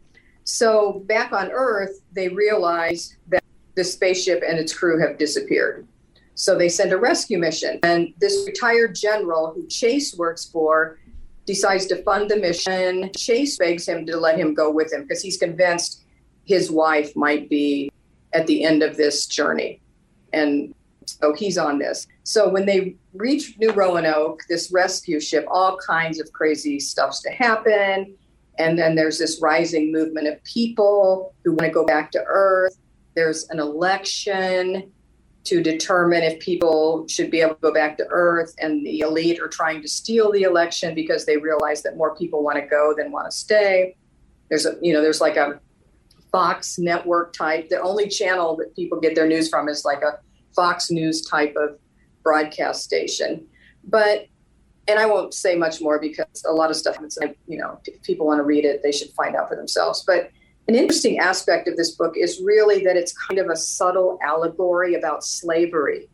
So 0.44 1.02
back 1.06 1.32
on 1.32 1.50
Earth, 1.50 2.02
they 2.12 2.28
realize 2.28 3.16
that 3.28 3.42
the 3.74 3.84
spaceship 3.84 4.42
and 4.46 4.58
its 4.58 4.76
crew 4.76 5.00
have 5.00 5.18
disappeared. 5.18 5.86
So 6.34 6.58
they 6.58 6.68
send 6.68 6.92
a 6.92 6.98
rescue 6.98 7.38
mission, 7.38 7.78
and 7.84 8.12
this 8.18 8.44
retired 8.46 8.94
general 8.94 9.52
who 9.54 9.66
Chase 9.68 10.14
works 10.16 10.44
for 10.44 10.98
decides 11.46 11.86
to 11.86 12.02
fund 12.02 12.30
the 12.30 12.36
mission. 12.36 13.10
Chase 13.16 13.56
begs 13.56 13.86
him 13.86 14.04
to 14.06 14.16
let 14.16 14.38
him 14.38 14.52
go 14.52 14.70
with 14.70 14.92
him 14.92 15.02
because 15.02 15.22
he's 15.22 15.36
convinced 15.36 16.02
his 16.44 16.70
wife 16.70 17.14
might 17.14 17.48
be 17.48 17.90
at 18.32 18.46
the 18.46 18.64
end 18.64 18.82
of 18.82 18.96
this 18.96 19.26
journey, 19.26 19.80
and 20.32 20.74
so 21.06 21.34
he's 21.34 21.58
on 21.58 21.78
this. 21.78 22.06
So 22.22 22.48
when 22.48 22.66
they 22.66 22.96
reach 23.12 23.56
New 23.58 23.72
Roanoke, 23.72 24.40
this 24.48 24.72
rescue 24.72 25.20
ship, 25.20 25.46
all 25.50 25.76
kinds 25.78 26.20
of 26.20 26.32
crazy 26.32 26.80
stuff's 26.80 27.20
to 27.22 27.30
happen. 27.30 28.14
And 28.58 28.78
then 28.78 28.94
there's 28.94 29.18
this 29.18 29.40
rising 29.42 29.92
movement 29.92 30.28
of 30.28 30.42
people 30.44 31.34
who 31.44 31.52
want 31.52 31.62
to 31.62 31.70
go 31.70 31.84
back 31.84 32.10
to 32.12 32.24
Earth. 32.26 32.76
There's 33.14 33.48
an 33.50 33.58
election 33.58 34.92
to 35.44 35.62
determine 35.62 36.22
if 36.22 36.40
people 36.40 37.06
should 37.08 37.30
be 37.30 37.40
able 37.42 37.54
to 37.54 37.60
go 37.60 37.74
back 37.74 37.98
to 37.98 38.06
Earth. 38.08 38.54
And 38.58 38.84
the 38.86 39.00
elite 39.00 39.40
are 39.40 39.48
trying 39.48 39.82
to 39.82 39.88
steal 39.88 40.32
the 40.32 40.42
election 40.42 40.94
because 40.94 41.26
they 41.26 41.36
realize 41.36 41.82
that 41.82 41.96
more 41.96 42.16
people 42.16 42.42
want 42.42 42.58
to 42.58 42.66
go 42.66 42.94
than 42.96 43.12
want 43.12 43.30
to 43.30 43.36
stay. 43.36 43.96
There's 44.48 44.66
a, 44.66 44.76
you 44.80 44.92
know, 44.92 45.02
there's 45.02 45.20
like 45.20 45.36
a 45.36 45.60
Fox 46.32 46.78
network 46.78 47.32
type. 47.32 47.68
The 47.68 47.80
only 47.80 48.08
channel 48.08 48.56
that 48.56 48.74
people 48.74 48.98
get 48.98 49.14
their 49.14 49.28
news 49.28 49.48
from 49.48 49.68
is 49.68 49.84
like 49.84 50.02
a 50.02 50.18
Fox 50.54 50.90
News 50.90 51.22
type 51.22 51.54
of 51.56 51.78
broadcast 52.22 52.82
station. 52.82 53.46
But 53.84 54.26
and 54.86 54.98
I 54.98 55.06
won't 55.06 55.32
say 55.32 55.56
much 55.56 55.80
more 55.80 55.98
because 55.98 56.44
a 56.46 56.52
lot 56.52 56.70
of 56.70 56.76
stuff 56.76 56.98
it's 57.02 57.18
you 57.46 57.58
know, 57.58 57.80
if 57.86 58.02
people 58.02 58.26
want 58.26 58.38
to 58.38 58.44
read 58.44 58.64
it, 58.64 58.82
they 58.82 58.92
should 58.92 59.10
find 59.12 59.34
out 59.34 59.48
for 59.48 59.56
themselves. 59.56 60.04
But 60.06 60.30
an 60.68 60.74
interesting 60.74 61.18
aspect 61.18 61.68
of 61.68 61.76
this 61.76 61.92
book 61.92 62.14
is 62.16 62.40
really 62.42 62.82
that 62.84 62.96
it's 62.96 63.12
kind 63.12 63.38
of 63.38 63.48
a 63.48 63.56
subtle 63.56 64.18
allegory 64.22 64.94
about 64.94 65.24
slavery. 65.24 66.08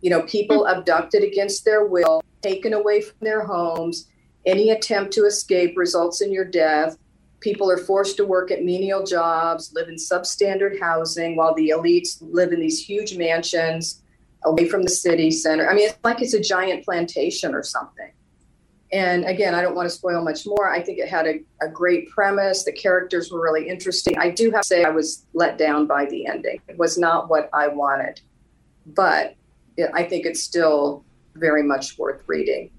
You 0.00 0.10
know, 0.10 0.22
people 0.22 0.66
hmm. 0.66 0.78
abducted 0.78 1.24
against 1.24 1.64
their 1.64 1.86
will, 1.86 2.22
taken 2.42 2.72
away 2.72 3.00
from 3.00 3.16
their 3.20 3.44
homes. 3.44 4.08
Any 4.44 4.70
attempt 4.70 5.12
to 5.14 5.24
escape 5.24 5.76
results 5.76 6.20
in 6.20 6.32
your 6.32 6.44
death. 6.44 6.96
People 7.46 7.70
are 7.70 7.78
forced 7.78 8.16
to 8.16 8.24
work 8.24 8.50
at 8.50 8.64
menial 8.64 9.04
jobs, 9.04 9.72
live 9.72 9.88
in 9.88 9.94
substandard 9.94 10.80
housing, 10.80 11.36
while 11.36 11.54
the 11.54 11.68
elites 11.68 12.18
live 12.20 12.50
in 12.50 12.58
these 12.58 12.84
huge 12.84 13.16
mansions 13.16 14.02
away 14.44 14.68
from 14.68 14.82
the 14.82 14.88
city 14.88 15.30
center. 15.30 15.70
I 15.70 15.72
mean, 15.72 15.88
it's 15.90 15.98
like 16.02 16.20
it's 16.20 16.34
a 16.34 16.40
giant 16.40 16.84
plantation 16.84 17.54
or 17.54 17.62
something. 17.62 18.10
And 18.90 19.24
again, 19.26 19.54
I 19.54 19.62
don't 19.62 19.76
want 19.76 19.88
to 19.88 19.94
spoil 19.94 20.24
much 20.24 20.44
more. 20.44 20.68
I 20.68 20.82
think 20.82 20.98
it 20.98 21.08
had 21.08 21.28
a, 21.28 21.34
a 21.62 21.68
great 21.68 22.10
premise. 22.10 22.64
The 22.64 22.72
characters 22.72 23.30
were 23.30 23.40
really 23.40 23.68
interesting. 23.68 24.18
I 24.18 24.30
do 24.30 24.50
have 24.50 24.62
to 24.62 24.66
say, 24.66 24.82
I 24.82 24.90
was 24.90 25.24
let 25.32 25.56
down 25.56 25.86
by 25.86 26.06
the 26.06 26.26
ending. 26.26 26.60
It 26.66 26.76
was 26.76 26.98
not 26.98 27.30
what 27.30 27.48
I 27.52 27.68
wanted, 27.68 28.20
but 28.86 29.36
it, 29.76 29.88
I 29.94 30.02
think 30.02 30.26
it's 30.26 30.42
still 30.42 31.04
very 31.36 31.62
much 31.62 31.96
worth 31.96 32.24
reading. 32.26 32.72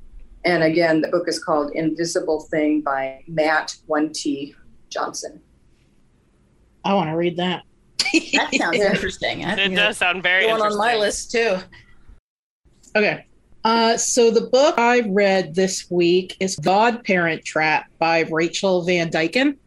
And 0.47 0.63
again, 0.63 1.01
the 1.01 1.09
book 1.09 1.27
is 1.27 1.43
called 1.43 1.71
Invisible 1.73 2.39
Thing 2.39 2.79
by 2.79 3.21
Mat 3.27 3.75
1T 3.89 4.55
Johnson. 4.89 5.41
I 6.85 6.93
want 6.93 7.09
to 7.09 7.17
read 7.17 7.35
that. 7.35 7.63
That 8.13 8.55
sounds 8.55 8.77
interesting. 8.79 9.43
I 9.43 9.55
It 9.55 9.75
does 9.75 9.97
sound 9.97 10.23
very 10.23 10.43
Going 10.43 10.55
interesting. 10.55 10.79
on 10.79 10.87
my 10.87 10.95
list 10.95 11.31
too. 11.31 11.57
Okay. 12.95 13.25
Uh, 13.65 13.97
so 13.97 14.31
the 14.31 14.47
book 14.47 14.75
I 14.77 15.01
read 15.09 15.53
this 15.53 15.91
week 15.91 16.37
is 16.39 16.55
Godparent 16.55 17.43
Trap 17.43 17.87
by 17.99 18.21
Rachel 18.31 18.83
Van 18.83 19.09
Dyken. 19.11 19.57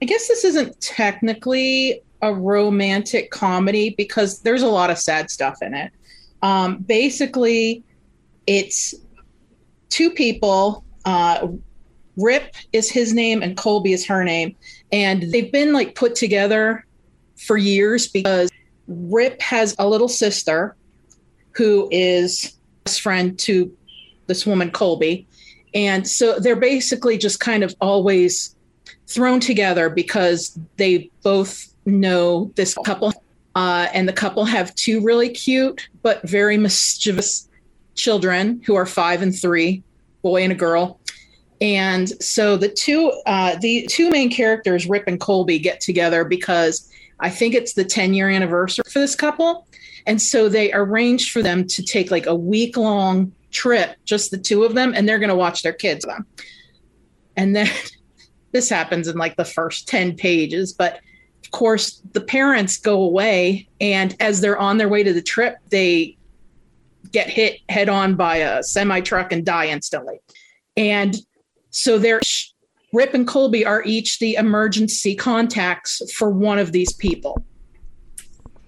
I 0.00 0.04
guess 0.04 0.28
this 0.28 0.44
isn't 0.44 0.80
technically 0.80 2.00
a 2.22 2.32
romantic 2.32 3.32
comedy 3.32 3.90
because 3.98 4.40
there's 4.42 4.62
a 4.62 4.68
lot 4.68 4.90
of 4.90 4.98
sad 4.98 5.32
stuff 5.32 5.58
in 5.62 5.74
it. 5.74 5.90
Um, 6.42 6.78
basically, 6.78 7.82
it's 8.46 8.94
two 9.90 10.10
people. 10.10 10.84
Uh, 11.04 11.48
Rip 12.16 12.54
is 12.72 12.90
his 12.90 13.14
name 13.14 13.42
and 13.42 13.56
Colby 13.56 13.92
is 13.92 14.04
her 14.06 14.24
name, 14.24 14.56
and 14.90 15.22
they've 15.32 15.52
been 15.52 15.72
like 15.72 15.94
put 15.94 16.14
together 16.16 16.84
for 17.36 17.56
years 17.56 18.08
because 18.08 18.50
Rip 18.88 19.40
has 19.40 19.76
a 19.78 19.88
little 19.88 20.08
sister 20.08 20.74
who 21.52 21.88
is 21.92 22.56
best 22.84 23.00
friend 23.00 23.38
to 23.40 23.72
this 24.26 24.44
woman 24.44 24.70
Colby, 24.70 25.28
and 25.74 26.08
so 26.08 26.40
they're 26.40 26.56
basically 26.56 27.18
just 27.18 27.38
kind 27.38 27.62
of 27.62 27.74
always 27.80 28.56
thrown 29.06 29.38
together 29.38 29.88
because 29.88 30.58
they 30.76 31.10
both 31.22 31.72
know 31.86 32.50
this 32.56 32.76
couple, 32.84 33.12
uh, 33.54 33.86
and 33.94 34.08
the 34.08 34.12
couple 34.12 34.44
have 34.44 34.74
two 34.74 35.00
really 35.00 35.28
cute 35.28 35.88
but 36.02 36.20
very 36.28 36.56
mischievous 36.58 37.47
children 37.98 38.62
who 38.64 38.74
are 38.76 38.86
five 38.86 39.20
and 39.20 39.38
three, 39.38 39.82
boy 40.22 40.42
and 40.42 40.52
a 40.52 40.56
girl. 40.56 41.00
And 41.60 42.08
so 42.22 42.56
the 42.56 42.68
two 42.68 43.12
uh, 43.26 43.56
the 43.56 43.86
two 43.90 44.10
main 44.10 44.30
characters, 44.30 44.88
Rip 44.88 45.04
and 45.06 45.20
Colby, 45.20 45.58
get 45.58 45.80
together 45.80 46.24
because 46.24 46.90
I 47.20 47.30
think 47.30 47.54
it's 47.54 47.74
the 47.74 47.84
10 47.84 48.14
year 48.14 48.28
anniversary 48.28 48.84
for 48.90 49.00
this 49.00 49.14
couple. 49.14 49.66
And 50.06 50.22
so 50.22 50.48
they 50.48 50.72
arranged 50.72 51.32
for 51.32 51.42
them 51.42 51.66
to 51.66 51.82
take 51.82 52.10
like 52.10 52.26
a 52.26 52.34
week 52.34 52.76
long 52.76 53.32
trip, 53.50 53.96
just 54.04 54.30
the 54.30 54.38
two 54.38 54.64
of 54.64 54.74
them, 54.74 54.94
and 54.94 55.08
they're 55.08 55.18
going 55.18 55.28
to 55.28 55.36
watch 55.36 55.62
their 55.62 55.72
kids. 55.72 56.06
And 57.36 57.56
then 57.56 57.68
this 58.52 58.70
happens 58.70 59.08
in 59.08 59.16
like 59.16 59.36
the 59.36 59.44
first 59.44 59.88
10 59.88 60.16
pages, 60.16 60.72
but 60.72 61.00
of 61.44 61.50
course 61.50 62.02
the 62.12 62.20
parents 62.20 62.76
go 62.76 63.02
away 63.02 63.68
and 63.80 64.14
as 64.20 64.40
they're 64.40 64.58
on 64.58 64.76
their 64.76 64.88
way 64.88 65.02
to 65.02 65.12
the 65.12 65.22
trip, 65.22 65.56
they 65.70 66.17
get 67.12 67.28
hit 67.28 67.60
head 67.68 67.88
on 67.88 68.14
by 68.14 68.36
a 68.36 68.62
semi 68.62 69.00
truck 69.00 69.32
and 69.32 69.44
die 69.44 69.66
instantly. 69.66 70.20
And 70.76 71.16
so 71.70 71.98
they're 71.98 72.20
Rip 72.92 73.12
and 73.12 73.26
Colby 73.26 73.66
are 73.66 73.82
each 73.84 74.18
the 74.18 74.34
emergency 74.36 75.14
contacts 75.14 76.00
for 76.12 76.30
one 76.30 76.58
of 76.58 76.72
these 76.72 76.92
people. 76.94 77.44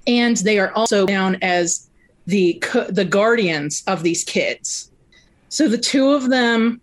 And 0.07 0.36
they 0.38 0.59
are 0.59 0.72
also 0.72 1.07
known 1.07 1.36
as 1.43 1.88
the 2.26 2.62
the 2.88 3.05
guardians 3.05 3.82
of 3.86 4.03
these 4.03 4.24
kids. 4.24 4.91
So 5.49 5.68
the 5.68 5.78
two 5.78 6.11
of 6.11 6.28
them 6.28 6.80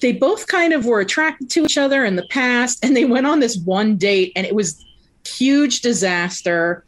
they 0.00 0.12
both 0.12 0.46
kind 0.46 0.72
of 0.72 0.86
were 0.86 1.00
attracted 1.00 1.50
to 1.50 1.64
each 1.64 1.76
other 1.76 2.04
in 2.04 2.16
the 2.16 2.26
past 2.30 2.84
and 2.84 2.96
they 2.96 3.04
went 3.04 3.26
on 3.26 3.40
this 3.40 3.56
one 3.58 3.96
date 3.96 4.32
and 4.36 4.46
it 4.46 4.54
was 4.54 4.84
huge 5.26 5.80
disaster 5.80 6.84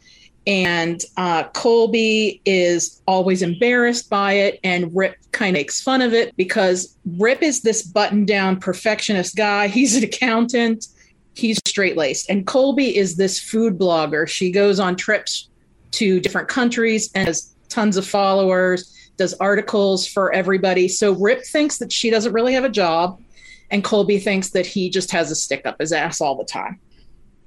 and 0.47 1.01
uh, 1.17 1.43
Colby 1.49 2.41
is 2.45 3.01
always 3.07 3.41
embarrassed 3.41 4.09
by 4.09 4.33
it, 4.33 4.59
and 4.63 4.95
Rip 4.95 5.15
kind 5.31 5.55
of 5.55 5.59
makes 5.59 5.81
fun 5.81 6.01
of 6.01 6.13
it 6.13 6.35
because 6.35 6.97
Rip 7.17 7.43
is 7.43 7.61
this 7.61 7.83
button 7.83 8.25
down 8.25 8.59
perfectionist 8.59 9.35
guy. 9.35 9.67
He's 9.81 9.95
an 9.95 10.03
accountant, 10.03 10.87
he's 11.33 11.59
straight 11.65 11.95
laced, 11.95 12.29
and 12.29 12.47
Colby 12.47 12.97
is 12.97 13.15
this 13.15 13.39
food 13.39 13.77
blogger. 13.77 14.27
She 14.27 14.51
goes 14.51 14.79
on 14.79 14.95
trips 14.95 15.47
to 15.91 16.19
different 16.19 16.47
countries 16.47 17.11
and 17.13 17.27
has 17.27 17.53
tons 17.69 17.97
of 17.97 18.07
followers, 18.07 18.97
does 19.17 19.33
articles 19.35 20.07
for 20.07 20.33
everybody. 20.33 20.87
So 20.87 21.13
Rip 21.13 21.43
thinks 21.45 21.77
that 21.77 21.91
she 21.91 22.09
doesn't 22.09 22.33
really 22.33 22.53
have 22.53 22.63
a 22.63 22.69
job, 22.69 23.21
and 23.69 23.83
Colby 23.83 24.19
thinks 24.19 24.49
that 24.49 24.65
he 24.65 24.89
just 24.89 25.11
has 25.11 25.29
a 25.31 25.35
stick 25.35 25.65
up 25.65 25.79
his 25.79 25.93
ass 25.93 26.19
all 26.19 26.35
the 26.35 26.45
time. 26.45 26.79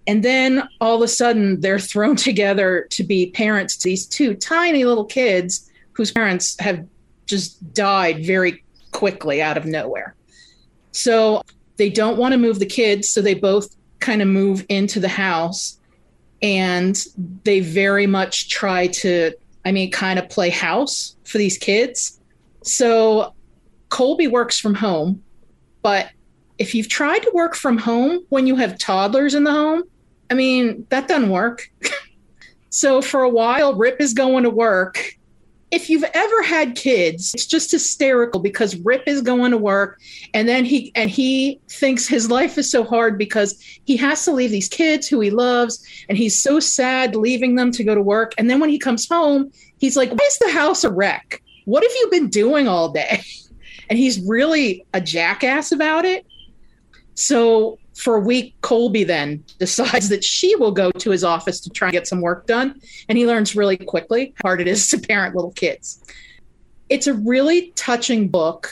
And 0.07 0.23
then 0.23 0.69
all 0.81 0.97
of 0.97 1.03
a 1.03 1.09
sudden, 1.09 1.61
they're 1.61 1.79
thrown 1.79 2.17
together 2.31 2.87
to 2.91 3.05
be 3.05 3.31
parents 3.31 3.77
to 3.79 3.89
these 3.89 4.07
two 4.07 4.35
tiny 4.35 4.85
little 4.85 5.05
kids 5.05 5.71
whose 5.93 6.11
parents 6.11 6.57
have 6.61 6.87
just 7.27 7.73
died 7.73 8.25
very 8.25 8.65
quickly 8.91 9.41
out 9.41 9.57
of 9.57 9.65
nowhere. 9.65 10.15
So 10.93 11.43
they 11.77 11.91
don't 11.91 12.19
want 12.19 12.33
to 12.33 12.39
move 12.39 12.59
the 12.59 12.67
kids. 12.67 13.09
So 13.09 13.21
they 13.21 13.35
both 13.35 13.75
kind 14.01 14.23
of 14.23 14.29
move 14.29 14.65
into 14.69 15.01
the 15.01 15.09
house 15.09 15.79
and 16.43 17.03
they 17.45 17.61
very 17.61 18.07
much 18.07 18.51
try 18.51 18.89
to, 18.89 19.33
I 19.65 19.73
mean, 19.73 19.91
kind 19.91 20.19
of 20.19 20.29
play 20.29 20.51
house 20.51 21.17
for 21.25 21.39
these 21.39 21.57
kids. 21.57 22.21
So 22.63 23.35
Colby 23.89 24.27
works 24.27 24.59
from 24.59 24.75
home, 24.75 25.23
but 25.83 26.11
if 26.59 26.75
you've 26.75 26.89
tried 26.89 27.21
to 27.21 27.31
work 27.35 27.55
from 27.55 27.79
home 27.79 28.25
when 28.29 28.47
you 28.47 28.57
have 28.57 28.79
toddlers 28.79 29.35
in 29.35 29.45
the 29.45 29.51
home, 29.51 29.85
I 30.35 30.37
mean, 30.37 30.85
that 30.89 31.07
doesn't 31.07 31.31
work. 31.31 31.71
so 32.69 33.01
for 33.01 33.23
a 33.23 33.29
while, 33.29 33.77
Rip 33.77 34.01
is 34.01 34.13
going 34.13 34.43
to 34.43 34.51
work. 34.51 35.15
If 35.71 35.89
you've 35.89 36.05
ever 36.13 36.43
had 36.43 36.75
kids, 36.75 37.33
it's 37.35 37.47
just 37.47 37.71
hysterical 37.71 38.41
because 38.41 38.75
Rip 38.79 39.05
is 39.07 39.23
going 39.23 39.53
to 39.53 39.57
work 39.57 40.01
and 40.35 40.49
then 40.49 40.65
he 40.65 40.91
and 40.97 41.09
he 41.09 41.61
thinks 41.69 42.09
his 42.09 42.33
life 42.33 42.59
is 42.59 42.69
so 42.69 42.83
hard 42.83 43.17
because 43.17 43.61
he 43.85 43.97
has 43.97 44.25
to 44.25 44.33
leave 44.33 44.51
these 44.51 44.69
kids 44.69 45.07
who 45.07 45.21
he 45.21 45.31
loves 45.31 45.87
and 46.09 46.19
he's 46.19 46.43
so 46.43 46.59
sad 46.59 47.15
leaving 47.15 47.55
them 47.55 47.71
to 47.71 47.85
go 47.85 47.95
to 47.95 48.03
work. 48.03 48.35
And 48.37 48.51
then 48.51 48.59
when 48.59 48.71
he 48.71 48.79
comes 48.79 49.09
home, 49.09 49.53
he's 49.79 49.97
like, 49.97 50.11
Why 50.11 50.27
is 50.27 50.39
the 50.39 50.51
house 50.51 50.83
a 50.83 50.91
wreck? 50.91 51.41
What 51.65 51.85
have 51.85 51.93
you 51.93 52.09
been 52.11 52.29
doing 52.29 52.67
all 52.67 52.89
day? 52.89 53.23
And 53.91 53.99
he's 53.99 54.19
really 54.27 54.87
a 54.95 55.01
jackass 55.01 55.71
about 55.71 56.07
it. 56.07 56.25
So 57.17 57.79
for 57.95 58.17
a 58.17 58.21
week, 58.21 58.55
Colby 58.61 59.05
then 59.05 59.45
decides 59.59 60.09
that 60.09 60.25
she 60.25 60.55
will 60.57 60.73
go 60.73 60.91
to 60.91 61.11
his 61.11 61.25
office 61.25 61.61
to 61.61 61.71
try 61.71 61.89
and 61.89 61.93
get 61.93 62.07
some 62.07 62.21
work 62.21 62.47
done. 62.47 62.81
And 63.09 63.17
he 63.17 63.27
learns 63.27 63.57
really 63.57 63.77
quickly 63.77 64.35
how 64.37 64.49
hard 64.49 64.61
it 64.61 64.69
is 64.69 64.89
to 64.91 64.99
parent 64.99 65.35
little 65.35 65.53
kids. 65.53 66.03
It's 66.89 67.07
a 67.07 67.15
really 67.15 67.73
touching 67.77 68.29
book. 68.29 68.71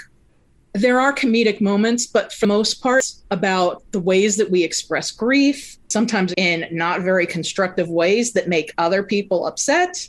There 0.74 1.00
are 1.00 1.12
comedic 1.12 1.60
moments, 1.60 2.06
but 2.06 2.32
for 2.32 2.46
most 2.46 2.82
part, 2.82 3.04
about 3.30 3.82
the 3.92 4.00
ways 4.00 4.36
that 4.36 4.50
we 4.50 4.64
express 4.64 5.10
grief, 5.10 5.76
sometimes 5.88 6.32
in 6.36 6.66
not 6.70 7.02
very 7.02 7.26
constructive 7.26 7.88
ways 7.88 8.32
that 8.32 8.48
make 8.48 8.72
other 8.78 9.02
people 9.02 9.46
upset. 9.46 10.08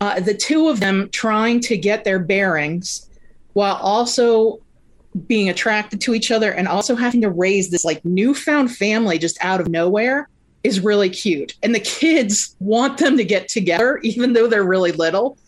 Uh, 0.00 0.20
the 0.20 0.34
two 0.34 0.68
of 0.68 0.78
them 0.78 1.08
trying 1.10 1.58
to 1.58 1.76
get 1.76 2.04
their 2.04 2.20
bearings 2.20 3.08
while 3.54 3.74
also 3.76 4.60
being 5.26 5.48
attracted 5.48 6.00
to 6.02 6.14
each 6.14 6.30
other 6.30 6.52
and 6.52 6.68
also 6.68 6.94
having 6.94 7.20
to 7.22 7.30
raise 7.30 7.70
this 7.70 7.84
like 7.84 8.04
newfound 8.04 8.74
family 8.74 9.18
just 9.18 9.38
out 9.40 9.60
of 9.60 9.68
nowhere 9.68 10.28
is 10.64 10.80
really 10.80 11.10
cute. 11.10 11.54
And 11.62 11.74
the 11.74 11.80
kids 11.80 12.54
want 12.60 12.98
them 12.98 13.16
to 13.16 13.24
get 13.24 13.48
together, 13.48 13.98
even 14.02 14.32
though 14.32 14.46
they're 14.46 14.64
really 14.64 14.92
little. 14.92 15.38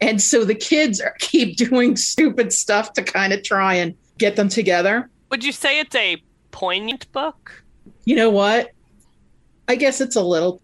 And 0.00 0.22
so 0.22 0.44
the 0.44 0.54
kids 0.54 1.00
are, 1.00 1.14
keep 1.18 1.56
doing 1.56 1.96
stupid 1.96 2.52
stuff 2.52 2.92
to 2.94 3.02
kind 3.02 3.32
of 3.32 3.42
try 3.42 3.74
and 3.74 3.94
get 4.18 4.36
them 4.36 4.48
together. 4.48 5.08
Would 5.30 5.44
you 5.44 5.52
say 5.52 5.80
it's 5.80 5.94
a 5.94 6.22
poignant 6.50 7.10
book? 7.12 7.62
You 8.04 8.16
know 8.16 8.30
what? 8.30 8.70
I 9.68 9.76
guess 9.76 10.00
it's 10.00 10.16
a 10.16 10.22
little. 10.22 10.62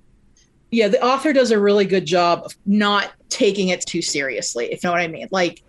Yeah, 0.70 0.88
the 0.88 1.02
author 1.04 1.32
does 1.32 1.50
a 1.50 1.60
really 1.60 1.84
good 1.84 2.06
job 2.06 2.42
of 2.44 2.56
not 2.66 3.12
taking 3.28 3.68
it 3.68 3.82
too 3.82 4.02
seriously, 4.02 4.72
if 4.72 4.82
you 4.82 4.88
know 4.88 4.92
what 4.92 5.02
I 5.02 5.08
mean. 5.08 5.28
Like, 5.30 5.62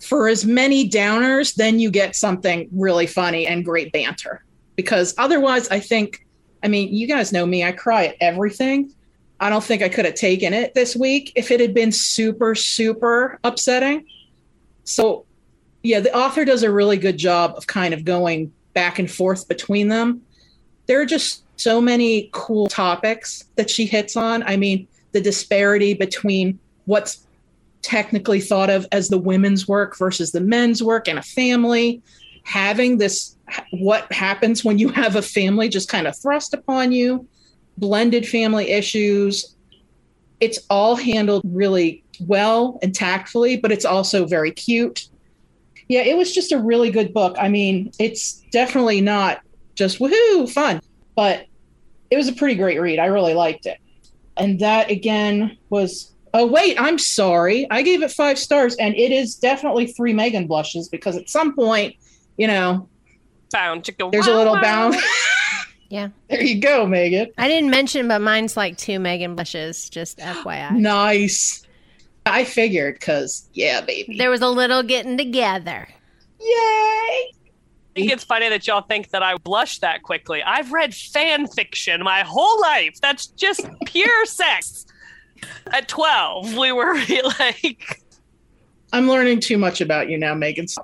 for 0.00 0.28
as 0.28 0.44
many 0.44 0.88
downers, 0.88 1.54
then 1.54 1.78
you 1.78 1.90
get 1.90 2.16
something 2.16 2.68
really 2.72 3.06
funny 3.06 3.46
and 3.46 3.64
great 3.64 3.92
banter. 3.92 4.44
Because 4.76 5.14
otherwise, 5.16 5.68
I 5.68 5.80
think, 5.80 6.26
I 6.62 6.68
mean, 6.68 6.94
you 6.94 7.06
guys 7.06 7.32
know 7.32 7.46
me, 7.46 7.64
I 7.64 7.72
cry 7.72 8.06
at 8.06 8.16
everything. 8.20 8.92
I 9.40 9.50
don't 9.50 9.64
think 9.64 9.82
I 9.82 9.88
could 9.88 10.04
have 10.04 10.14
taken 10.14 10.52
it 10.52 10.74
this 10.74 10.96
week 10.96 11.32
if 11.36 11.50
it 11.50 11.60
had 11.60 11.74
been 11.74 11.92
super, 11.92 12.54
super 12.54 13.38
upsetting. 13.44 14.06
So, 14.84 15.26
yeah, 15.82 16.00
the 16.00 16.14
author 16.14 16.44
does 16.44 16.62
a 16.62 16.70
really 16.70 16.96
good 16.96 17.18
job 17.18 17.54
of 17.56 17.66
kind 17.66 17.92
of 17.94 18.04
going 18.04 18.52
back 18.74 18.98
and 18.98 19.10
forth 19.10 19.48
between 19.48 19.88
them. 19.88 20.22
There 20.86 21.00
are 21.00 21.06
just 21.06 21.42
so 21.58 21.80
many 21.80 22.28
cool 22.32 22.66
topics 22.66 23.44
that 23.56 23.70
she 23.70 23.86
hits 23.86 24.16
on. 24.16 24.42
I 24.42 24.56
mean, 24.56 24.86
the 25.12 25.20
disparity 25.20 25.94
between 25.94 26.58
what's 26.84 27.25
technically 27.86 28.40
thought 28.40 28.68
of 28.68 28.84
as 28.90 29.08
the 29.08 29.18
women's 29.18 29.68
work 29.68 29.96
versus 29.96 30.32
the 30.32 30.40
men's 30.40 30.82
work 30.82 31.06
and 31.06 31.20
a 31.20 31.22
family. 31.22 32.02
Having 32.42 32.98
this 32.98 33.36
what 33.70 34.12
happens 34.12 34.64
when 34.64 34.76
you 34.78 34.88
have 34.88 35.14
a 35.14 35.22
family 35.22 35.68
just 35.68 35.88
kind 35.88 36.08
of 36.08 36.18
thrust 36.18 36.52
upon 36.52 36.90
you 36.90 37.28
blended 37.78 38.26
family 38.26 38.70
issues. 38.70 39.54
It's 40.40 40.58
all 40.68 40.96
handled 40.96 41.42
really 41.44 42.02
well 42.20 42.80
and 42.82 42.92
tactfully 42.92 43.56
but 43.56 43.70
it's 43.70 43.84
also 43.84 44.26
very 44.26 44.50
cute. 44.50 45.08
Yeah 45.88 46.00
it 46.00 46.16
was 46.16 46.32
just 46.32 46.50
a 46.50 46.58
really 46.58 46.90
good 46.90 47.14
book. 47.14 47.36
I 47.38 47.48
mean 47.48 47.92
it's 48.00 48.44
definitely 48.50 49.00
not 49.00 49.42
just 49.76 50.00
woohoo 50.00 50.50
fun 50.50 50.80
but 51.14 51.46
it 52.10 52.16
was 52.16 52.26
a 52.26 52.32
pretty 52.32 52.56
great 52.56 52.80
read. 52.80 52.98
I 52.98 53.06
really 53.06 53.34
liked 53.34 53.66
it. 53.66 53.78
And 54.36 54.58
that 54.58 54.90
again 54.90 55.56
was 55.70 56.12
Oh, 56.38 56.44
wait, 56.44 56.78
I'm 56.78 56.98
sorry. 56.98 57.66
I 57.70 57.80
gave 57.80 58.02
it 58.02 58.10
five 58.10 58.38
stars, 58.38 58.76
and 58.76 58.94
it 58.94 59.10
is 59.10 59.36
definitely 59.36 59.86
three 59.86 60.12
Megan 60.12 60.46
blushes 60.46 60.86
because 60.86 61.16
at 61.16 61.30
some 61.30 61.54
point, 61.54 61.96
you 62.36 62.46
know, 62.46 62.90
bound 63.50 63.86
to 63.86 63.92
go. 63.92 64.10
There's 64.10 64.26
wow, 64.26 64.34
a 64.34 64.36
little 64.36 64.54
wow. 64.54 64.60
bound. 64.62 64.96
Yeah. 65.88 66.08
there 66.28 66.42
you 66.42 66.60
go, 66.60 66.84
Megan. 66.84 67.30
I 67.38 67.46
didn't 67.46 67.70
mention, 67.70 68.08
but 68.08 68.20
mine's 68.20 68.56
like 68.56 68.76
two 68.76 68.98
Megan 68.98 69.36
blushes, 69.36 69.88
just 69.88 70.18
FYI. 70.18 70.72
Nice. 70.76 71.62
I 72.26 72.42
figured 72.42 72.94
because, 72.94 73.48
yeah, 73.52 73.82
baby. 73.82 74.16
There 74.18 74.28
was 74.28 74.40
a 74.40 74.48
little 74.48 74.82
getting 74.82 75.16
together. 75.16 75.86
Yay. 76.40 76.46
I 76.48 77.30
think 77.94 78.10
it's 78.10 78.24
funny 78.24 78.48
that 78.48 78.66
y'all 78.66 78.82
think 78.82 79.10
that 79.10 79.22
I 79.22 79.36
blush 79.36 79.78
that 79.78 80.02
quickly. 80.02 80.42
I've 80.42 80.72
read 80.72 80.92
fan 80.92 81.46
fiction 81.46 82.02
my 82.02 82.22
whole 82.22 82.60
life. 82.60 82.98
That's 83.00 83.28
just 83.28 83.64
pure 83.86 84.26
sex. 84.26 84.85
At 85.72 85.88
12, 85.88 86.56
we 86.56 86.72
were 86.72 86.94
like. 87.38 88.02
I'm 88.92 89.08
learning 89.08 89.40
too 89.40 89.58
much 89.58 89.80
about 89.80 90.08
you 90.08 90.18
now, 90.18 90.34
Megan. 90.34 90.66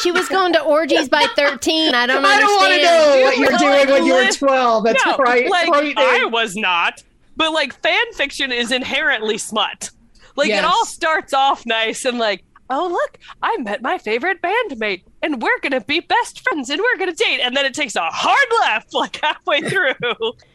She 0.00 0.10
was 0.10 0.28
going 0.28 0.52
to 0.54 0.60
orgies 0.60 1.08
by 1.08 1.24
13. 1.36 1.94
I 1.94 2.06
don't 2.06 2.24
I 2.24 2.40
don't 2.40 2.56
want 2.56 2.74
to 2.74 2.82
know 2.82 3.20
what 3.24 3.36
You 3.36 3.42
you're 3.44 3.58
doing 3.58 3.70
like 3.78 3.88
when 3.88 4.04
you 4.04 4.12
were 4.12 4.20
lit- 4.22 4.36
12. 4.36 4.84
That's 4.84 5.06
no, 5.06 5.16
right. 5.18 5.48
like 5.48 5.70
right 5.70 5.94
I 5.96 6.24
was 6.26 6.56
not. 6.56 7.02
But 7.36 7.52
like 7.52 7.80
fan 7.80 8.12
fiction 8.14 8.50
is 8.50 8.72
inherently 8.72 9.38
smut. 9.38 9.90
Like 10.36 10.48
Yes. 10.48 10.58
it 10.58 10.64
all 10.66 10.84
starts 10.84 11.32
off 11.32 11.64
nice 11.64 12.04
and 12.04 12.18
like 12.18 12.44
oh 12.70 12.88
look, 12.88 13.18
I 13.40 13.56
met 13.58 13.82
my 13.82 13.98
favorite 13.98 14.42
bandmate, 14.42 15.02
and 15.22 15.40
we're 15.40 15.60
gonna 15.62 15.80
be 15.82 16.00
best 16.00 16.40
friends, 16.40 16.70
and 16.70 16.80
we're 16.80 16.98
gonna 16.98 17.12
date. 17.14 17.40
And 17.40 17.56
then 17.56 17.64
it 17.64 17.72
takes 17.72 17.94
a 17.94 18.02
hard 18.10 18.48
left 18.62 18.94
like 18.94 19.16
halfway 19.22 19.60
through, 19.60 19.94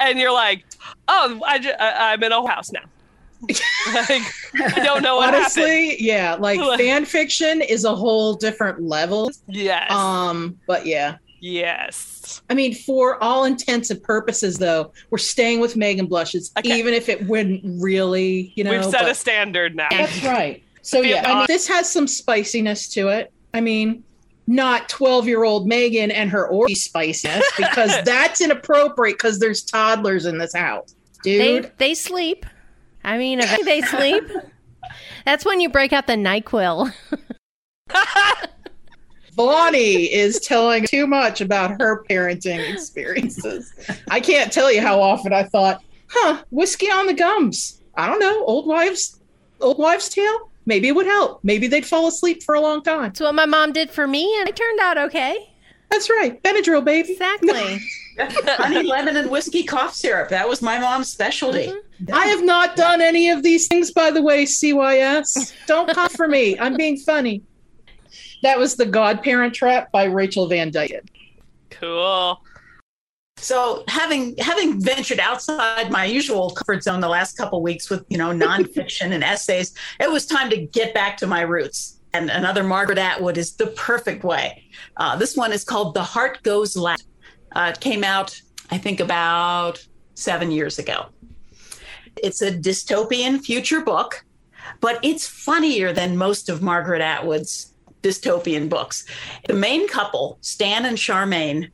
and 0.02 0.20
you're 0.20 0.34
like, 0.34 0.66
oh, 1.08 1.40
I, 1.48 1.60
ju- 1.60 1.72
I 1.80 2.12
I'm 2.14 2.22
in 2.22 2.32
a 2.34 2.46
house 2.48 2.72
now. 2.74 2.82
Like, 3.42 4.22
I 4.56 4.82
don't 4.84 5.02
know 5.02 5.16
what 5.18 5.34
happened. 5.34 5.64
Honestly, 5.64 6.02
yeah, 6.02 6.36
like 6.36 6.60
Like- 6.60 6.80
fan 6.82 7.06
fiction 7.06 7.62
is 7.62 7.86
a 7.86 7.96
whole 7.96 8.34
different 8.36 8.82
level. 8.82 9.32
Yes, 9.48 9.92
Um, 9.92 10.60
but 10.68 10.86
yeah. 10.86 11.18
yes. 11.40 12.42
I 12.50 12.54
mean, 12.54 12.74
for 12.76 13.22
all 13.24 13.46
intents 13.46 13.90
and 13.90 14.02
purposes, 14.04 14.58
though, 14.58 14.92
we're 15.10 15.18
staying 15.18 15.60
with 15.62 15.76
Megan 15.78 16.06
Blushes, 16.08 16.52
Okay. 16.58 16.78
even 16.78 16.94
if 16.94 17.10
it 17.10 17.26
wouldn't 17.28 17.62
really, 17.82 18.52
you 18.56 18.64
know. 18.64 18.72
We've 18.72 18.84
set 18.84 19.02
but- 19.04 19.12
a 19.12 19.16
standard 19.16 19.76
now. 19.76 19.88
That's 19.92 20.24
right. 20.24 20.64
So 20.82 21.02
yeah, 21.02 21.24
I 21.30 21.36
mean, 21.40 21.46
this 21.48 21.68
has 21.68 21.92
some 21.92 22.08
spiciness 22.08 22.88
to 22.90 23.10
it. 23.10 23.32
I 23.54 23.62
mean, 23.62 24.04
not 24.48 24.90
twelve-year-old 24.90 25.68
Megan 25.68 26.10
and 26.10 26.30
her 26.32 26.48
orgy 26.48 26.74
spiciness 26.74 27.44
because 27.58 27.92
that's 28.06 28.42
inappropriate 28.42 29.18
because 29.18 29.40
there's 29.40 29.62
toddlers 29.62 30.26
in 30.26 30.38
this 30.40 30.56
house, 30.56 30.96
Dude. 31.22 31.42
They 31.42 31.62
dude. 31.62 31.72
they 31.78 31.94
sleep. 31.94 32.46
I 33.04 33.18
mean, 33.18 33.40
eventually 33.40 33.66
they 33.66 33.82
sleep. 33.88 34.24
That's 35.26 35.46
when 35.46 35.60
you 35.60 35.70
break 35.70 35.94
out 35.94 36.08
the 36.08 36.14
Nyquil. 36.14 36.92
Vonnie 39.34 40.14
is 40.14 40.40
telling 40.42 40.86
too 40.86 41.08
much 41.08 41.40
about 41.40 41.80
her 41.80 42.04
parenting 42.10 42.74
experiences. 42.74 43.72
I 44.10 44.20
can't 44.20 44.52
tell 44.52 44.72
you 44.72 44.82
how 44.82 45.00
often 45.02 45.32
I 45.32 45.44
thought, 45.44 45.82
"Huh, 46.10 46.44
whiskey 46.50 46.88
on 46.88 47.08
the 47.08 47.14
gums." 47.14 47.82
I 47.96 48.08
don't 48.08 48.20
know, 48.20 48.44
old 48.46 48.68
wives, 48.68 49.20
old 49.62 49.78
wives' 49.78 50.10
tale. 50.10 50.52
Maybe 50.66 50.88
it 50.88 50.96
would 50.96 51.06
help. 51.06 51.40
Maybe 51.44 51.68
they'd 51.68 51.86
fall 51.86 52.08
asleep 52.08 52.44
for 52.44 52.56
a 52.56 52.62
long 52.62 52.84
time. 52.84 53.04
That's 53.04 53.22
what 53.22 53.34
my 53.34 53.46
mom 53.46 53.72
did 53.72 53.90
for 53.90 54.08
me, 54.08 54.38
and 54.40 54.48
it 54.48 54.56
turned 54.56 54.80
out 54.80 54.98
okay. 54.98 55.54
That's 55.90 56.10
right, 56.10 56.42
Benadryl, 56.44 56.84
baby. 56.84 57.14
Exactly. 57.14 57.80
Honey 58.20 58.84
lemon 58.84 59.18
and 59.18 59.30
whiskey 59.30 59.64
cough 59.64 59.94
syrup. 59.94 60.30
That 60.30 60.48
was 60.48 60.62
my 60.62 60.80
mom's 60.80 61.10
specialty. 61.10 61.74
I 62.12 62.28
have 62.28 62.44
not 62.44 62.76
done 62.76 63.02
any 63.02 63.30
of 63.30 63.44
these 63.44 63.68
things, 63.68 63.92
by 63.92 64.12
the 64.12 64.22
way, 64.22 64.46
CYS. 64.46 65.54
Don't 65.68 65.94
come 65.94 66.10
for 66.10 66.28
me. 66.28 66.58
I'm 66.60 66.76
being 66.76 66.98
funny. 66.98 67.44
That 68.44 68.58
was 68.58 68.76
The 68.76 68.86
Godparent 68.86 69.54
Trap 69.54 69.92
by 69.92 70.06
Rachel 70.06 70.48
Van 70.48 70.72
Dyke. 70.72 71.04
Cool. 71.70 72.42
So 73.38 73.84
having 73.88 74.36
having 74.38 74.82
ventured 74.82 75.20
outside 75.20 75.92
my 75.92 76.04
usual 76.04 76.50
comfort 76.50 76.84
zone 76.84 77.00
the 77.00 77.08
last 77.08 77.38
couple 77.38 77.62
weeks 77.62 77.90
with 77.90 78.06
you 78.10 78.18
know 78.18 78.32
nonfiction 78.32 79.14
and 79.14 79.24
essays, 79.24 79.74
it 80.00 80.12
was 80.12 80.26
time 80.26 80.50
to 80.50 80.58
get 80.58 80.94
back 80.94 81.16
to 81.18 81.28
my 81.28 81.42
roots. 81.42 82.00
And 82.12 82.30
another 82.30 82.64
Margaret 82.64 82.98
Atwood 82.98 83.38
is 83.38 83.54
the 83.54 83.68
perfect 83.68 84.24
way. 84.24 84.64
Uh, 84.98 85.16
this 85.16 85.38
one 85.38 85.54
is 85.54 85.64
called 85.64 85.94
"The 85.94 86.04
Heart 86.04 86.44
Goes 86.44 86.76
Last." 86.76 87.06
Uh, 87.52 87.72
it 87.74 87.80
came 87.80 88.04
out, 88.04 88.42
I 88.72 88.78
think, 88.78 89.00
about 89.00 89.86
seven 90.16 90.52
years 90.52 90.80
ago. 90.80 91.08
It's 92.22 92.42
a 92.42 92.52
dystopian 92.52 93.42
future 93.42 93.82
book, 93.82 94.26
but 94.82 95.00
it's 95.04 95.28
funnier 95.28 95.94
than 95.94 96.18
most 96.18 96.50
of 96.50 96.62
Margaret 96.62 97.02
Atwood's 97.02 97.74
dystopian 98.02 98.70
books. 98.70 99.06
The 99.48 99.54
main 99.54 99.88
couple, 99.88 100.38
Stan 100.42 100.86
and 100.86 100.98
Charmaine, 100.98 101.70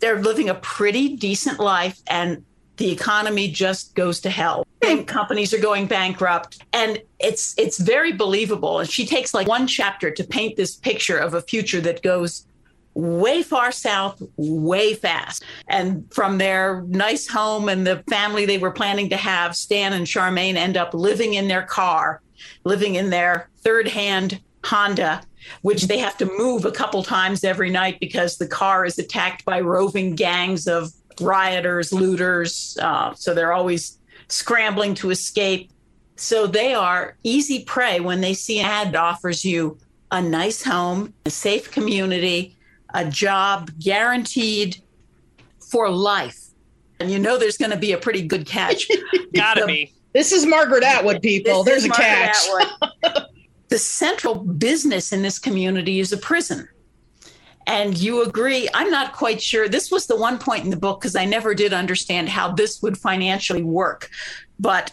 they're 0.00 0.20
living 0.20 0.48
a 0.48 0.54
pretty 0.54 1.16
decent 1.16 1.60
life 1.60 2.00
and 2.08 2.44
the 2.76 2.90
economy 2.90 3.48
just 3.48 3.94
goes 3.94 4.20
to 4.20 4.30
hell 4.30 4.66
and 4.82 5.06
companies 5.06 5.54
are 5.54 5.60
going 5.60 5.86
bankrupt 5.86 6.64
and 6.72 7.00
it's 7.20 7.54
it's 7.56 7.78
very 7.78 8.12
believable 8.12 8.80
and 8.80 8.90
she 8.90 9.06
takes 9.06 9.34
like 9.34 9.46
one 9.46 9.66
chapter 9.66 10.10
to 10.10 10.24
paint 10.24 10.56
this 10.56 10.74
picture 10.74 11.18
of 11.18 11.34
a 11.34 11.42
future 11.42 11.80
that 11.80 12.02
goes 12.02 12.46
way 12.94 13.42
far 13.42 13.72
south 13.72 14.22
way 14.36 14.94
fast 14.94 15.44
and 15.68 16.06
from 16.12 16.38
their 16.38 16.82
nice 16.88 17.26
home 17.26 17.68
and 17.68 17.86
the 17.86 18.02
family 18.10 18.44
they 18.44 18.58
were 18.58 18.70
planning 18.70 19.08
to 19.08 19.16
have 19.16 19.56
stan 19.56 19.94
and 19.94 20.06
charmaine 20.06 20.56
end 20.56 20.76
up 20.76 20.92
living 20.92 21.34
in 21.34 21.48
their 21.48 21.62
car 21.62 22.20
living 22.64 22.96
in 22.96 23.08
their 23.08 23.48
third 23.64 23.88
hand 23.88 24.40
honda 24.64 25.22
which 25.62 25.84
they 25.84 25.98
have 25.98 26.16
to 26.16 26.26
move 26.38 26.64
a 26.64 26.70
couple 26.70 27.02
times 27.02 27.44
every 27.44 27.70
night 27.70 27.98
because 28.00 28.38
the 28.38 28.46
car 28.46 28.84
is 28.84 28.98
attacked 28.98 29.44
by 29.44 29.60
roving 29.60 30.14
gangs 30.14 30.66
of 30.66 30.92
rioters, 31.20 31.92
looters. 31.92 32.76
Uh, 32.80 33.14
so 33.14 33.34
they're 33.34 33.52
always 33.52 33.98
scrambling 34.28 34.94
to 34.94 35.10
escape. 35.10 35.70
So 36.16 36.46
they 36.46 36.74
are 36.74 37.16
easy 37.22 37.64
prey 37.64 38.00
when 38.00 38.20
they 38.20 38.34
see 38.34 38.60
an 38.60 38.66
ad 38.66 38.96
offers 38.96 39.44
you 39.44 39.78
a 40.10 40.20
nice 40.20 40.62
home, 40.62 41.14
a 41.26 41.30
safe 41.30 41.70
community, 41.70 42.56
a 42.94 43.04
job 43.08 43.70
guaranteed 43.78 44.76
for 45.70 45.88
life. 45.90 46.38
And 47.00 47.10
you 47.10 47.18
know 47.18 47.38
there's 47.38 47.56
going 47.56 47.70
to 47.72 47.76
be 47.76 47.92
a 47.92 47.98
pretty 47.98 48.22
good 48.22 48.46
catch. 48.46 48.86
Gotta 49.34 49.62
The- 49.62 49.66
be. 49.66 49.92
This 50.12 50.30
is 50.30 50.44
Margaret 50.44 50.84
Atwood, 50.84 51.22
people. 51.22 51.64
this 51.64 51.82
There's 51.82 51.84
a 51.86 51.88
Margaret 51.88 52.76
catch. 53.02 53.22
The 53.70 53.78
central 53.78 54.34
business 54.34 55.14
in 55.14 55.22
this 55.22 55.38
community 55.38 55.98
is 55.98 56.12
a 56.12 56.18
prison. 56.18 56.68
And 57.66 57.96
you 57.96 58.22
agree, 58.22 58.68
I'm 58.74 58.90
not 58.90 59.14
quite 59.14 59.40
sure. 59.40 59.66
This 59.66 59.90
was 59.90 60.06
the 60.06 60.14
one 60.16 60.36
point 60.36 60.64
in 60.64 60.70
the 60.70 60.76
book 60.76 61.00
because 61.00 61.16
I 61.16 61.24
never 61.24 61.54
did 61.54 61.72
understand 61.72 62.28
how 62.28 62.52
this 62.52 62.82
would 62.82 62.98
financially 62.98 63.62
work. 63.62 64.10
But 64.60 64.92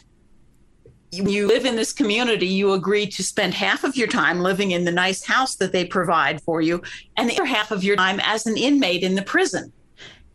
you- 1.12 1.48
live 1.48 1.66
in 1.66 1.76
this 1.76 1.94
community, 1.94 2.48
you 2.48 2.74
agree 2.74 3.08
to 3.08 3.24
spend 3.24 3.54
half 3.54 3.84
of 3.84 3.96
your 3.96 4.08
time 4.08 4.42
living 4.42 4.72
in 4.72 4.86
the 4.86 4.92
nice 4.92 5.26
house 5.26 5.56
that 5.56 5.72
they 5.72 5.86
provide 5.86 6.42
for 6.42 6.62
you, 6.62 6.82
and 7.18 7.30
the 7.30 7.36
other 7.36 7.46
half 7.46 7.72
of 7.72 7.84
your 7.84 7.96
time 7.96 8.20
as 8.24 8.46
an 8.46 8.58
inmate 8.58 9.04
in 9.04 9.16
the 9.16 9.22
prison. 9.22 9.72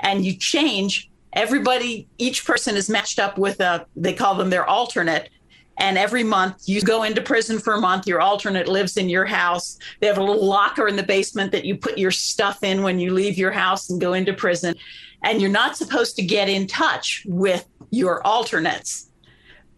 And 0.01 0.25
you 0.25 0.37
change 0.37 1.11
everybody, 1.33 2.09
each 2.18 2.45
person 2.45 2.77
is 2.77 2.89
matched 2.89 3.18
up 3.18 3.39
with 3.39 3.61
a, 3.61 3.87
they 3.97 4.12
call 4.12 4.35
them 4.35 4.51
their 4.51 4.66
alternate. 4.66 5.31
And 5.79 5.99
every 5.99 6.22
month 6.22 6.62
you 6.66 6.81
go 6.83 7.03
into 7.03 7.20
prison 7.20 7.59
for 7.59 7.75
a 7.75 7.81
month, 7.81 8.07
your 8.07 8.20
alternate 8.20 8.68
lives 8.68 8.97
in 8.97 9.09
your 9.09 9.25
house. 9.25 9.77
They 10.01 10.07
have 10.07 10.18
a 10.18 10.22
little 10.22 10.47
locker 10.47 10.87
in 10.87 10.95
the 10.95 11.03
basement 11.03 11.51
that 11.51 11.64
you 11.64 11.77
put 11.77 11.99
your 11.99 12.12
stuff 12.12 12.62
in 12.62 12.83
when 12.83 13.01
you 13.01 13.12
leave 13.12 13.37
your 13.37 13.51
house 13.51 13.91
and 13.91 14.01
go 14.01 14.12
into 14.12 14.33
prison. 14.33 14.77
And 15.25 15.41
you're 15.41 15.51
not 15.51 15.77
supposed 15.77 16.14
to 16.16 16.22
get 16.22 16.49
in 16.49 16.68
touch 16.68 17.25
with 17.27 17.66
your 17.91 18.25
alternates. 18.25 19.11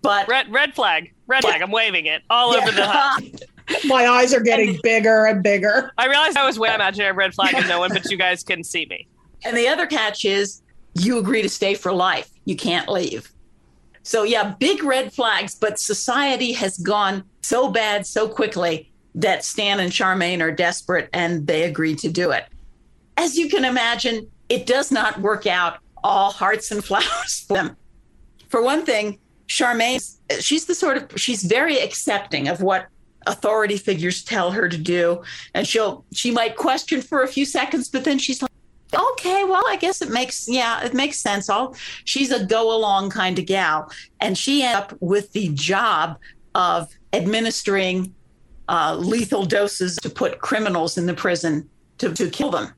But 0.03 0.28
Red 0.28 0.53
red 0.53 0.74
flag. 0.74 1.12
Red 1.26 1.42
flag. 1.42 1.62
I'm 1.62 1.70
waving 1.70 2.07
it 2.07 2.22
all 2.30 2.55
over 2.55 2.70
the 2.70 2.86
house. 2.86 3.20
My 3.84 4.07
eyes 4.07 4.32
are 4.32 4.40
getting 4.40 4.78
bigger 4.82 5.26
and 5.26 5.42
bigger. 5.42 5.90
I 5.99 6.07
realized 6.07 6.36
I 6.36 6.47
was 6.47 6.59
way 6.59 6.72
imaginary 6.72 7.12
red 7.12 7.34
flag 7.34 7.55
and 7.55 7.68
no 7.68 7.80
one 7.80 7.90
but 7.92 8.09
you 8.11 8.16
guys 8.16 8.44
can 8.44 8.62
see 8.62 8.86
me. 8.88 9.09
And 9.44 9.57
the 9.57 9.66
other 9.66 9.86
catch 9.86 10.24
is 10.24 10.62
you 10.94 11.18
agree 11.18 11.42
to 11.42 11.49
stay 11.49 11.74
for 11.74 11.92
life. 11.92 12.30
You 12.44 12.57
can't 12.57 12.88
leave. 12.88 13.32
So, 14.03 14.22
yeah, 14.22 14.55
big 14.61 14.84
red 14.84 15.12
flags, 15.12 15.57
but 15.57 15.80
society 15.80 16.53
has 16.53 16.78
gone 16.78 17.24
so 17.42 17.70
bad 17.70 18.07
so 18.07 18.28
quickly 18.28 18.92
that 19.16 19.44
Stan 19.44 19.80
and 19.80 19.90
Charmaine 19.90 20.40
are 20.40 20.53
desperate 20.53 21.09
and 21.12 21.47
they 21.47 21.64
agree 21.64 21.97
to 21.97 22.09
do 22.09 22.30
it. 22.30 22.44
As 23.16 23.36
you 23.36 23.49
can 23.49 23.64
imagine, 23.64 24.30
it 24.49 24.66
does 24.66 24.92
not 24.92 25.20
work 25.20 25.47
out 25.47 25.78
all 26.05 26.30
hearts 26.30 26.70
and 26.70 26.84
flowers 26.84 27.44
for 27.49 27.55
them. 27.55 27.76
For 28.49 28.62
one 28.62 28.84
thing, 28.86 29.18
Charmaine, 29.49 30.01
she's 30.40 30.66
the 30.66 30.74
sort 30.74 30.97
of, 30.97 31.11
she's 31.16 31.42
very 31.42 31.78
accepting 31.78 32.49
of 32.49 32.61
what 32.61 32.86
authority 33.26 33.76
figures 33.76 34.22
tell 34.24 34.51
her 34.53 34.68
to 34.68 34.78
do. 34.78 35.22
And 35.55 35.66
she'll, 35.66 36.05
she 36.12 36.30
might 36.30 36.57
question 36.57 37.03
for 37.03 37.22
a 37.22 37.28
few 37.28 37.44
seconds, 37.44 37.88
but 37.88 38.05
then 38.05 38.18
she's 38.18 38.42
like, 38.42 38.51
okay, 38.94 39.44
well, 39.44 39.64
I 39.66 39.76
guess 39.76 40.01
it 40.01 40.11
makes, 40.11 40.49
yeah, 40.49 40.84
it 40.84 40.94
makes 40.94 41.18
sense. 41.18 41.49
All 41.49 41.74
she's 42.05 42.30
a 42.30 42.44
go 42.44 42.74
along 42.74 43.11
kind 43.11 43.38
of 43.38 43.47
gal. 43.47 43.90
And 44.20 44.38
she 44.38 44.62
ends 44.62 44.78
up 44.78 44.94
with 45.01 45.32
the 45.32 45.49
job 45.51 46.18
of 46.55 46.88
administering 47.12 48.14
uh, 48.68 48.97
lethal 48.97 49.44
doses 49.44 49.97
to 49.97 50.11
put 50.11 50.40
criminals 50.40 50.99
in 50.99 51.07
the 51.07 51.14
prison 51.14 51.68
to, 51.99 52.12
to 52.14 52.30
kill 52.30 52.51
them. 52.51 52.72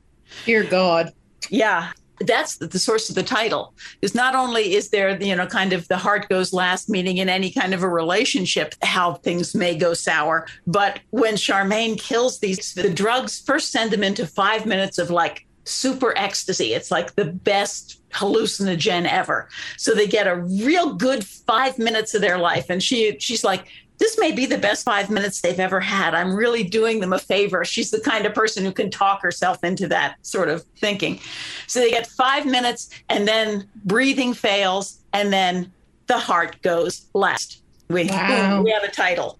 Dear 0.45 0.63
God. 0.63 1.13
Yeah. 1.49 1.91
That's 2.21 2.57
the, 2.57 2.79
source 2.79 3.09
of 3.09 3.15
the 3.15 3.23
title. 3.23 3.73
Is 4.01 4.15
not 4.15 4.35
only 4.35 4.75
is 4.75 4.89
there, 4.89 5.21
you 5.21 5.35
know, 5.35 5.47
kind 5.47 5.73
of 5.73 5.87
the 5.87 5.97
heart 5.97 6.29
goes 6.29 6.53
last, 6.53 6.89
meaning 6.89 7.17
in 7.17 7.29
any 7.29 7.51
kind 7.51 7.73
of 7.73 7.83
a 7.83 7.89
relationship, 7.89 8.75
how 8.81 9.15
things 9.15 9.55
may 9.55 9.75
go 9.77 9.93
sour. 9.93 10.47
But 10.67 10.99
when 11.11 11.35
Charmaine 11.35 11.99
kills 11.99 12.39
these, 12.39 12.73
the 12.73 12.89
drugs 12.89 13.41
first 13.41 13.71
send 13.71 13.91
them 13.91 14.03
into 14.03 14.25
five 14.25 14.65
minutes 14.65 14.97
of 14.97 15.09
like 15.09 15.45
super 15.65 16.17
ecstasy. 16.17 16.73
It's 16.73 16.91
like 16.91 17.15
the 17.15 17.25
best 17.25 18.01
hallucinogen 18.11 19.07
ever. 19.07 19.49
So 19.77 19.93
they 19.93 20.07
get 20.07 20.27
a 20.27 20.37
real 20.37 20.95
good 20.95 21.23
five 21.23 21.77
minutes 21.77 22.13
of 22.13 22.21
their 22.21 22.37
life. 22.37 22.65
And 22.69 22.81
she 22.81 23.17
she's 23.19 23.43
like, 23.43 23.65
this 23.99 24.17
may 24.17 24.31
be 24.31 24.45
the 24.45 24.57
best 24.57 24.83
five 24.85 25.09
minutes 25.09 25.41
they've 25.41 25.59
ever 25.59 25.79
had. 25.79 26.13
I'm 26.15 26.33
really 26.33 26.63
doing 26.63 26.99
them 27.01 27.13
a 27.13 27.19
favor. 27.19 27.63
She's 27.65 27.91
the 27.91 27.99
kind 27.99 28.25
of 28.25 28.33
person 28.33 28.63
who 28.63 28.71
can 28.71 28.89
talk 28.89 29.21
herself 29.21 29.63
into 29.63 29.87
that 29.89 30.15
sort 30.25 30.49
of 30.49 30.63
thinking. 30.77 31.19
So 31.67 31.79
they 31.81 31.91
get 31.91 32.07
five 32.07 32.45
minutes 32.45 32.89
and 33.09 33.27
then 33.27 33.67
breathing 33.85 34.33
fails 34.33 34.99
and 35.13 35.31
then 35.33 35.71
the 36.07 36.17
heart 36.17 36.61
goes 36.61 37.05
last. 37.13 37.61
We, 37.89 38.05
Wow. 38.05 38.61
we 38.63 38.71
have 38.71 38.83
a 38.83 38.91
title. 38.91 39.37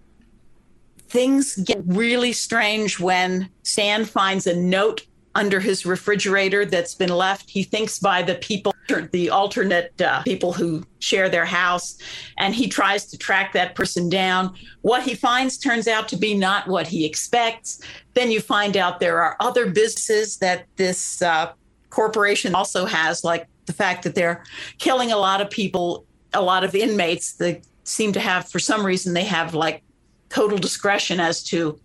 things 1.08 1.56
get 1.56 1.80
really 1.86 2.32
strange 2.32 3.00
when 3.00 3.48
Stan 3.64 4.04
finds 4.04 4.46
a 4.46 4.54
note 4.54 5.06
under 5.40 5.58
his 5.58 5.86
refrigerator 5.86 6.66
that's 6.66 6.94
been 6.94 7.08
left. 7.08 7.48
He 7.48 7.62
thinks 7.62 7.98
by 7.98 8.20
the 8.20 8.34
people, 8.34 8.74
the 9.10 9.30
alternate 9.30 9.98
uh, 10.02 10.22
people 10.22 10.52
who 10.52 10.84
share 10.98 11.30
their 11.30 11.46
house, 11.46 11.96
and 12.36 12.54
he 12.54 12.68
tries 12.68 13.06
to 13.06 13.16
track 13.16 13.54
that 13.54 13.74
person 13.74 14.10
down. 14.10 14.54
What 14.82 15.02
he 15.02 15.14
finds 15.14 15.56
turns 15.56 15.88
out 15.88 16.08
to 16.10 16.16
be 16.16 16.34
not 16.34 16.68
what 16.68 16.86
he 16.86 17.06
expects. 17.06 17.80
Then 18.12 18.30
you 18.30 18.40
find 18.40 18.76
out 18.76 19.00
there 19.00 19.22
are 19.22 19.36
other 19.40 19.70
businesses 19.70 20.36
that 20.38 20.66
this 20.76 21.22
uh, 21.22 21.52
corporation 21.88 22.54
also 22.54 22.84
has, 22.84 23.24
like 23.24 23.48
the 23.64 23.72
fact 23.72 24.02
that 24.02 24.14
they're 24.14 24.44
killing 24.76 25.10
a 25.10 25.16
lot 25.16 25.40
of 25.40 25.48
people, 25.48 26.04
a 26.34 26.42
lot 26.42 26.64
of 26.64 26.74
inmates. 26.74 27.32
that 27.36 27.64
seem 27.84 28.12
to 28.12 28.20
have, 28.20 28.46
for 28.48 28.58
some 28.58 28.84
reason, 28.84 29.14
they 29.14 29.24
have 29.24 29.54
like 29.54 29.82
total 30.28 30.58
discretion 30.58 31.18
as 31.18 31.42
to 31.42 31.80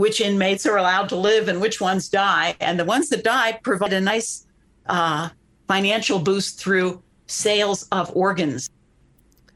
which 0.00 0.20
inmates 0.20 0.64
are 0.66 0.78
allowed 0.78 1.08
to 1.10 1.16
live 1.16 1.48
and 1.48 1.60
which 1.60 1.80
ones 1.80 2.08
die. 2.08 2.54
And 2.60 2.78
the 2.80 2.84
ones 2.84 3.08
that 3.10 3.22
die 3.22 3.58
provide 3.62 3.92
a 3.92 4.00
nice 4.00 4.46
uh, 4.86 5.28
financial 5.68 6.18
boost 6.18 6.58
through 6.58 7.02
sales 7.26 7.86
of 7.92 8.10
organs. 8.16 8.70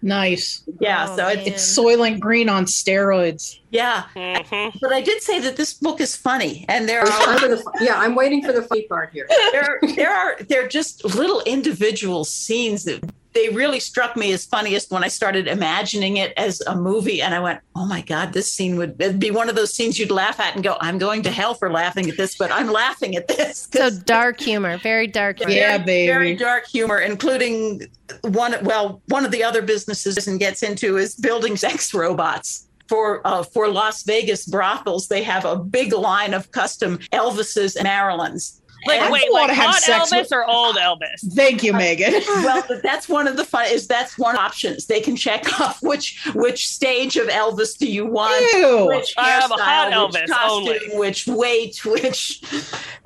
Nice. 0.03 0.63
Yeah, 0.81 1.07
Oh, 1.09 1.17
so 1.17 1.29
it, 1.29 1.37
man. 1.39 1.47
It's 1.49 1.79
Soylent 1.79 2.21
Green 2.21 2.51
on 2.51 2.67
steroids. 2.67 3.59
yeah. 3.71 4.05
Mhm. 4.15 4.79
But 4.83 4.93
I 4.93 5.01
did 5.01 5.23
say 5.23 5.41
that 5.41 5.57
this 5.57 5.73
book 5.73 5.99
is 5.99 6.15
funny, 6.15 6.67
and 6.69 6.87
there 6.87 7.01
are 7.01 7.39
the 7.41 7.65
yeah, 7.81 7.95
I'm 7.99 8.15
waiting 8.15 8.45
for 8.45 8.53
the 8.53 8.61
funny 8.63 8.83
part 8.87 9.11
here. 9.15 9.27
there 9.53 9.79
there 9.97 10.13
are 10.15 10.37
there 10.49 10.63
are 10.65 10.69
just 10.69 11.05
little 11.17 11.41
individual 11.47 12.25
scenes 12.27 12.85
that 12.85 13.01
they 13.35 13.49
really 13.49 13.81
struck 13.81 14.17
me 14.17 14.33
as 14.33 14.47
funniest 14.47 14.91
when 14.91 15.03
I 15.03 15.09
started 15.09 15.49
imagining 15.49 16.17
it 16.19 16.33
as 16.37 16.61
a 16.63 16.77
movie, 16.77 17.21
and 17.21 17.35
I 17.35 17.41
went, 17.41 17.61
"Oh 17.75 17.85
my 17.85 18.01
god, 18.01 18.33
this 18.33 18.51
scene 18.51 18.77
would 18.77 19.19
be 19.19 19.31
one 19.31 19.49
of 19.49 19.57
those 19.57 19.75
scenes 19.75 19.99
you'd 19.99 20.11
laugh 20.11 20.39
at 20.39 20.55
and 20.55 20.63
go, 20.63 20.77
I'm 20.81 20.99
going 20.99 21.23
to 21.25 21.31
hell 21.31 21.55
for 21.55 21.71
laughing 21.71 22.09
at 22.09 22.17
this, 22.17 22.37
but 22.37 22.53
I'm 22.53 22.71
laughing 22.71 23.17
at 23.17 23.27
this." 23.29 23.69
So 23.73 23.81
'cause 23.81 23.99
dark 23.99 24.41
humor, 24.41 24.79
very 24.79 25.09
dark 25.09 25.39
humor. 25.39 25.53
Yeah, 25.53 25.79
very, 25.79 26.07
Very 26.07 26.37
dark 26.37 26.67
humor, 26.67 26.99
including 26.99 27.89
one. 28.23 28.57
Well, 28.63 29.03
one 29.09 29.25
of 29.25 29.33
the 29.33 29.43
other 29.43 29.63
businesses 29.63 30.29
and 30.29 30.39
gets 30.39 30.63
into 30.63 30.97
is 30.97 31.15
building 31.17 31.57
sex 31.67 31.93
robots. 31.93 32.67
For 32.87 33.27
uh, 33.27 33.43
for 33.43 33.69
Las 33.69 34.03
Vegas 34.05 34.45
brothels, 34.47 35.09
they 35.09 35.23
have 35.23 35.45
a 35.45 35.57
big 35.57 35.93
line 35.93 36.35
of 36.35 36.53
custom 36.53 36.99
Elvises 37.13 37.77
and 37.77 37.89
Marilyns. 37.89 38.61
Like, 38.87 39.01
I 39.01 39.11
wait, 39.11 39.23
don't 39.23 39.33
wanna 39.33 39.47
like 39.49 39.57
have 39.57 39.71
hot 39.71 39.83
sex 39.83 40.11
Elvis 40.13 40.19
with- 40.23 40.33
or 40.33 40.49
old 40.49 40.77
Elvis? 40.77 41.33
Thank 41.35 41.63
you, 41.63 41.73
Megan. 41.73 42.13
well, 42.27 42.65
that's 42.83 43.09
one 43.09 43.27
of 43.27 43.37
the 43.37 43.45
fun 43.45 43.67
is 43.71 43.87
that's 43.87 44.19
one 44.19 44.37
options 44.37 44.87
they 44.87 45.01
can 45.01 45.17
check 45.17 45.61
off 45.61 45.83
which 45.83 46.27
which 46.35 46.69
stage 46.69 47.17
of 47.17 47.29
Elvis 47.29 47.77
do 47.79 47.87
you 47.91 48.07
want. 48.07 48.45
Ew. 48.55 48.87
Which 48.87 49.15
I 49.17 49.31
have 49.31 49.51
a 49.51 49.55
hot 49.55 49.93
hairstyle, 49.93 50.13
which 50.13 50.23
Elvis 50.23 50.29
costume, 50.29 50.51
only. 50.51 50.99
which 50.99 51.27
weight, 51.27 51.85
which, 51.85 52.43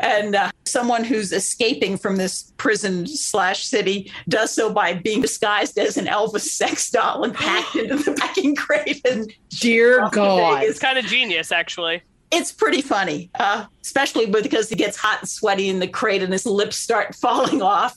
and 0.00 0.34
uh, 0.34 0.50
someone 0.64 1.04
who's 1.04 1.32
escaping 1.32 1.96
from 1.96 2.16
this 2.16 2.52
prison 2.56 3.06
slash 3.06 3.64
city 3.64 4.12
does 4.28 4.52
so 4.52 4.72
by 4.72 4.92
being 4.94 5.20
disguised 5.20 5.78
as 5.78 5.96
an 5.96 6.06
Elvis 6.06 6.40
sex 6.40 6.90
doll 6.90 7.24
and 7.24 7.34
packed 7.34 7.76
into 7.76 7.96
the 7.96 8.12
packing 8.18 8.54
crate. 8.54 9.00
And 9.06 9.32
Dear 9.50 10.08
God. 10.10 10.62
It's 10.62 10.78
kind 10.78 10.98
of 10.98 11.04
genius, 11.06 11.50
actually. 11.52 12.02
It's 12.30 12.52
pretty 12.52 12.82
funny, 12.82 13.30
uh, 13.38 13.64
especially 13.82 14.26
because 14.26 14.68
he 14.68 14.76
gets 14.76 14.96
hot 14.96 15.20
and 15.20 15.28
sweaty 15.28 15.68
in 15.68 15.78
the 15.78 15.88
crate 15.88 16.22
and 16.22 16.32
his 16.32 16.44
lips 16.46 16.76
start 16.76 17.14
falling 17.22 17.62
off. 17.62 17.96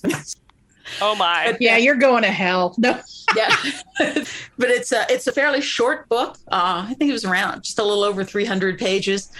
Oh 1.01 1.15
my. 1.15 1.55
Yeah, 1.59 1.77
you're 1.77 1.95
going 1.95 2.23
to 2.23 2.32
hell. 2.32 2.75
No. 2.82 2.99
yeah 3.38 3.55
but 4.57 4.69
it's 4.69 4.91
a 4.91 5.05
it's 5.09 5.25
a 5.27 5.32
fairly 5.32 5.61
short 5.61 6.09
book 6.09 6.38
uh, 6.51 6.86
i 6.89 6.93
think 6.95 7.09
it 7.09 7.13
was 7.13 7.23
around 7.23 7.63
just 7.63 7.79
a 7.79 7.84
little 7.84 8.03
over 8.03 8.25
300 8.25 8.77
pages 8.77 9.32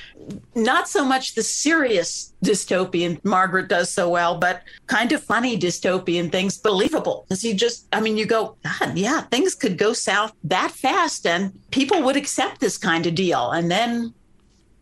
not 0.55 0.87
so 0.87 1.03
much 1.03 1.35
the 1.35 1.43
serious 1.43 2.33
dystopian 2.45 3.19
margaret 3.25 3.67
does 3.67 3.91
so 3.91 4.07
well 4.07 4.37
but 4.37 4.61
kind 4.87 5.11
of 5.11 5.21
funny 5.21 5.57
dystopian 5.59 6.31
things 6.31 6.57
believable 6.57 7.25
because 7.27 7.43
you 7.43 7.53
just 7.53 7.87
i 7.91 7.99
mean 7.99 8.15
you 8.15 8.25
go 8.25 8.55
god 8.63 8.97
yeah 8.97 9.21
things 9.23 9.55
could 9.55 9.77
go 9.77 9.91
south 9.91 10.31
that 10.43 10.71
fast 10.71 11.25
and 11.27 11.51
people 11.71 12.01
would 12.01 12.15
accept 12.15 12.61
this 12.61 12.77
kind 12.77 13.05
of 13.07 13.13
deal 13.15 13.51
and 13.51 13.69
then 13.69 14.13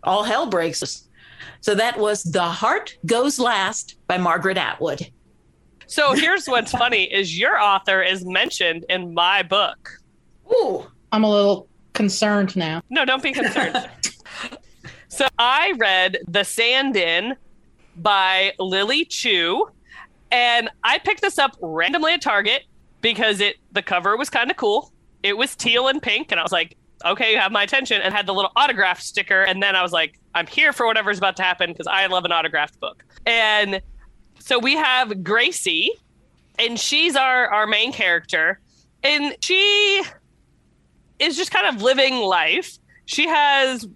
all 0.10 0.24
hell 0.24 0.46
breaks 0.46 0.82
loose 0.82 1.08
so 1.62 1.76
that 1.76 1.98
was 2.00 2.24
the 2.24 2.42
heart 2.42 2.98
goes 3.06 3.40
last 3.40 3.96
by 4.08 4.18
margaret 4.18 4.58
atwood 4.58 5.12
So 5.90 6.14
here's 6.14 6.46
what's 6.46 6.72
funny 6.72 7.12
is 7.12 7.38
your 7.40 7.60
author 7.60 8.04
is 8.04 8.24
mentioned 8.24 8.86
in 8.90 9.12
my 9.16 9.42
book. 9.42 9.90
Ooh. 10.54 10.86
I'm 11.12 11.24
a 11.24 11.30
little 11.30 11.68
concerned 11.94 12.56
now. 12.56 12.84
No, 12.92 13.06
don't 13.06 13.24
be 13.24 13.32
concerned. 13.32 13.90
so 15.08 15.26
I 15.40 15.74
read 15.80 16.20
The 16.28 16.44
Stand-In 16.44 17.36
by 17.96 18.54
Lily 18.60 19.06
Chu, 19.06 19.68
and 20.32 20.70
I 20.84 21.00
picked 21.00 21.22
this 21.22 21.40
up 21.40 21.58
randomly 21.60 22.14
at 22.14 22.22
Target 22.22 22.66
because 23.02 23.40
it 23.40 23.56
the 23.72 23.82
cover 23.82 24.16
was 24.16 24.30
kind 24.30 24.52
of 24.52 24.58
cool. 24.58 24.94
It 25.24 25.38
was 25.38 25.56
teal 25.56 25.88
and 25.88 26.00
pink, 26.04 26.32
and 26.32 26.40
I 26.40 26.44
was 26.44 26.52
like, 26.52 26.78
okay, 27.06 27.34
you 27.34 27.40
have 27.40 27.52
my 27.52 27.64
attention, 27.64 28.02
and 28.02 28.14
had 28.14 28.26
the 28.26 28.34
little 28.34 28.52
autograph 28.56 29.00
sticker. 29.00 29.44
And 29.44 29.62
then 29.62 29.76
I 29.76 29.82
was 29.82 29.92
like, 29.92 30.20
I'm 30.36 30.48
here 30.48 30.74
for 30.74 30.86
whatever's 30.86 31.18
about 31.18 31.36
to 31.38 31.44
happen 31.44 31.72
because 31.72 31.88
I 31.88 32.08
love 32.08 32.26
an 32.26 32.32
autographed 32.32 32.80
book. 32.80 33.04
And 33.26 33.82
so 34.40 34.60
we 34.60 34.76
have 34.76 35.24
Gracie, 35.24 35.92
and 36.58 36.80
she's 36.80 37.16
our 37.16 37.48
our 37.50 37.68
main 37.68 37.92
character, 37.94 38.60
and 39.04 39.36
she 39.42 40.04
is 41.20 41.36
just 41.38 41.52
kind 41.52 41.68
of 41.76 41.82
living 41.82 42.16
life. 42.16 42.78
She 43.06 43.28
has 43.28 43.88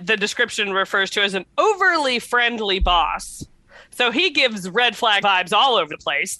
the 0.00 0.16
description 0.16 0.72
refers 0.72 1.10
to 1.10 1.22
as 1.22 1.34
an 1.34 1.44
overly 1.58 2.18
friendly 2.18 2.78
boss. 2.78 3.44
So 3.90 4.10
he 4.10 4.30
gives 4.30 4.68
red 4.70 4.96
flag 4.96 5.22
vibes 5.22 5.52
all 5.52 5.76
over 5.76 5.88
the 5.90 5.98
place. 5.98 6.38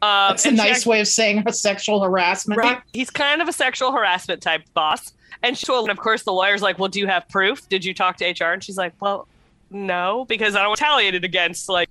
Um, 0.00 0.30
That's 0.30 0.46
a 0.46 0.52
nice 0.52 0.76
actually- 0.78 0.90
way 0.90 1.00
of 1.00 1.08
saying 1.08 1.42
a 1.46 1.52
sexual 1.52 2.02
harassment. 2.02 2.58
Right. 2.58 2.80
He's 2.92 3.10
kind 3.10 3.42
of 3.42 3.48
a 3.48 3.52
sexual 3.52 3.92
harassment 3.92 4.42
type 4.42 4.62
boss. 4.72 5.12
And 5.42 5.56
she 5.56 5.66
and 5.72 5.90
of 5.90 5.98
course, 5.98 6.22
the 6.22 6.32
lawyer's 6.32 6.62
like, 6.62 6.78
Well, 6.78 6.88
do 6.88 6.98
you 6.98 7.06
have 7.06 7.28
proof? 7.28 7.68
Did 7.68 7.84
you 7.84 7.94
talk 7.94 8.16
to 8.18 8.26
HR? 8.26 8.52
And 8.52 8.62
she's 8.62 8.76
like, 8.76 8.94
Well, 9.00 9.28
no, 9.70 10.24
because 10.28 10.54
I 10.54 10.60
don't 10.60 10.68
want 10.68 10.80
retaliated 10.80 11.24
against. 11.24 11.68
Like, 11.68 11.88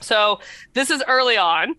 so 0.00 0.40
this 0.74 0.90
is 0.90 1.02
early 1.08 1.36
on 1.36 1.74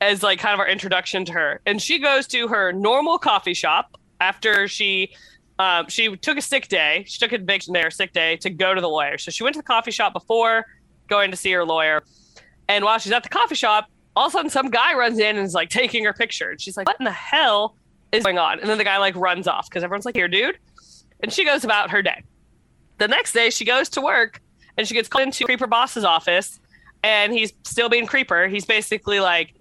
as 0.00 0.22
like 0.22 0.40
kind 0.40 0.54
of 0.54 0.60
our 0.60 0.68
introduction 0.68 1.24
to 1.26 1.32
her. 1.32 1.60
And 1.64 1.80
she 1.80 1.98
goes 1.98 2.26
to 2.28 2.48
her 2.48 2.72
normal 2.72 3.18
coffee 3.18 3.54
shop 3.54 3.96
after 4.20 4.66
she 4.68 5.14
um, 5.58 5.88
she 5.88 6.16
took 6.16 6.38
a 6.38 6.42
sick 6.42 6.68
day. 6.68 7.04
She 7.06 7.18
took 7.18 7.32
a 7.32 7.38
day 7.38 7.82
or 7.82 7.90
sick 7.90 8.12
day 8.12 8.36
to 8.38 8.50
go 8.50 8.74
to 8.74 8.80
the 8.80 8.88
lawyer. 8.88 9.18
So 9.18 9.30
she 9.30 9.44
went 9.44 9.54
to 9.54 9.60
the 9.60 9.64
coffee 9.66 9.90
shop 9.92 10.12
before 10.12 10.66
going 11.08 11.30
to 11.30 11.36
see 11.36 11.52
her 11.52 11.64
lawyer. 11.64 12.02
And 12.68 12.84
while 12.84 12.98
she's 12.98 13.12
at 13.12 13.22
the 13.22 13.28
coffee 13.28 13.54
shop, 13.54 13.88
all 14.16 14.26
of 14.26 14.32
a 14.32 14.36
sudden 14.36 14.50
some 14.50 14.70
guy 14.70 14.94
runs 14.94 15.18
in 15.18 15.36
and 15.36 15.46
is 15.46 15.54
like 15.54 15.70
taking 15.70 16.04
her 16.04 16.12
picture. 16.12 16.50
And 16.50 16.60
she's 16.60 16.76
like, 16.76 16.86
What 16.86 16.96
in 16.98 17.04
the 17.04 17.12
hell 17.12 17.76
is 18.12 18.24
going 18.24 18.38
on? 18.38 18.60
And 18.60 18.68
then 18.68 18.78
the 18.78 18.84
guy 18.84 18.98
like 18.98 19.16
runs 19.16 19.48
off 19.48 19.68
because 19.68 19.82
everyone's 19.82 20.04
like, 20.04 20.16
Here, 20.16 20.28
dude. 20.28 20.58
And 21.20 21.32
she 21.32 21.44
goes 21.44 21.64
about 21.64 21.90
her 21.90 22.02
day. 22.02 22.22
The 22.98 23.08
next 23.08 23.32
day 23.32 23.50
she 23.50 23.64
goes 23.64 23.88
to 23.90 24.00
work 24.00 24.40
and 24.76 24.86
she 24.86 24.94
gets 24.94 25.08
called 25.08 25.24
into 25.24 25.44
Creeper 25.44 25.66
Boss's 25.66 26.04
office 26.04 26.60
and 27.02 27.32
he's 27.32 27.52
still 27.64 27.88
being 27.88 28.06
Creeper. 28.06 28.48
He's 28.48 28.64
basically 28.64 29.20
like 29.20 29.54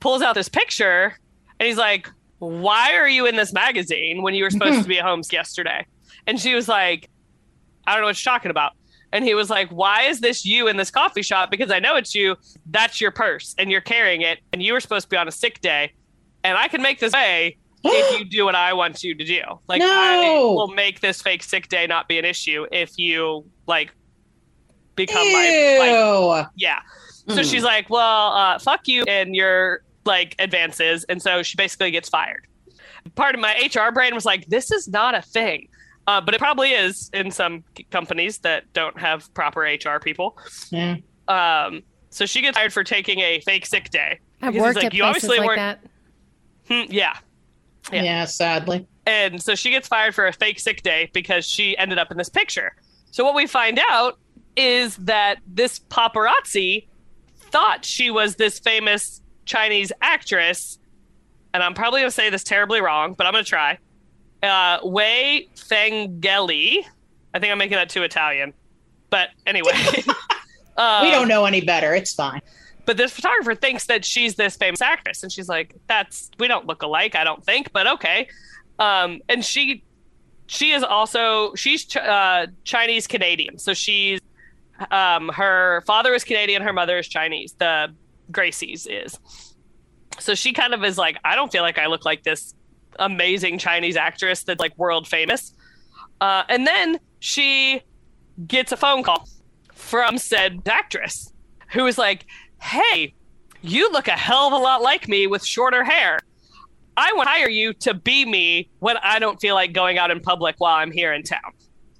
pulls 0.00 0.22
out 0.22 0.34
this 0.34 0.48
picture 0.48 1.16
and 1.58 1.66
he's 1.66 1.78
like, 1.78 2.08
Why 2.38 2.94
are 2.94 3.08
you 3.08 3.26
in 3.26 3.36
this 3.36 3.52
magazine 3.52 4.22
when 4.22 4.34
you 4.34 4.44
were 4.44 4.50
supposed 4.50 4.82
to 4.82 4.88
be 4.88 4.98
at 4.98 5.04
home 5.04 5.22
yesterday? 5.30 5.86
And 6.26 6.40
she 6.40 6.54
was 6.54 6.68
like, 6.68 7.08
I 7.86 7.92
don't 7.92 8.02
know 8.02 8.08
what 8.08 8.24
you're 8.24 8.32
talking 8.32 8.50
about. 8.50 8.72
And 9.12 9.24
he 9.24 9.34
was 9.34 9.50
like, 9.50 9.68
Why 9.70 10.02
is 10.02 10.20
this 10.20 10.44
you 10.44 10.68
in 10.68 10.76
this 10.76 10.90
coffee 10.90 11.22
shop? 11.22 11.50
Because 11.50 11.70
I 11.70 11.78
know 11.78 11.96
it's 11.96 12.14
you. 12.14 12.36
That's 12.66 13.00
your 13.00 13.10
purse 13.10 13.54
and 13.58 13.70
you're 13.70 13.80
carrying 13.80 14.22
it. 14.22 14.40
And 14.52 14.62
you 14.62 14.72
were 14.72 14.80
supposed 14.80 15.06
to 15.06 15.10
be 15.10 15.16
on 15.16 15.28
a 15.28 15.32
sick 15.32 15.60
day. 15.60 15.92
And 16.44 16.58
I 16.58 16.68
can 16.68 16.82
make 16.82 16.98
this 16.98 17.12
way 17.12 17.58
if 17.84 18.18
you 18.18 18.24
do 18.24 18.44
what 18.44 18.54
I 18.54 18.72
want 18.72 19.02
you 19.02 19.14
to 19.14 19.24
do. 19.24 19.40
Like, 19.68 19.82
I 19.82 20.28
will 20.38 20.68
make 20.68 21.00
this 21.00 21.20
fake 21.22 21.42
sick 21.42 21.68
day 21.68 21.86
not 21.86 22.08
be 22.08 22.18
an 22.18 22.24
issue 22.24 22.66
if 22.72 22.98
you, 22.98 23.44
like, 23.66 23.92
become 24.96 25.32
my, 25.32 25.76
like, 25.80 25.90
Ew. 25.90 26.50
yeah. 26.56 26.80
So 27.28 27.36
Mm. 27.36 27.50
she's 27.50 27.62
like, 27.62 27.88
well, 27.88 28.32
uh, 28.32 28.58
fuck 28.58 28.88
you 28.88 29.04
and 29.04 29.34
your 29.34 29.82
like 30.04 30.34
advances. 30.40 31.04
And 31.04 31.22
so 31.22 31.42
she 31.44 31.54
basically 31.56 31.92
gets 31.92 32.08
fired. 32.08 32.46
Part 33.14 33.34
of 33.36 33.40
my 33.40 33.54
HR 33.72 33.92
brain 33.92 34.14
was 34.14 34.24
like, 34.24 34.46
this 34.46 34.72
is 34.72 34.88
not 34.88 35.14
a 35.14 35.22
thing. 35.22 35.68
Uh, 36.08 36.20
but 36.20 36.34
it 36.34 36.38
probably 36.40 36.72
is 36.72 37.08
in 37.14 37.30
some 37.30 37.62
companies 37.92 38.38
that 38.38 38.64
don't 38.72 38.98
have 38.98 39.32
proper 39.34 39.60
HR 39.60 40.00
people. 40.02 40.36
Yeah. 40.70 40.96
Um, 41.28 41.82
so 42.10 42.26
she 42.26 42.42
gets 42.42 42.58
fired 42.58 42.72
for 42.72 42.82
taking 42.82 43.20
a 43.20 43.38
fake 43.40 43.66
sick 43.66 43.90
day. 43.90 44.18
I've 44.42 44.56
worked 44.56 44.74
like, 44.76 44.86
at 44.86 44.94
you 44.94 45.04
places 45.04 45.30
obviously 45.30 45.38
like 45.38 45.46
weren't- 45.46 45.80
that. 46.68 46.86
Hmm, 46.88 46.92
yeah. 46.92 47.16
Yeah. 47.90 48.02
Yeah. 48.02 48.24
sadly. 48.26 48.86
And 49.06 49.42
so 49.42 49.54
she 49.54 49.70
gets 49.70 49.88
fired 49.88 50.14
for 50.14 50.26
a 50.26 50.32
fake 50.32 50.60
sick 50.60 50.82
day 50.82 51.10
because 51.12 51.44
she 51.44 51.76
ended 51.76 51.98
up 51.98 52.10
in 52.10 52.16
this 52.16 52.28
picture. 52.28 52.74
So 53.10 53.24
what 53.24 53.34
we 53.34 53.46
find 53.46 53.80
out 53.90 54.18
is 54.56 54.96
that 54.96 55.38
this 55.46 55.78
paparazzi 55.78 56.86
thought 57.36 57.84
she 57.84 58.10
was 58.10 58.36
this 58.36 58.58
famous 58.58 59.20
Chinese 59.44 59.92
actress, 60.00 60.78
and 61.52 61.62
I'm 61.62 61.74
probably 61.74 62.00
going 62.00 62.10
to 62.10 62.14
say 62.14 62.30
this 62.30 62.44
terribly 62.44 62.80
wrong, 62.80 63.14
but 63.14 63.26
I'm 63.26 63.32
going 63.32 63.44
to 63.44 63.48
try. 63.48 63.78
Uh, 64.42 64.78
Wei 64.84 65.48
Fengeli, 65.56 66.84
I 67.34 67.38
think 67.38 67.52
I'm 67.52 67.58
making 67.58 67.76
that 67.76 67.88
too 67.90 68.02
Italian. 68.02 68.54
But 69.10 69.28
anyway, 69.46 69.72
we 69.96 71.10
don't 71.10 71.28
know 71.28 71.44
any 71.44 71.60
better. 71.60 71.94
It's 71.94 72.14
fine. 72.14 72.40
But 72.84 72.96
this 72.96 73.12
photographer 73.12 73.54
thinks 73.54 73.86
that 73.86 74.04
she's 74.04 74.34
this 74.34 74.56
famous 74.56 74.80
actress, 74.80 75.22
and 75.22 75.30
she's 75.30 75.48
like, 75.48 75.74
"That's 75.88 76.30
we 76.38 76.48
don't 76.48 76.66
look 76.66 76.82
alike, 76.82 77.14
I 77.14 77.24
don't 77.24 77.44
think, 77.44 77.72
but 77.72 77.86
okay." 77.86 78.28
Um, 78.78 79.20
and 79.28 79.44
she 79.44 79.84
she 80.46 80.72
is 80.72 80.82
also 80.82 81.54
she's 81.54 81.84
ch- 81.84 81.96
uh, 81.96 82.46
Chinese 82.64 83.06
Canadian, 83.06 83.58
so 83.58 83.72
she's 83.74 84.20
um, 84.90 85.28
her 85.28 85.82
father 85.86 86.12
is 86.14 86.24
Canadian, 86.24 86.62
her 86.62 86.72
mother 86.72 86.98
is 86.98 87.08
Chinese. 87.08 87.54
The 87.58 87.94
Gracie's 88.30 88.86
is. 88.86 89.18
So 90.18 90.34
she 90.34 90.52
kind 90.52 90.74
of 90.74 90.84
is 90.84 90.98
like, 90.98 91.16
I 91.24 91.34
don't 91.34 91.50
feel 91.50 91.62
like 91.62 91.78
I 91.78 91.86
look 91.86 92.04
like 92.04 92.22
this 92.22 92.54
amazing 92.98 93.58
Chinese 93.58 93.96
actress 93.96 94.42
that's 94.44 94.60
like 94.60 94.76
world 94.78 95.06
famous. 95.06 95.54
Uh, 96.20 96.44
and 96.48 96.66
then 96.66 97.00
she 97.20 97.82
gets 98.46 98.72
a 98.72 98.76
phone 98.76 99.02
call 99.02 99.28
from 99.74 100.18
said 100.18 100.62
actress 100.66 101.32
who 101.72 101.86
is 101.86 101.98
like, 101.98 102.26
Hey, 102.62 103.12
you 103.60 103.90
look 103.90 104.06
a 104.06 104.12
hell 104.12 104.46
of 104.46 104.52
a 104.52 104.56
lot 104.56 104.82
like 104.82 105.08
me 105.08 105.26
with 105.26 105.44
shorter 105.44 105.82
hair. 105.82 106.20
I 106.96 107.12
want 107.14 107.26
to 107.26 107.30
hire 107.32 107.50
you 107.50 107.72
to 107.74 107.92
be 107.92 108.24
me 108.24 108.70
when 108.78 108.96
I 109.02 109.18
don't 109.18 109.40
feel 109.40 109.56
like 109.56 109.72
going 109.72 109.98
out 109.98 110.12
in 110.12 110.20
public 110.20 110.54
while 110.58 110.76
I'm 110.76 110.92
here 110.92 111.12
in 111.12 111.24
town. 111.24 111.52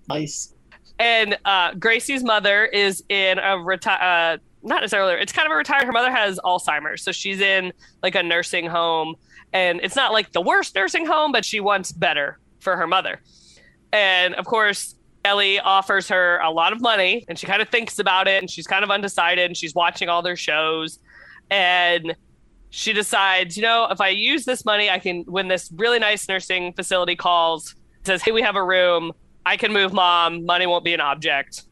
Nice. 0.08 0.54
And 0.98 1.36
uh, 1.44 1.74
Gracie's 1.74 2.22
mother 2.22 2.64
is 2.64 3.02
in 3.08 3.38
a 3.38 3.58
retire, 3.58 3.98
uh, 4.00 4.38
not 4.62 4.82
necessarily, 4.82 5.14
it's 5.14 5.32
kind 5.32 5.46
of 5.46 5.52
a 5.52 5.56
retired. 5.56 5.84
Her 5.84 5.92
mother 5.92 6.12
has 6.12 6.38
Alzheimer's. 6.44 7.02
So 7.02 7.10
she's 7.10 7.40
in 7.40 7.72
like 8.02 8.14
a 8.14 8.22
nursing 8.22 8.66
home. 8.66 9.16
And 9.52 9.80
it's 9.82 9.96
not 9.96 10.12
like 10.12 10.32
the 10.32 10.40
worst 10.40 10.76
nursing 10.76 11.06
home, 11.06 11.32
but 11.32 11.44
she 11.44 11.58
wants 11.58 11.90
better 11.90 12.38
for 12.60 12.76
her 12.76 12.86
mother. 12.86 13.20
And 13.92 14.34
of 14.36 14.46
course, 14.46 14.94
Ellie 15.24 15.60
offers 15.60 16.08
her 16.08 16.38
a 16.38 16.50
lot 16.50 16.72
of 16.72 16.80
money 16.80 17.24
and 17.28 17.38
she 17.38 17.46
kind 17.46 17.62
of 17.62 17.68
thinks 17.68 17.98
about 17.98 18.26
it 18.26 18.40
and 18.40 18.50
she's 18.50 18.66
kind 18.66 18.82
of 18.82 18.90
undecided 18.90 19.46
and 19.46 19.56
she's 19.56 19.74
watching 19.74 20.08
all 20.08 20.22
their 20.22 20.36
shows. 20.36 20.98
And 21.50 22.16
she 22.70 22.92
decides, 22.92 23.56
you 23.56 23.62
know, 23.62 23.86
if 23.90 24.00
I 24.00 24.08
use 24.08 24.44
this 24.44 24.64
money, 24.64 24.90
I 24.90 24.98
can, 24.98 25.22
when 25.22 25.48
this 25.48 25.70
really 25.76 25.98
nice 25.98 26.28
nursing 26.28 26.72
facility 26.72 27.14
calls, 27.14 27.74
says, 28.04 28.22
hey, 28.22 28.32
we 28.32 28.42
have 28.42 28.56
a 28.56 28.64
room, 28.64 29.12
I 29.46 29.56
can 29.56 29.72
move 29.72 29.92
mom, 29.92 30.44
money 30.44 30.66
won't 30.66 30.84
be 30.84 30.94
an 30.94 31.00
object. 31.00 31.64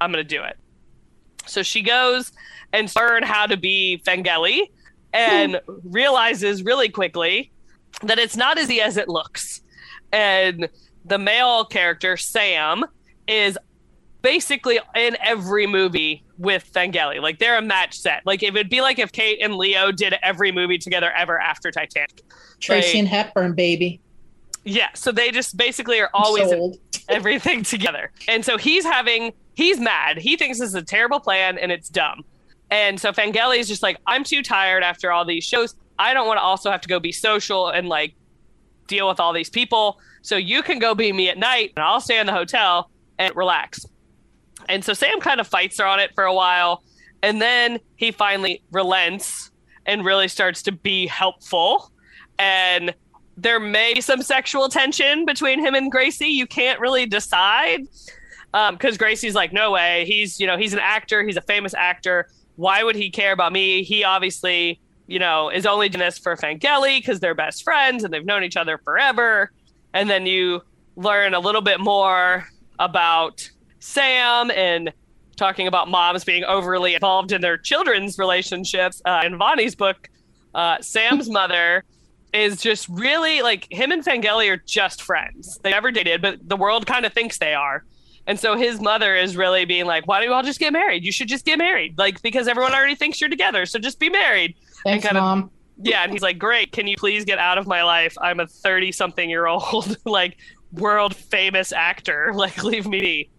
I'm 0.00 0.12
going 0.12 0.24
to 0.24 0.28
do 0.28 0.42
it. 0.42 0.56
So 1.46 1.62
she 1.62 1.82
goes 1.82 2.32
and 2.72 2.94
learn 2.94 3.22
how 3.22 3.46
to 3.46 3.56
be 3.56 4.02
Fangeli 4.06 4.62
and 5.12 5.60
hmm. 5.66 5.74
realizes 5.84 6.62
really 6.62 6.88
quickly 6.88 7.50
that 8.02 8.18
it's 8.18 8.36
not 8.36 8.58
as 8.58 8.64
easy 8.64 8.80
as 8.80 8.96
it 8.96 9.08
looks. 9.08 9.62
And 10.12 10.68
the 11.04 11.18
male 11.18 11.64
character, 11.64 12.16
Sam, 12.16 12.84
is 13.28 13.58
basically 14.22 14.78
in 14.96 15.16
every 15.22 15.66
movie 15.66 16.24
with 16.38 16.70
Fangeli. 16.72 17.20
Like 17.20 17.38
they're 17.38 17.58
a 17.58 17.62
match 17.62 17.98
set. 17.98 18.22
Like 18.24 18.42
it 18.42 18.52
would 18.54 18.70
be 18.70 18.80
like 18.80 18.98
if 18.98 19.12
Kate 19.12 19.38
and 19.42 19.56
Leo 19.56 19.92
did 19.92 20.14
every 20.22 20.50
movie 20.50 20.78
together 20.78 21.10
ever 21.12 21.38
after 21.38 21.70
Titanic. 21.70 22.22
Tracy 22.60 22.92
They- 22.94 22.98
and 23.00 23.08
Hepburn, 23.08 23.52
baby. 23.54 24.00
yeah, 24.64 24.88
so 24.94 25.12
they 25.12 25.30
just 25.30 25.56
basically 25.56 26.00
are 26.00 26.08
always 26.14 26.50
in 26.50 26.74
everything 27.08 27.62
together. 27.62 28.10
And 28.28 28.44
so 28.44 28.56
he's 28.56 28.84
having 28.84 29.32
he's 29.54 29.78
mad. 29.78 30.16
He 30.18 30.36
thinks 30.36 30.58
this 30.58 30.68
is 30.68 30.74
a 30.74 30.82
terrible 30.82 31.20
plan 31.20 31.58
and 31.58 31.70
it's 31.70 31.88
dumb. 31.90 32.24
And 32.70 32.98
so 32.98 33.12
Fangeli 33.12 33.58
is 33.58 33.68
just 33.68 33.82
like, 33.82 33.98
I'm 34.06 34.24
too 34.24 34.42
tired 34.42 34.82
after 34.82 35.12
all 35.12 35.24
these 35.26 35.44
shows. 35.44 35.76
I 35.98 36.14
don't 36.14 36.26
want 36.26 36.38
to 36.38 36.42
also 36.42 36.70
have 36.70 36.80
to 36.80 36.88
go 36.88 36.98
be 36.98 37.12
social 37.12 37.68
and 37.68 37.88
like 37.88 38.14
deal 38.88 39.06
with 39.06 39.20
all 39.20 39.32
these 39.34 39.50
people. 39.50 40.00
So 40.24 40.36
you 40.36 40.62
can 40.62 40.78
go 40.78 40.94
be 40.94 41.12
me 41.12 41.28
at 41.28 41.36
night 41.36 41.74
and 41.76 41.84
I'll 41.84 42.00
stay 42.00 42.18
in 42.18 42.24
the 42.24 42.32
hotel 42.32 42.90
and 43.18 43.36
relax. 43.36 43.84
And 44.70 44.82
so 44.82 44.94
Sam 44.94 45.20
kind 45.20 45.38
of 45.38 45.46
fights 45.46 45.78
her 45.78 45.84
on 45.84 46.00
it 46.00 46.12
for 46.14 46.24
a 46.24 46.32
while. 46.32 46.82
And 47.22 47.42
then 47.42 47.78
he 47.96 48.10
finally 48.10 48.62
relents 48.72 49.50
and 49.84 50.02
really 50.02 50.28
starts 50.28 50.62
to 50.62 50.72
be 50.72 51.06
helpful. 51.06 51.92
And 52.38 52.94
there 53.36 53.60
may 53.60 53.92
be 53.92 54.00
some 54.00 54.22
sexual 54.22 54.70
tension 54.70 55.26
between 55.26 55.60
him 55.60 55.74
and 55.74 55.92
Gracie. 55.92 56.28
You 56.28 56.46
can't 56.46 56.80
really 56.80 57.04
decide 57.04 57.82
um, 58.54 58.76
because 58.76 58.96
Gracie's 58.96 59.34
like, 59.34 59.52
no 59.52 59.72
way. 59.72 60.06
He's 60.06 60.40
you 60.40 60.46
know 60.46 60.56
he's 60.56 60.72
an 60.72 60.78
actor. 60.78 61.22
He's 61.22 61.36
a 61.36 61.42
famous 61.42 61.74
actor. 61.74 62.28
Why 62.56 62.82
would 62.82 62.96
he 62.96 63.10
care 63.10 63.32
about 63.32 63.52
me? 63.52 63.82
He 63.82 64.04
obviously 64.04 64.80
you 65.06 65.18
know 65.18 65.50
is 65.50 65.66
only 65.66 65.90
doing 65.90 66.00
this 66.00 66.18
for 66.18 66.34
Fangeli 66.34 66.98
because 66.98 67.20
they're 67.20 67.34
best 67.34 67.62
friends 67.62 68.04
and 68.04 68.14
they've 68.14 68.24
known 68.24 68.42
each 68.42 68.56
other 68.56 68.78
forever. 68.78 69.50
And 69.94 70.10
then 70.10 70.26
you 70.26 70.62
learn 70.96 71.32
a 71.32 71.40
little 71.40 71.62
bit 71.62 71.80
more 71.80 72.46
about 72.78 73.48
Sam 73.78 74.50
and 74.50 74.92
talking 75.36 75.66
about 75.66 75.88
moms 75.88 76.24
being 76.24 76.44
overly 76.44 76.94
involved 76.94 77.32
in 77.32 77.40
their 77.40 77.56
children's 77.56 78.18
relationships. 78.18 79.00
Uh, 79.04 79.22
in 79.24 79.38
Vonnie's 79.38 79.74
book, 79.74 80.08
uh, 80.54 80.78
Sam's 80.80 81.30
mother 81.40 81.84
is 82.32 82.60
just 82.60 82.88
really 82.88 83.42
like 83.42 83.66
him 83.70 83.92
and 83.92 84.04
Fangeli 84.04 84.50
are 84.50 84.56
just 84.66 85.02
friends. 85.02 85.58
They 85.62 85.70
never 85.70 85.90
dated, 85.92 86.20
but 86.20 86.48
the 86.48 86.56
world 86.56 86.86
kind 86.86 87.06
of 87.06 87.12
thinks 87.12 87.38
they 87.38 87.54
are. 87.54 87.84
And 88.26 88.40
so 88.40 88.56
his 88.56 88.80
mother 88.80 89.14
is 89.14 89.36
really 89.36 89.64
being 89.66 89.84
like, 89.84 90.08
why 90.08 90.18
don't 90.18 90.28
you 90.28 90.34
all 90.34 90.42
just 90.42 90.58
get 90.58 90.72
married? 90.72 91.04
You 91.04 91.12
should 91.12 91.28
just 91.28 91.44
get 91.44 91.58
married. 91.58 91.98
Like, 91.98 92.22
because 92.22 92.48
everyone 92.48 92.72
already 92.72 92.94
thinks 92.94 93.20
you're 93.20 93.30
together. 93.30 93.66
So 93.66 93.78
just 93.78 94.00
be 94.00 94.08
married. 94.08 94.56
Thanks, 94.82 95.04
kind 95.04 95.16
of- 95.16 95.22
mom. 95.22 95.50
Yeah. 95.82 96.02
And 96.02 96.12
he's 96.12 96.22
like, 96.22 96.38
great. 96.38 96.72
Can 96.72 96.86
you 96.86 96.96
please 96.96 97.24
get 97.24 97.38
out 97.38 97.58
of 97.58 97.66
my 97.66 97.82
life? 97.82 98.16
I'm 98.20 98.40
a 98.40 98.46
30 98.46 98.92
something 98.92 99.28
year 99.28 99.46
old, 99.46 99.96
like 100.04 100.36
world 100.72 101.14
famous 101.14 101.72
actor. 101.72 102.32
Like, 102.34 102.62
leave 102.62 102.86
me 102.86 103.00
be. 103.00 103.30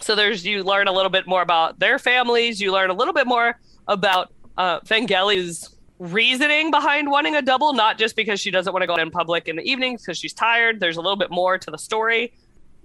So 0.00 0.14
there's, 0.14 0.46
you 0.46 0.62
learn 0.62 0.86
a 0.88 0.92
little 0.92 1.10
bit 1.10 1.26
more 1.26 1.42
about 1.42 1.78
their 1.78 1.98
families. 1.98 2.60
You 2.60 2.72
learn 2.72 2.90
a 2.90 2.94
little 2.94 3.14
bit 3.14 3.26
more 3.26 3.58
about 3.88 4.32
uh, 4.56 4.80
Fangeli's 4.80 5.76
reasoning 5.98 6.70
behind 6.70 7.10
wanting 7.10 7.34
a 7.34 7.42
double, 7.42 7.72
not 7.72 7.98
just 7.98 8.14
because 8.16 8.40
she 8.40 8.50
doesn't 8.50 8.72
want 8.72 8.82
to 8.82 8.86
go 8.86 8.92
out 8.94 9.00
in 9.00 9.10
public 9.10 9.48
in 9.48 9.56
the 9.56 9.62
evenings 9.62 10.02
because 10.02 10.18
she's 10.18 10.32
tired. 10.32 10.80
There's 10.80 10.96
a 10.96 11.00
little 11.00 11.16
bit 11.16 11.30
more 11.30 11.58
to 11.58 11.70
the 11.70 11.78
story 11.78 12.32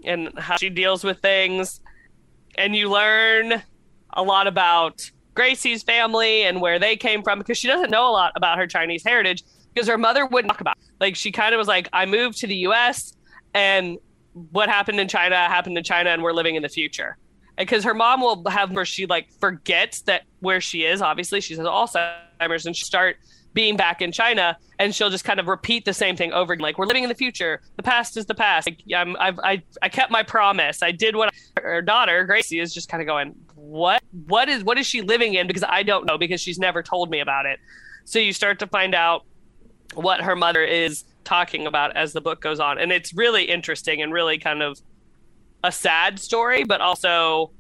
and 0.04 0.38
how 0.38 0.58
she 0.58 0.70
deals 0.70 1.04
with 1.04 1.20
things. 1.20 1.80
And 2.56 2.76
you 2.76 2.90
learn 2.90 3.62
a 4.12 4.24
lot 4.24 4.48
about 4.48 5.10
Gracie's 5.34 5.84
family 5.84 6.44
and 6.44 6.62
where 6.62 6.80
they 6.80 6.96
came 6.96 7.24
from 7.24 7.40
because 7.40 7.58
she 7.58 7.68
doesn't 7.68 7.90
know 7.90 8.10
a 8.10 8.12
lot 8.12 8.32
about 8.36 8.58
her 8.58 8.68
Chinese 8.68 9.04
heritage 9.04 9.44
because 9.74 9.88
her 9.88 9.98
mother 9.98 10.26
wouldn't 10.26 10.52
talk 10.52 10.62
about. 10.62 10.78
It. 10.78 10.84
Like 11.00 11.16
she 11.16 11.32
kind 11.32 11.54
of 11.54 11.60
was 11.60 11.68
like, 11.68 11.90
I 11.94 12.06
moved 12.06 12.38
to 12.40 12.48
the 12.48 12.56
U.S. 12.58 13.14
and 13.54 13.98
what 14.52 14.70
happened 14.70 15.00
in 15.00 15.08
China 15.08 15.36
happened 15.36 15.78
in 15.78 15.84
China, 15.84 16.10
and 16.10 16.24
we're 16.24 16.34
living 16.34 16.56
in 16.56 16.64
the 16.64 16.70
future. 16.70 17.18
Because 17.58 17.84
her 17.84 17.94
mom 17.94 18.22
will 18.22 18.44
have 18.50 18.72
where 18.72 18.86
she 18.86 19.06
like 19.06 19.32
forgets 19.40 20.02
that 20.04 20.24
where 20.40 20.60
she 20.60 20.86
is. 20.86 21.02
Obviously, 21.02 21.40
she 21.40 21.56
has 21.56 21.66
Alzheimer's, 21.66 22.66
and 22.66 22.76
she 22.76 22.84
start 22.84 23.18
being 23.54 23.78
back 23.78 24.02
in 24.02 24.12
China, 24.12 24.58
and 24.80 24.96
she'll 24.96 25.12
just 25.12 25.24
kind 25.24 25.40
of 25.40 25.48
repeat 25.48 25.86
the 25.86 25.94
same 25.94 26.16
thing 26.16 26.34
over 26.34 26.54
again. 26.54 26.64
Like 26.64 26.80
we're 26.80 26.88
living 26.88 27.04
in 27.04 27.10
the 27.10 27.16
future. 27.16 27.62
The 27.78 27.84
past 27.84 28.18
is 28.18 28.26
the 28.26 28.34
past. 28.34 28.68
Like, 28.68 28.80
I'm, 28.96 29.16
I've, 29.20 29.40
I, 29.40 29.62
I 29.84 29.90
kept 29.90 30.12
my 30.12 30.24
promise. 30.24 30.82
I 30.82 30.92
did 30.92 31.16
what 31.16 31.30
I, 31.30 31.62
her 31.62 31.82
daughter 31.84 32.26
Gracie 32.26 32.60
is 32.60 32.74
just 32.74 32.90
kind 32.90 33.02
of 33.02 33.08
going, 33.08 33.36
what, 33.74 34.04
what 34.28 34.50
is, 34.50 34.64
what 34.64 34.78
is 34.78 34.86
she 34.86 35.02
living 35.02 35.34
in? 35.34 35.48
Because 35.48 35.64
I 35.68 35.82
don't 35.82 36.06
know 36.06 36.20
because 36.20 36.40
she's 36.40 36.60
never 36.60 36.84
told 36.84 37.10
me 37.10 37.20
about 37.22 37.48
it. 37.48 37.60
So 38.06 38.20
you 38.20 38.32
start 38.32 38.60
to 38.60 38.68
find 38.68 38.94
out 38.94 39.26
what 39.96 40.22
her 40.22 40.36
mother 40.36 40.64
is 40.64 41.06
talking 41.24 41.66
about 41.66 41.96
as 41.96 42.14
the 42.14 42.22
book 42.22 42.40
goes 42.40 42.60
on, 42.60 42.78
and 42.78 42.92
it's 42.92 43.16
really 43.16 43.46
interesting 43.46 44.04
and 44.04 44.14
really 44.14 44.38
kind 44.38 44.62
of 44.62 44.80
a 45.64 45.72
sad 45.72 46.20
story, 46.20 46.64
but 46.64 46.82
also 46.82 47.52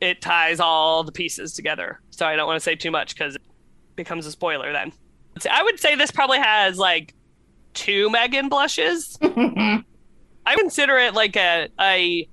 it 0.00 0.22
ties 0.22 0.60
all 0.60 1.04
the 1.04 1.12
pieces 1.12 1.52
together. 1.52 2.00
So 2.08 2.24
I 2.24 2.36
don't 2.36 2.46
want 2.46 2.56
to 2.56 2.64
say 2.64 2.74
too 2.74 2.90
much 2.90 3.14
because 3.14 3.34
it 3.34 3.42
becomes 3.96 4.24
a 4.24 4.30
spoiler 4.30 4.72
then. 4.72 4.92
I 5.50 5.62
would 5.62 5.78
say 5.78 5.94
this 5.94 6.10
probably 6.10 6.38
has 6.38 6.78
like 6.78 7.14
two 7.74 8.08
Megan 8.08 8.48
blushes. 8.48 9.18
I 9.22 9.84
consider 10.56 10.96
it 10.96 11.12
like 11.12 11.36
a 11.36 11.68
a 11.78 12.28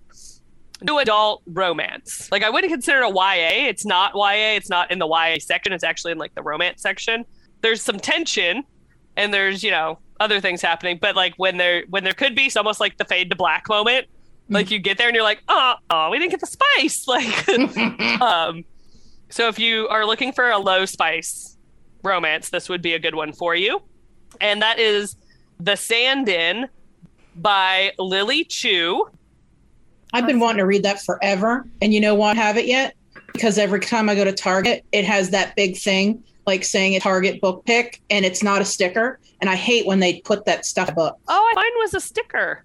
new 0.81 0.99
adult 0.99 1.43
romance. 1.47 2.29
Like 2.31 2.43
I 2.43 2.49
wouldn't 2.49 2.71
consider 2.71 3.01
it 3.01 3.05
a 3.05 3.09
YA. 3.09 3.67
It's 3.67 3.85
not 3.85 4.13
YA. 4.15 4.55
It's 4.55 4.69
not 4.69 4.91
in 4.91 4.99
the 4.99 5.07
YA 5.07 5.37
section. 5.39 5.73
It's 5.73 5.83
actually 5.83 6.13
in 6.13 6.17
like 6.17 6.35
the 6.35 6.43
romance 6.43 6.81
section. 6.81 7.25
There's 7.61 7.81
some 7.81 7.99
tension, 7.99 8.63
and 9.15 9.33
there's 9.33 9.63
you 9.63 9.71
know 9.71 9.99
other 10.19 10.39
things 10.39 10.61
happening. 10.61 10.99
But 11.01 11.15
like 11.15 11.33
when 11.37 11.57
there 11.57 11.83
when 11.89 12.03
there 12.03 12.13
could 12.13 12.35
be, 12.35 12.45
it's 12.45 12.57
almost 12.57 12.79
like 12.79 12.97
the 12.97 13.05
fade 13.05 13.29
to 13.29 13.35
black 13.35 13.67
moment. 13.69 14.07
Like 14.49 14.71
you 14.71 14.79
get 14.79 14.97
there 14.97 15.07
and 15.07 15.15
you're 15.15 15.23
like, 15.23 15.43
oh, 15.47 15.73
oh, 15.89 16.09
we 16.09 16.19
didn't 16.19 16.31
get 16.31 16.39
the 16.39 16.47
spice. 16.47 17.05
Like, 17.07 17.49
um, 18.21 18.63
so 19.29 19.47
if 19.47 19.59
you 19.59 19.87
are 19.89 20.05
looking 20.05 20.31
for 20.31 20.49
a 20.49 20.57
low 20.57 20.85
spice 20.85 21.57
romance, 22.03 22.49
this 22.49 22.69
would 22.69 22.81
be 22.81 22.93
a 22.93 22.99
good 22.99 23.15
one 23.15 23.33
for 23.33 23.55
you. 23.55 23.81
And 24.39 24.61
that 24.61 24.79
is 24.79 25.15
The 25.59 25.75
Stand-In 25.75 26.67
by 27.35 27.91
Lily 27.97 28.45
Chu. 28.45 29.09
I've 30.17 30.25
been 30.25 30.39
wanting 30.39 30.57
to 30.57 30.65
read 30.65 30.81
that 30.83 31.01
forever, 31.03 31.67
and 31.79 31.93
you 31.93 31.99
know 31.99 32.15
why 32.15 32.31
I 32.31 32.35
have 32.35 32.57
it 32.57 32.65
yet? 32.65 32.95
Because 33.33 33.59
every 33.59 33.79
time 33.79 34.09
I 34.09 34.15
go 34.15 34.23
to 34.23 34.31
Target, 34.31 34.83
it 34.91 35.05
has 35.05 35.29
that 35.29 35.55
big 35.55 35.77
thing 35.77 36.23
like 36.47 36.63
saying 36.63 36.95
a 36.95 36.99
Target 36.99 37.39
book 37.39 37.63
pick, 37.65 38.01
and 38.09 38.25
it's 38.25 38.41
not 38.41 38.59
a 38.61 38.65
sticker. 38.65 39.19
And 39.41 39.49
I 39.49 39.55
hate 39.55 39.85
when 39.85 39.99
they 39.99 40.21
put 40.21 40.45
that 40.45 40.65
stuff 40.65 40.95
book. 40.95 41.19
Oh, 41.27 41.51
mine 41.53 41.65
was 41.75 41.93
a 41.93 41.99
sticker. 41.99 42.63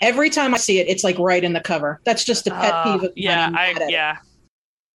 Every 0.00 0.30
time 0.30 0.54
I 0.54 0.58
see 0.58 0.78
it, 0.78 0.88
it's 0.88 1.02
like 1.02 1.18
right 1.18 1.42
in 1.42 1.54
the 1.54 1.60
cover. 1.60 2.00
That's 2.04 2.24
just 2.24 2.46
a 2.46 2.50
pet 2.50 2.72
Uh, 2.72 2.84
peeve. 2.84 3.04
Of 3.10 3.12
yeah. 3.16 3.50
I 3.52 3.74
yeah. 3.88 4.12
it. 4.12 4.18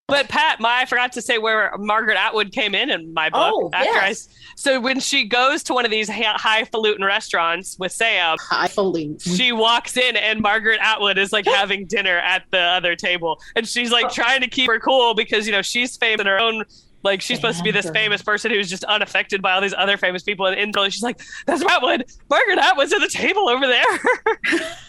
But 0.09 0.29
Pat, 0.29 0.59
my 0.59 0.79
I 0.81 0.85
forgot 0.85 1.11
to 1.13 1.21
say 1.21 1.37
where 1.37 1.73
Margaret 1.77 2.17
Atwood 2.17 2.51
came 2.51 2.75
in 2.75 2.89
in 2.89 3.13
my 3.13 3.29
book. 3.29 3.53
Oh, 3.53 3.69
after 3.73 3.99
I, 3.99 4.13
so 4.55 4.79
when 4.79 4.99
she 4.99 5.25
goes 5.25 5.63
to 5.63 5.73
one 5.73 5.85
of 5.85 5.91
these 5.91 6.09
highfalutin 6.09 7.03
restaurants 7.03 7.77
with 7.79 7.91
Sam, 7.91 8.37
fully. 8.69 9.17
she 9.19 9.51
walks 9.51 9.97
in 9.97 10.15
and 10.15 10.41
Margaret 10.41 10.79
Atwood 10.81 11.17
is 11.17 11.31
like 11.31 11.45
having 11.47 11.85
dinner 11.85 12.17
at 12.17 12.43
the 12.51 12.59
other 12.59 12.95
table, 12.95 13.39
and 13.55 13.67
she's 13.67 13.91
like 13.91 14.05
oh. 14.05 14.09
trying 14.09 14.41
to 14.41 14.47
keep 14.47 14.67
her 14.67 14.79
cool 14.79 15.13
because 15.13 15.45
you 15.45 15.51
know 15.51 15.61
she's 15.61 15.97
famous 15.97 16.21
in 16.21 16.27
her 16.27 16.39
own. 16.39 16.63
Like 17.01 17.21
she's 17.21 17.37
supposed 17.37 17.59
to 17.59 17.63
be 17.63 17.71
this 17.71 17.89
famous 17.91 18.21
person 18.21 18.51
who's 18.51 18.69
just 18.69 18.83
unaffected 18.83 19.41
by 19.41 19.53
all 19.53 19.61
these 19.61 19.73
other 19.73 19.95
famous 19.95 20.21
people, 20.21 20.47
and 20.47 20.59
internally 20.59 20.89
she's 20.89 21.01
like, 21.01 21.21
"That's 21.45 21.63
Atwood. 21.63 22.03
Margaret 22.29 22.57
Atwood's 22.57 22.91
at 22.91 22.99
the 22.99 23.07
table 23.07 23.47
over 23.47 23.65
there." 23.65 24.65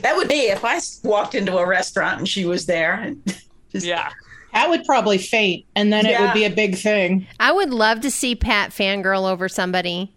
That 0.00 0.16
would 0.16 0.28
be 0.28 0.48
if 0.48 0.64
I 0.64 0.80
walked 1.02 1.34
into 1.34 1.56
a 1.56 1.66
restaurant 1.66 2.18
and 2.18 2.28
she 2.28 2.44
was 2.44 2.66
there. 2.66 2.94
And 2.94 3.22
just, 3.70 3.86
yeah, 3.86 4.10
Pat 4.54 4.70
would 4.70 4.84
probably 4.84 5.18
faint, 5.18 5.66
and 5.74 5.92
then 5.92 6.06
it 6.06 6.18
would 6.20 6.32
be 6.32 6.44
a 6.44 6.50
big 6.50 6.76
thing. 6.76 7.26
I 7.40 7.52
would 7.52 7.70
love 7.70 8.00
to 8.00 8.10
see 8.10 8.34
Pat 8.34 8.70
fangirl 8.70 9.30
over 9.30 9.48
somebody. 9.48 10.12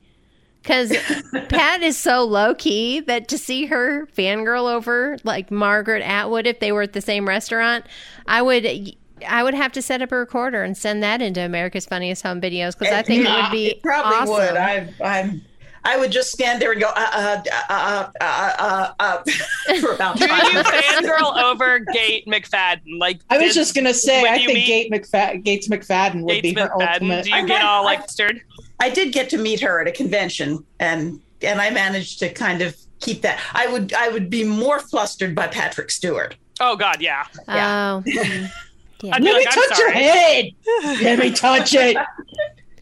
Because 0.61 0.93
Pat 1.49 1.81
is 1.81 1.97
so 1.97 2.23
low 2.25 2.53
key 2.53 2.99
that 3.01 3.29
to 3.29 3.37
see 3.37 3.67
her 3.67 4.05
fangirl 4.07 4.69
over 4.69 5.17
like 5.23 5.49
Margaret 5.49 6.01
Atwood 6.03 6.45
if 6.45 6.59
they 6.59 6.71
were 6.73 6.81
at 6.81 6.91
the 6.93 6.99
same 7.01 7.25
restaurant, 7.27 7.85
I 8.27 8.41
would 8.41 8.95
I 9.27 9.43
would 9.43 9.53
have 9.53 9.71
to 9.73 9.81
set 9.81 10.01
up 10.01 10.11
a 10.11 10.15
recorder 10.17 10.63
and 10.63 10.77
send 10.77 11.01
that 11.03 11.21
into 11.21 11.39
America's 11.41 11.85
Funniest 11.85 12.21
Home 12.23 12.41
Videos 12.41 12.77
because 12.77 12.93
I 12.93 13.01
think 13.01 13.25
it 13.25 13.31
would 13.31 13.51
be 13.51 13.67
It 13.67 13.81
probably 13.81 14.13
awesome. 14.15 14.33
would. 14.33 14.57
I, 14.57 14.93
I'm. 15.03 15.41
I 15.89 15.95
would 15.97 16.11
just 16.11 16.31
stand 16.31 16.61
there 16.61 16.73
and 16.73 16.81
go, 16.81 16.87
uh, 16.87 16.91
uh, 17.13 17.41
uh, 17.47 17.71
uh, 17.71 18.11
uh, 18.19 18.53
uh, 18.59 18.91
uh, 18.99 19.23
for 19.79 19.93
about 19.93 20.17
do 20.17 20.25
you 20.25 20.33
minutes. 20.35 20.69
fangirl 20.69 21.41
over 21.41 21.79
Gate 21.79 22.25
McFadden? 22.27 22.99
Like 22.99 23.21
I 23.29 23.37
was 23.37 23.53
did- 23.53 23.59
just 23.61 23.73
gonna 23.73 23.93
say, 23.93 24.23
I 24.27 24.37
think 24.37 24.65
Gate 24.65 24.91
McFa- 24.91 25.41
Gates 25.43 25.69
McFadden 25.69 26.23
would 26.23 26.41
Gates 26.41 26.53
be 26.55 26.59
her 26.61 26.67
McFadden, 26.69 26.91
ultimate. 26.93 27.23
do 27.23 27.29
you 27.29 27.35
I 27.37 27.41
get 27.45 27.57
had- 27.61 27.65
all 27.67 27.83
I- 27.87 27.93
like 27.95 28.09
stirred? 28.09 28.41
I 28.79 28.89
did 28.89 29.13
get 29.13 29.29
to 29.31 29.37
meet 29.37 29.59
her 29.61 29.79
at 29.79 29.87
a 29.87 29.91
convention, 29.91 30.63
and 30.79 31.19
and 31.41 31.61
I 31.61 31.69
managed 31.69 32.19
to 32.19 32.29
kind 32.33 32.61
of 32.61 32.75
keep 32.99 33.21
that. 33.21 33.39
I 33.53 33.67
would 33.67 33.93
I 33.93 34.09
would 34.09 34.29
be 34.29 34.43
more 34.43 34.79
flustered 34.79 35.33
by 35.33 35.47
Patrick 35.47 35.89
Stewart. 35.89 36.35
Oh 36.59 36.75
God, 36.75 36.99
yeah. 37.01 37.23
Oh, 37.47 38.03
mm. 38.05 38.51
yeah. 39.01 39.15
I'd 39.15 39.21
Let 39.23 39.23
me 39.23 39.33
like, 39.33 39.47
I'm 39.47 39.53
touch 39.69 39.77
your 39.79 39.91
head. 39.91 40.45
Let 41.01 41.19
me 41.19 41.31
touch 41.31 41.73
it. 41.75 41.95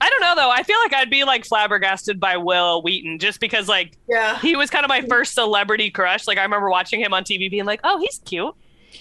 I 0.02 0.10
don't 0.10 0.22
know 0.22 0.36
though. 0.36 0.50
I 0.52 0.64
feel 0.64 0.78
like 0.84 0.94
I'd 0.94 1.10
be 1.10 1.24
like 1.24 1.46
flabbergasted 1.46 2.20
by 2.20 2.38
Wil 2.38 2.82
Wheaton 2.82 3.20
just 3.20 3.40
because 3.40 3.68
like 3.68 3.98
Yeah, 4.10 4.38
he 4.40 4.56
was 4.56 4.70
kind 4.70 4.84
of 4.86 4.90
my 4.90 5.02
first 5.02 5.34
celebrity 5.34 5.90
crush. 5.90 6.28
Like 6.28 6.38
I 6.38 6.44
remember 6.44 6.70
watching 6.70 7.00
him 7.00 7.14
on 7.14 7.24
TV, 7.24 7.50
being 7.50 7.66
like, 7.66 7.80
"Oh, 7.84 7.98
he's 8.00 8.20
cute," 8.26 8.54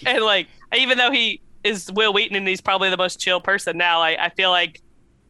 and 0.05 0.23
like 0.23 0.47
even 0.77 0.97
though 0.97 1.11
he 1.11 1.41
is 1.63 1.91
Wil 1.91 2.13
Wheaton 2.13 2.35
and 2.35 2.47
he's 2.47 2.61
probably 2.61 2.89
the 2.89 2.97
most 2.97 3.19
chill 3.19 3.41
person 3.41 3.77
now, 3.77 3.99
I, 4.01 4.25
I 4.25 4.29
feel 4.29 4.51
like 4.51 4.81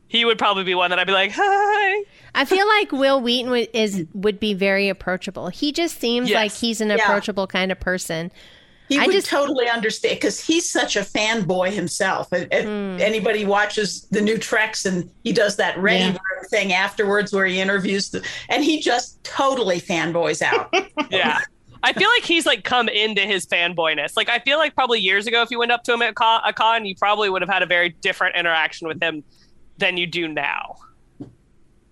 he 0.08 0.24
would 0.24 0.38
probably 0.38 0.64
be 0.64 0.76
one 0.76 0.92
that 0.92 1.00
I'd 1.00 1.08
be 1.08 1.14
like, 1.14 1.32
"Hi." 1.34 2.04
I 2.36 2.46
feel 2.46 2.68
like 2.68 2.92
Wil 2.92 3.22
Wheaton 3.22 3.50
would, 3.52 3.70
is 3.74 4.06
would 4.14 4.40
be 4.40 4.54
very 4.54 4.88
approachable. 4.90 5.48
He 5.48 5.72
just 5.72 6.00
seems 6.00 6.30
Yes. 6.30 6.36
like 6.36 6.52
he's 6.52 6.80
an 6.82 6.90
Yeah. 6.90 6.96
approachable 6.96 7.48
kind 7.48 7.72
of 7.72 7.80
person. 7.80 8.32
He 8.90 9.00
I 9.00 9.06
would 9.08 9.14
just- 9.14 9.28
totally 9.28 9.68
understand 9.68 10.16
because 10.18 10.40
he's 10.40 10.70
such 10.70 10.96
a 10.96 11.02
fanboy 11.02 11.72
himself. 11.72 12.28
If 12.32 12.48
if 12.52 12.66
Hmm. 12.66 12.98
anybody 13.02 13.46
watches 13.46 14.08
the 14.12 14.22
new 14.22 14.38
Treks 14.38 14.86
and 14.86 15.10
he 15.24 15.32
does 15.34 15.56
that 15.58 15.78
ready 15.78 16.04
Yeah. 16.06 16.18
Thing 16.52 16.74
afterwards 16.74 17.34
where 17.34 17.46
he 17.48 17.60
interviews 17.60 18.10
the, 18.12 18.24
and 18.50 18.64
he 18.64 18.80
just 18.80 19.24
totally 19.24 19.82
fanboys 19.82 20.42
out. 20.44 20.72
Yeah. 21.10 21.40
I 21.82 21.94
feel 21.94 22.10
like 22.10 22.24
he's 22.24 22.46
like 22.46 22.64
come 22.64 22.88
into 22.90 23.22
his 23.22 23.46
fanboyness. 23.46 24.16
Like 24.16 24.30
I 24.30 24.40
feel 24.40 24.58
like 24.60 24.74
probably 24.76 25.00
years 25.00 25.28
ago, 25.28 25.42
if 25.42 25.50
you 25.52 25.60
went 25.60 25.72
up 25.72 25.84
to 25.84 25.94
him 25.94 26.02
at 26.02 26.16
con, 26.16 26.42
a 26.46 26.52
con, 26.54 26.86
you 26.86 26.96
probably 26.96 27.30
would 27.30 27.42
have 27.42 27.50
had 27.50 27.62
a 27.64 27.66
very 27.68 27.90
different 28.02 28.36
interaction 28.36 28.88
with 28.88 29.02
him 29.02 29.24
than 29.78 29.98
you 29.98 30.08
do 30.08 30.28
now. 30.28 30.76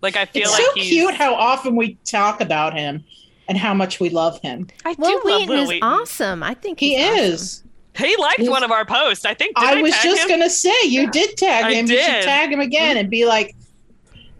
Like 0.02 0.16
I 0.16 0.26
feel 0.26 0.44
It's 0.44 0.52
like 0.52 0.62
so 0.64 0.72
he's, 0.76 0.90
cute 0.90 1.14
how 1.16 1.34
often 1.36 1.76
we 1.76 1.98
talk 2.06 2.42
about 2.42 2.74
him 2.74 3.04
and 3.48 3.58
how 3.58 3.74
much 3.74 4.00
we 4.00 4.10
love 4.10 4.40
him. 4.42 4.68
I 4.86 4.94
do 4.94 5.02
Will 5.02 5.16
love 5.16 5.24
Wheaton 5.26 5.50
Will 5.50 5.64
is 5.64 5.70
Wheaton. 5.70 5.84
awesome. 5.90 6.44
I 6.44 6.54
think 6.54 6.80
He 6.80 6.96
he's 6.96 7.06
awesome. 7.08 7.20
is. 7.26 7.64
He 7.98 8.16
liked 8.18 8.40
He's- 8.40 8.50
one 8.50 8.64
of 8.64 8.72
our 8.72 8.86
posts. 8.86 9.26
I 9.26 9.34
think. 9.34 9.56
Did 9.56 9.66
I 9.70 9.82
was 9.82 9.94
tag 9.94 10.04
just 10.04 10.24
him? 10.24 10.30
gonna 10.30 10.50
say 10.50 10.74
you 10.86 11.10
did 11.12 11.38
tag 11.38 11.66
I 11.66 11.74
him. 11.74 11.86
You 11.88 12.00
should 12.02 12.24
tag 12.24 12.52
him 12.52 12.60
again 12.60 12.92
mm-hmm. 12.92 13.00
and 13.02 13.10
be 13.10 13.26
like, 13.26 13.56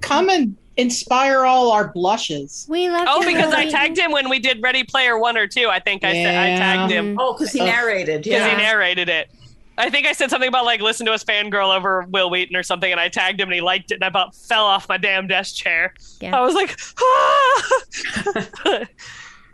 "Come 0.02 0.30
and 0.30 0.56
inspire 0.78 1.42
all 1.46 1.72
our 1.72 1.90
blushes." 1.90 2.66
We 2.68 2.90
love 2.90 3.06
Oh, 3.08 3.20
because 3.26 3.52
Will 3.52 3.56
I 3.58 3.70
tagged 3.70 3.98
him 4.00 4.12
when 4.12 4.28
we 4.30 4.40
did 4.40 4.60
Ready 4.64 4.84
Player 4.84 5.20
One 5.20 5.38
or 5.38 5.46
Two. 5.46 5.68
I 5.70 5.80
think 5.80 6.04
I 6.04 6.14
said 6.14 6.36
I 6.36 6.58
tagged 6.58 6.92
him 6.92 7.16
oh, 7.20 7.34
because 7.34 7.52
he 7.54 7.60
Oh. 7.62 7.66
narrated. 7.66 8.24
because 8.24 8.40
Yeah. 8.40 8.50
he 8.50 8.56
narrated 8.58 9.08
it. 9.10 9.30
I 9.78 9.90
think 9.90 10.06
I 10.06 10.12
said 10.14 10.30
something 10.30 10.48
about 10.48 10.66
like 10.66 10.82
listen 10.82 11.06
to 11.08 11.14
us 11.14 11.24
fangirl 11.24 11.76
over 11.76 12.04
Wil 12.10 12.30
Wheaton 12.30 12.56
or 12.56 12.64
something, 12.64 12.92
and 12.92 13.00
I 13.00 13.10
tagged 13.10 13.40
him 13.40 13.48
and 13.48 13.56
he 13.56 13.62
liked 13.62 13.92
it, 13.92 13.96
and 13.96 14.04
I 14.04 14.08
about 14.08 14.36
fell 14.36 14.66
off 14.66 14.88
my 14.88 14.98
damn 14.98 15.28
desk 15.28 15.56
chair. 15.56 15.94
Yeah. 16.22 16.38
I 16.38 16.42
was 16.42 16.54
like, 16.54 16.80
ah! 17.02 18.86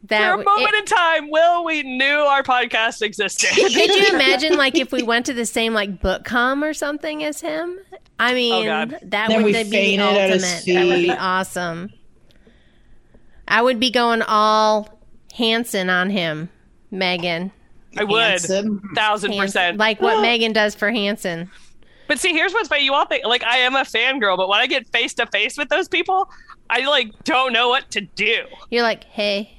That 0.03 0.19
For 0.33 0.41
a 0.41 0.43
w- 0.43 0.45
moment 0.45 0.75
it- 0.75 0.79
in 0.79 0.85
time, 0.85 1.29
Will 1.29 1.65
we 1.65 1.83
knew 1.83 2.05
our 2.05 2.41
podcast 2.41 3.01
existed. 3.01 3.49
could 3.51 3.73
you 3.73 4.07
imagine 4.15 4.55
like 4.55 4.77
if 4.77 4.93
we 4.93 5.03
went 5.03 5.25
to 5.25 5.33
the 5.33 5.45
same 5.45 5.73
like 5.73 5.99
book 5.99 6.23
com 6.23 6.63
or 6.63 6.73
something 6.73 7.21
as 7.23 7.41
him? 7.41 7.77
I 8.17 8.33
mean, 8.33 8.65
God. 8.65 8.91
that 9.03 9.27
Then 9.29 9.43
would 9.43 9.45
we 9.45 9.51
be 9.53 9.63
the 9.63 9.69
fainted 9.69 9.99
at 10.17 10.29
his 10.29 10.43
ultimate. 10.43 10.73
That 10.73 10.85
would 10.87 11.01
be 11.03 11.11
awesome. 11.11 11.89
I 13.47 13.61
would 13.61 13.79
be 13.79 13.91
going 13.91 14.21
all 14.21 14.87
Hanson 15.35 15.89
on 15.89 16.09
him, 16.11 16.49
Megan. 16.91 17.51
I 17.97 18.03
would, 18.03 18.21
Handsome. 18.21 18.81
thousand 18.95 19.35
percent. 19.37 19.77
like 19.77 20.01
what 20.01 20.21
Megan 20.21 20.53
does 20.53 20.75
for 20.75 20.91
Hanson. 20.91 21.49
But 22.07 22.19
see, 22.19 22.33
here's 22.33 22.53
what's 22.53 22.67
funny. 22.67 22.83
You 22.85 22.93
all 22.93 23.05
think 23.05 23.25
like 23.25 23.43
I 23.43 23.57
am 23.57 23.75
a 23.75 23.81
fangirl, 23.81 24.35
but 24.37 24.47
when 24.49 24.59
I 24.59 24.67
get 24.67 24.87
face 24.91 25.13
to 25.15 25.25
face 25.27 25.57
with 25.57 25.69
those 25.69 25.87
people, 25.87 26.29
I 26.69 26.85
like 26.87 27.11
don't 27.23 27.53
know 27.53 27.69
what 27.69 27.89
to 27.91 28.01
do. 28.01 28.43
You're 28.69 28.83
like, 28.83 29.03
hey, 29.05 29.57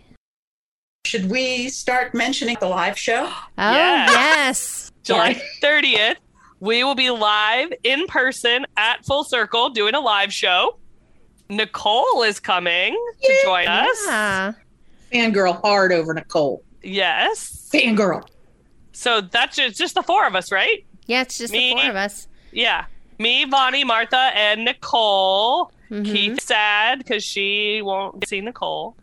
Should 1.07 1.31
we 1.31 1.68
start 1.68 2.14
mentioning 2.14 2.57
the 2.61 2.68
live 2.68 2.99
show? 2.99 3.24
oh 3.26 3.72
Yes. 3.72 4.11
yes, 4.11 4.93
July 5.03 5.41
30th, 5.62 6.16
we 6.61 6.85
will 6.85 6.95
be 6.95 7.11
live 7.11 7.72
in 7.85 8.07
person 8.07 8.66
at 8.76 9.05
Full 9.07 9.24
Circle 9.24 9.70
doing 9.70 9.95
a 9.95 10.01
live 10.01 10.33
show. 10.33 10.76
Nicole 11.49 12.22
is 12.22 12.39
coming 12.39 12.95
to 13.22 13.39
join 13.45 13.66
us. 13.66 13.99
yeah. 14.07 14.53
Fangirl 15.12 15.61
hard 15.61 15.93
over 15.93 16.14
Nicole. 16.14 16.62
Yes. 16.83 17.59
Fangirl. 17.73 18.27
So 18.93 19.21
that's 19.21 19.57
just, 19.57 19.79
just 19.79 19.95
the 19.95 20.03
four 20.03 20.27
of 20.27 20.35
us, 20.35 20.51
right? 20.53 20.85
Yeah, 21.07 21.23
it's 21.23 21.39
just 21.39 21.53
Me? 21.53 21.75
the 21.75 21.81
four 21.81 21.91
of 21.91 21.97
us. 21.97 22.29
Yeah. 22.53 22.87
Me, 23.18 23.45
Vonnie, 23.45 23.85
Martha, 23.85 24.31
and 24.35 24.64
Nicole. 24.64 25.73
Mhm. 25.91 26.05
Keith's 26.05 26.45
sad 26.47 26.99
because 26.99 27.23
she 27.25 27.81
won't 27.83 28.27
see 28.29 28.41
Nicole. 28.41 28.97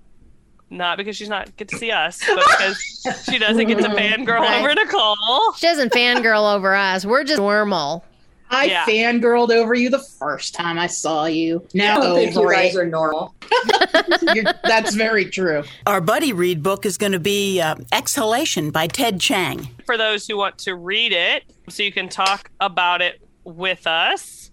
Not 0.70 0.98
because 0.98 1.16
she's 1.16 1.30
not 1.30 1.56
get 1.56 1.70
to 1.70 1.78
see 1.78 1.92
us, 1.92 2.22
but 2.26 2.36
because 2.58 3.24
she 3.30 3.38
doesn't 3.38 3.68
get 3.68 3.78
to 3.78 3.90
fangirl 3.90 4.40
Right. 4.42 4.60
over 4.60 4.74
Nicole. 4.76 5.16
She 5.58 5.66
doesn't 5.68 5.94
fangirl 5.94 6.56
over 6.56 6.76
us. 6.76 7.06
We're 7.06 7.24
just 7.24 7.40
normal. 7.40 8.04
I 8.50 8.66
Yeah. 8.66 8.86
fangirled 8.86 9.52
over 9.52 9.74
you 9.74 9.90
the 9.90 10.00
first 10.20 10.56
time 10.56 10.80
I 10.80 10.88
saw 10.88 11.26
you. 11.26 11.68
Now 11.74 12.00
don't 12.00 12.16
think 12.16 12.36
you 12.36 12.50
guys 12.50 12.76
it. 12.76 12.80
are 12.80 12.86
normal. 12.86 13.36
That's 14.64 14.96
very 14.96 15.26
true. 15.26 15.64
Our 15.86 16.02
buddy 16.02 16.34
read 16.34 16.64
book 16.64 16.86
is 16.86 16.98
going 16.98 17.12
to 17.12 17.20
be 17.20 17.60
uh, 17.62 17.76
Exhalation 17.92 18.72
by 18.72 18.88
Ted 18.88 19.20
Chiang. 19.20 19.68
For 19.86 19.98
those 19.98 20.28
who 20.28 20.38
want 20.38 20.58
to 20.60 20.76
read 20.76 21.12
it, 21.14 21.44
so 21.70 21.84
you 21.84 21.92
can 21.92 22.10
talk 22.10 22.50
about 22.60 23.02
it 23.02 23.22
with 23.44 23.86
us. 23.88 24.52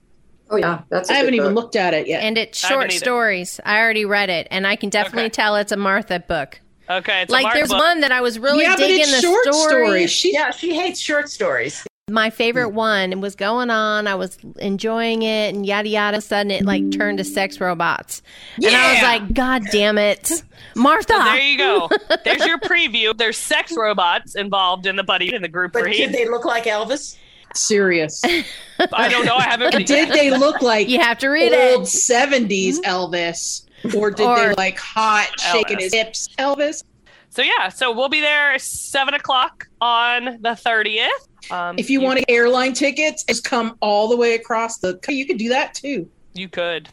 Oh 0.51 0.57
yeah, 0.57 0.83
that's. 0.91 1.11
I 1.11 1.15
I 1.15 1.17
haven't 1.19 1.35
even 1.35 1.55
looked 1.55 1.75
at 1.77 1.95
it 1.95 2.07
yet. 2.07 2.23
And 2.23 2.37
it's 2.37 2.59
short 2.59 2.87
either. 2.91 2.99
stories. 2.99 3.61
I 3.65 3.79
already 3.81 4.05
read 4.05 4.29
it, 4.31 4.47
and 4.51 4.67
I 4.67 4.77
can 4.77 4.91
definitely 4.91 5.23
Okay. 5.25 5.31
tell 5.31 5.57
it's 5.57 5.73
a 5.73 5.77
Martha 5.77 6.21
book. 6.21 6.61
Okay, 6.91 7.23
it's 7.23 7.31
a 7.31 7.33
like 7.33 7.55
there's 7.55 7.71
book. 7.71 7.79
one 7.79 8.01
that 8.01 8.13
I 8.13 8.21
was 8.21 8.39
really 8.39 8.63
yeah, 8.63 8.75
but 8.77 8.87
digging 8.87 9.01
it's 9.01 9.13
the 9.13 9.21
short 9.23 9.45
story. 9.55 9.69
stories. 9.87 10.11
She, 10.11 10.33
Yeah, 10.35 10.51
she 10.51 10.75
hates 10.75 11.01
short 11.01 11.31
stories. 11.31 11.85
My 12.11 12.29
favorite 12.29 12.73
mm. 12.73 12.75
one 12.75 13.21
was 13.23 13.35
going 13.35 13.71
on. 13.71 14.07
I 14.07 14.15
was 14.15 14.37
enjoying 14.59 15.23
it, 15.23 15.55
and 15.55 15.65
yada 15.65 15.89
yada. 15.89 16.21
Sudden, 16.21 16.51
it 16.51 16.63
like 16.63 16.91
turned 16.91 17.17
to 17.17 17.25
sex 17.25 17.59
robots, 17.59 18.21
and 18.57 18.77
I 18.77 18.93
was 18.93 19.03
like, 19.03 19.33
"God 19.33 19.63
damn 19.73 19.97
it, 19.97 20.43
Martha!" 20.77 21.15
There 21.15 21.39
you 21.39 21.57
go. 21.57 21.89
There's 22.25 22.45
your 22.45 22.59
preview. 22.59 23.17
There's 23.17 23.39
sex 23.39 23.73
robots 23.75 24.35
involved 24.35 24.85
in 24.85 24.97
the 24.97 25.03
buddy 25.03 25.33
in 25.33 25.41
the 25.41 25.49
group 25.49 25.73
But 25.73 25.85
read. 25.85 25.97
did 25.97 26.13
they 26.13 26.29
look 26.29 26.45
like 26.45 26.65
Elvis? 26.65 27.17
serious. 27.55 28.21
I 28.93 29.09
don't 29.09 29.25
know. 29.25 29.37
I 29.37 29.45
haven't. 29.45 29.87
Did 29.87 30.11
they 30.11 30.31
look 30.37 30.61
like 30.61 30.91
you 30.91 30.99
have 30.99 31.19
to 31.21 31.29
read 31.29 31.55
old 31.55 31.85
it. 31.85 31.89
70s 31.89 32.81
mm-hmm. 32.81 32.85
Elvis? 32.85 33.65
Or 33.97 34.11
did 34.11 34.27
Or- 34.27 34.49
they 34.49 34.55
like 34.57 34.79
hot, 34.79 35.31
shaking 35.41 35.79
Elvis. 35.79 35.83
his 35.83 35.95
hips 35.95 36.29
Elvis? 36.39 36.85
So 37.31 37.43
yeah, 37.43 37.69
so 37.69 37.93
we'll 37.93 38.09
be 38.09 38.21
there 38.21 38.53
at 38.53 38.61
seven 38.61 39.15
o'clock 39.15 39.67
on 39.81 40.39
the 40.43 40.55
thirtieth. 40.55 41.11
Um, 41.51 41.79
If 41.79 41.91
you, 41.91 42.01
want 42.01 42.19
to 42.19 42.31
airline 42.31 42.73
tickets, 42.73 43.25
just 43.25 43.45
come 43.45 43.77
all 43.81 44.09
the 44.09 44.17
way 44.17 44.35
across 44.35 44.79
the. 44.79 44.99
You 45.09 45.27
could 45.27 45.39
do 45.39 45.49
that 45.51 45.75
too. 45.75 46.09
you 46.35 46.49
could. 46.49 46.89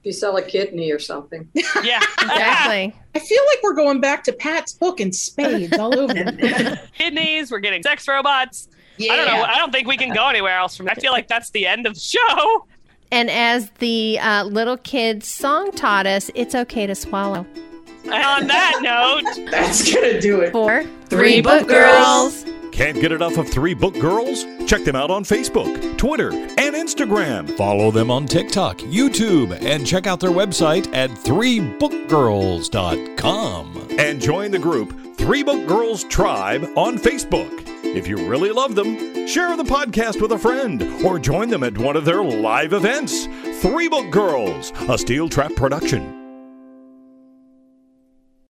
If 0.00 0.08
you 0.08 0.12
sell 0.12 0.36
a 0.36 0.42
kidney 0.42 0.90
or 0.92 0.98
something. 0.98 1.48
Yeah. 1.82 2.00
Exactly. 2.20 2.94
I 3.14 3.18
feel 3.20 3.42
like 3.46 3.58
we're 3.62 3.74
going 3.74 4.00
back 4.00 4.24
to 4.24 4.32
Pat's 4.32 4.72
book 4.72 4.98
and 5.00 5.14
spades 5.14 5.76
all 5.78 5.96
over. 5.98 6.14
Kidneys, 6.98 7.50
we're 7.50 7.60
getting 7.60 7.82
sex 7.82 8.08
robots. 8.08 8.68
Yeah. 8.96 9.12
I 9.12 9.16
don't 9.16 9.26
know. 9.26 9.42
I 9.44 9.56
don't 9.58 9.70
think 9.72 9.86
we 9.86 9.96
can 9.96 10.12
go 10.12 10.28
anywhere 10.28 10.56
else 10.56 10.76
from 10.76 10.88
I 10.88 10.94
feel 10.94 11.12
like 11.12 11.28
that's 11.28 11.50
the 11.50 11.66
end 11.66 11.86
of 11.86 11.94
the 11.94 12.00
show. 12.00 12.66
and 13.12 13.30
as 13.30 13.70
the 13.78 14.18
uh, 14.20 14.44
little 14.44 14.76
kids 14.78 15.28
song 15.28 15.70
taught 15.72 16.06
us, 16.06 16.30
it's 16.34 16.54
okay 16.54 16.86
to 16.86 16.94
swallow. 16.94 17.46
And 18.04 18.14
on 18.14 18.46
that 18.48 18.80
note, 18.82 19.50
That's 19.50 19.92
gonna 19.94 20.20
do 20.20 20.40
it. 20.40 20.52
For 20.52 20.84
Three 21.06 21.40
Book 21.40 21.66
Girls. 21.68 22.44
Can't 22.74 23.00
get 23.00 23.12
enough 23.12 23.38
of 23.38 23.48
Three 23.48 23.72
Book 23.72 23.94
Girls? 24.00 24.44
Check 24.66 24.82
them 24.82 24.96
out 24.96 25.08
on 25.08 25.22
Facebook, 25.22 25.96
Twitter, 25.96 26.32
and 26.32 26.74
Instagram. 26.74 27.56
Follow 27.56 27.92
them 27.92 28.10
on 28.10 28.26
TikTok, 28.26 28.78
YouTube, 28.78 29.56
and 29.62 29.86
check 29.86 30.08
out 30.08 30.18
their 30.18 30.32
website 30.32 30.92
at 30.92 31.10
threebookgirls.com. 31.10 33.86
And 33.96 34.20
join 34.20 34.50
the 34.50 34.58
group 34.58 35.16
Three 35.16 35.44
Book 35.44 35.68
Girls 35.68 36.02
Tribe 36.02 36.64
on 36.76 36.98
Facebook. 36.98 37.62
If 37.84 38.08
you 38.08 38.16
really 38.28 38.50
love 38.50 38.74
them, 38.74 39.28
share 39.28 39.56
the 39.56 39.62
podcast 39.62 40.20
with 40.20 40.32
a 40.32 40.38
friend 40.38 40.82
or 41.04 41.20
join 41.20 41.50
them 41.50 41.62
at 41.62 41.78
one 41.78 41.94
of 41.94 42.04
their 42.04 42.24
live 42.24 42.72
events. 42.72 43.26
Three 43.62 43.88
Book 43.88 44.10
Girls, 44.10 44.72
a 44.88 44.98
Steel 44.98 45.28
Trap 45.28 45.54
production. 45.54 46.23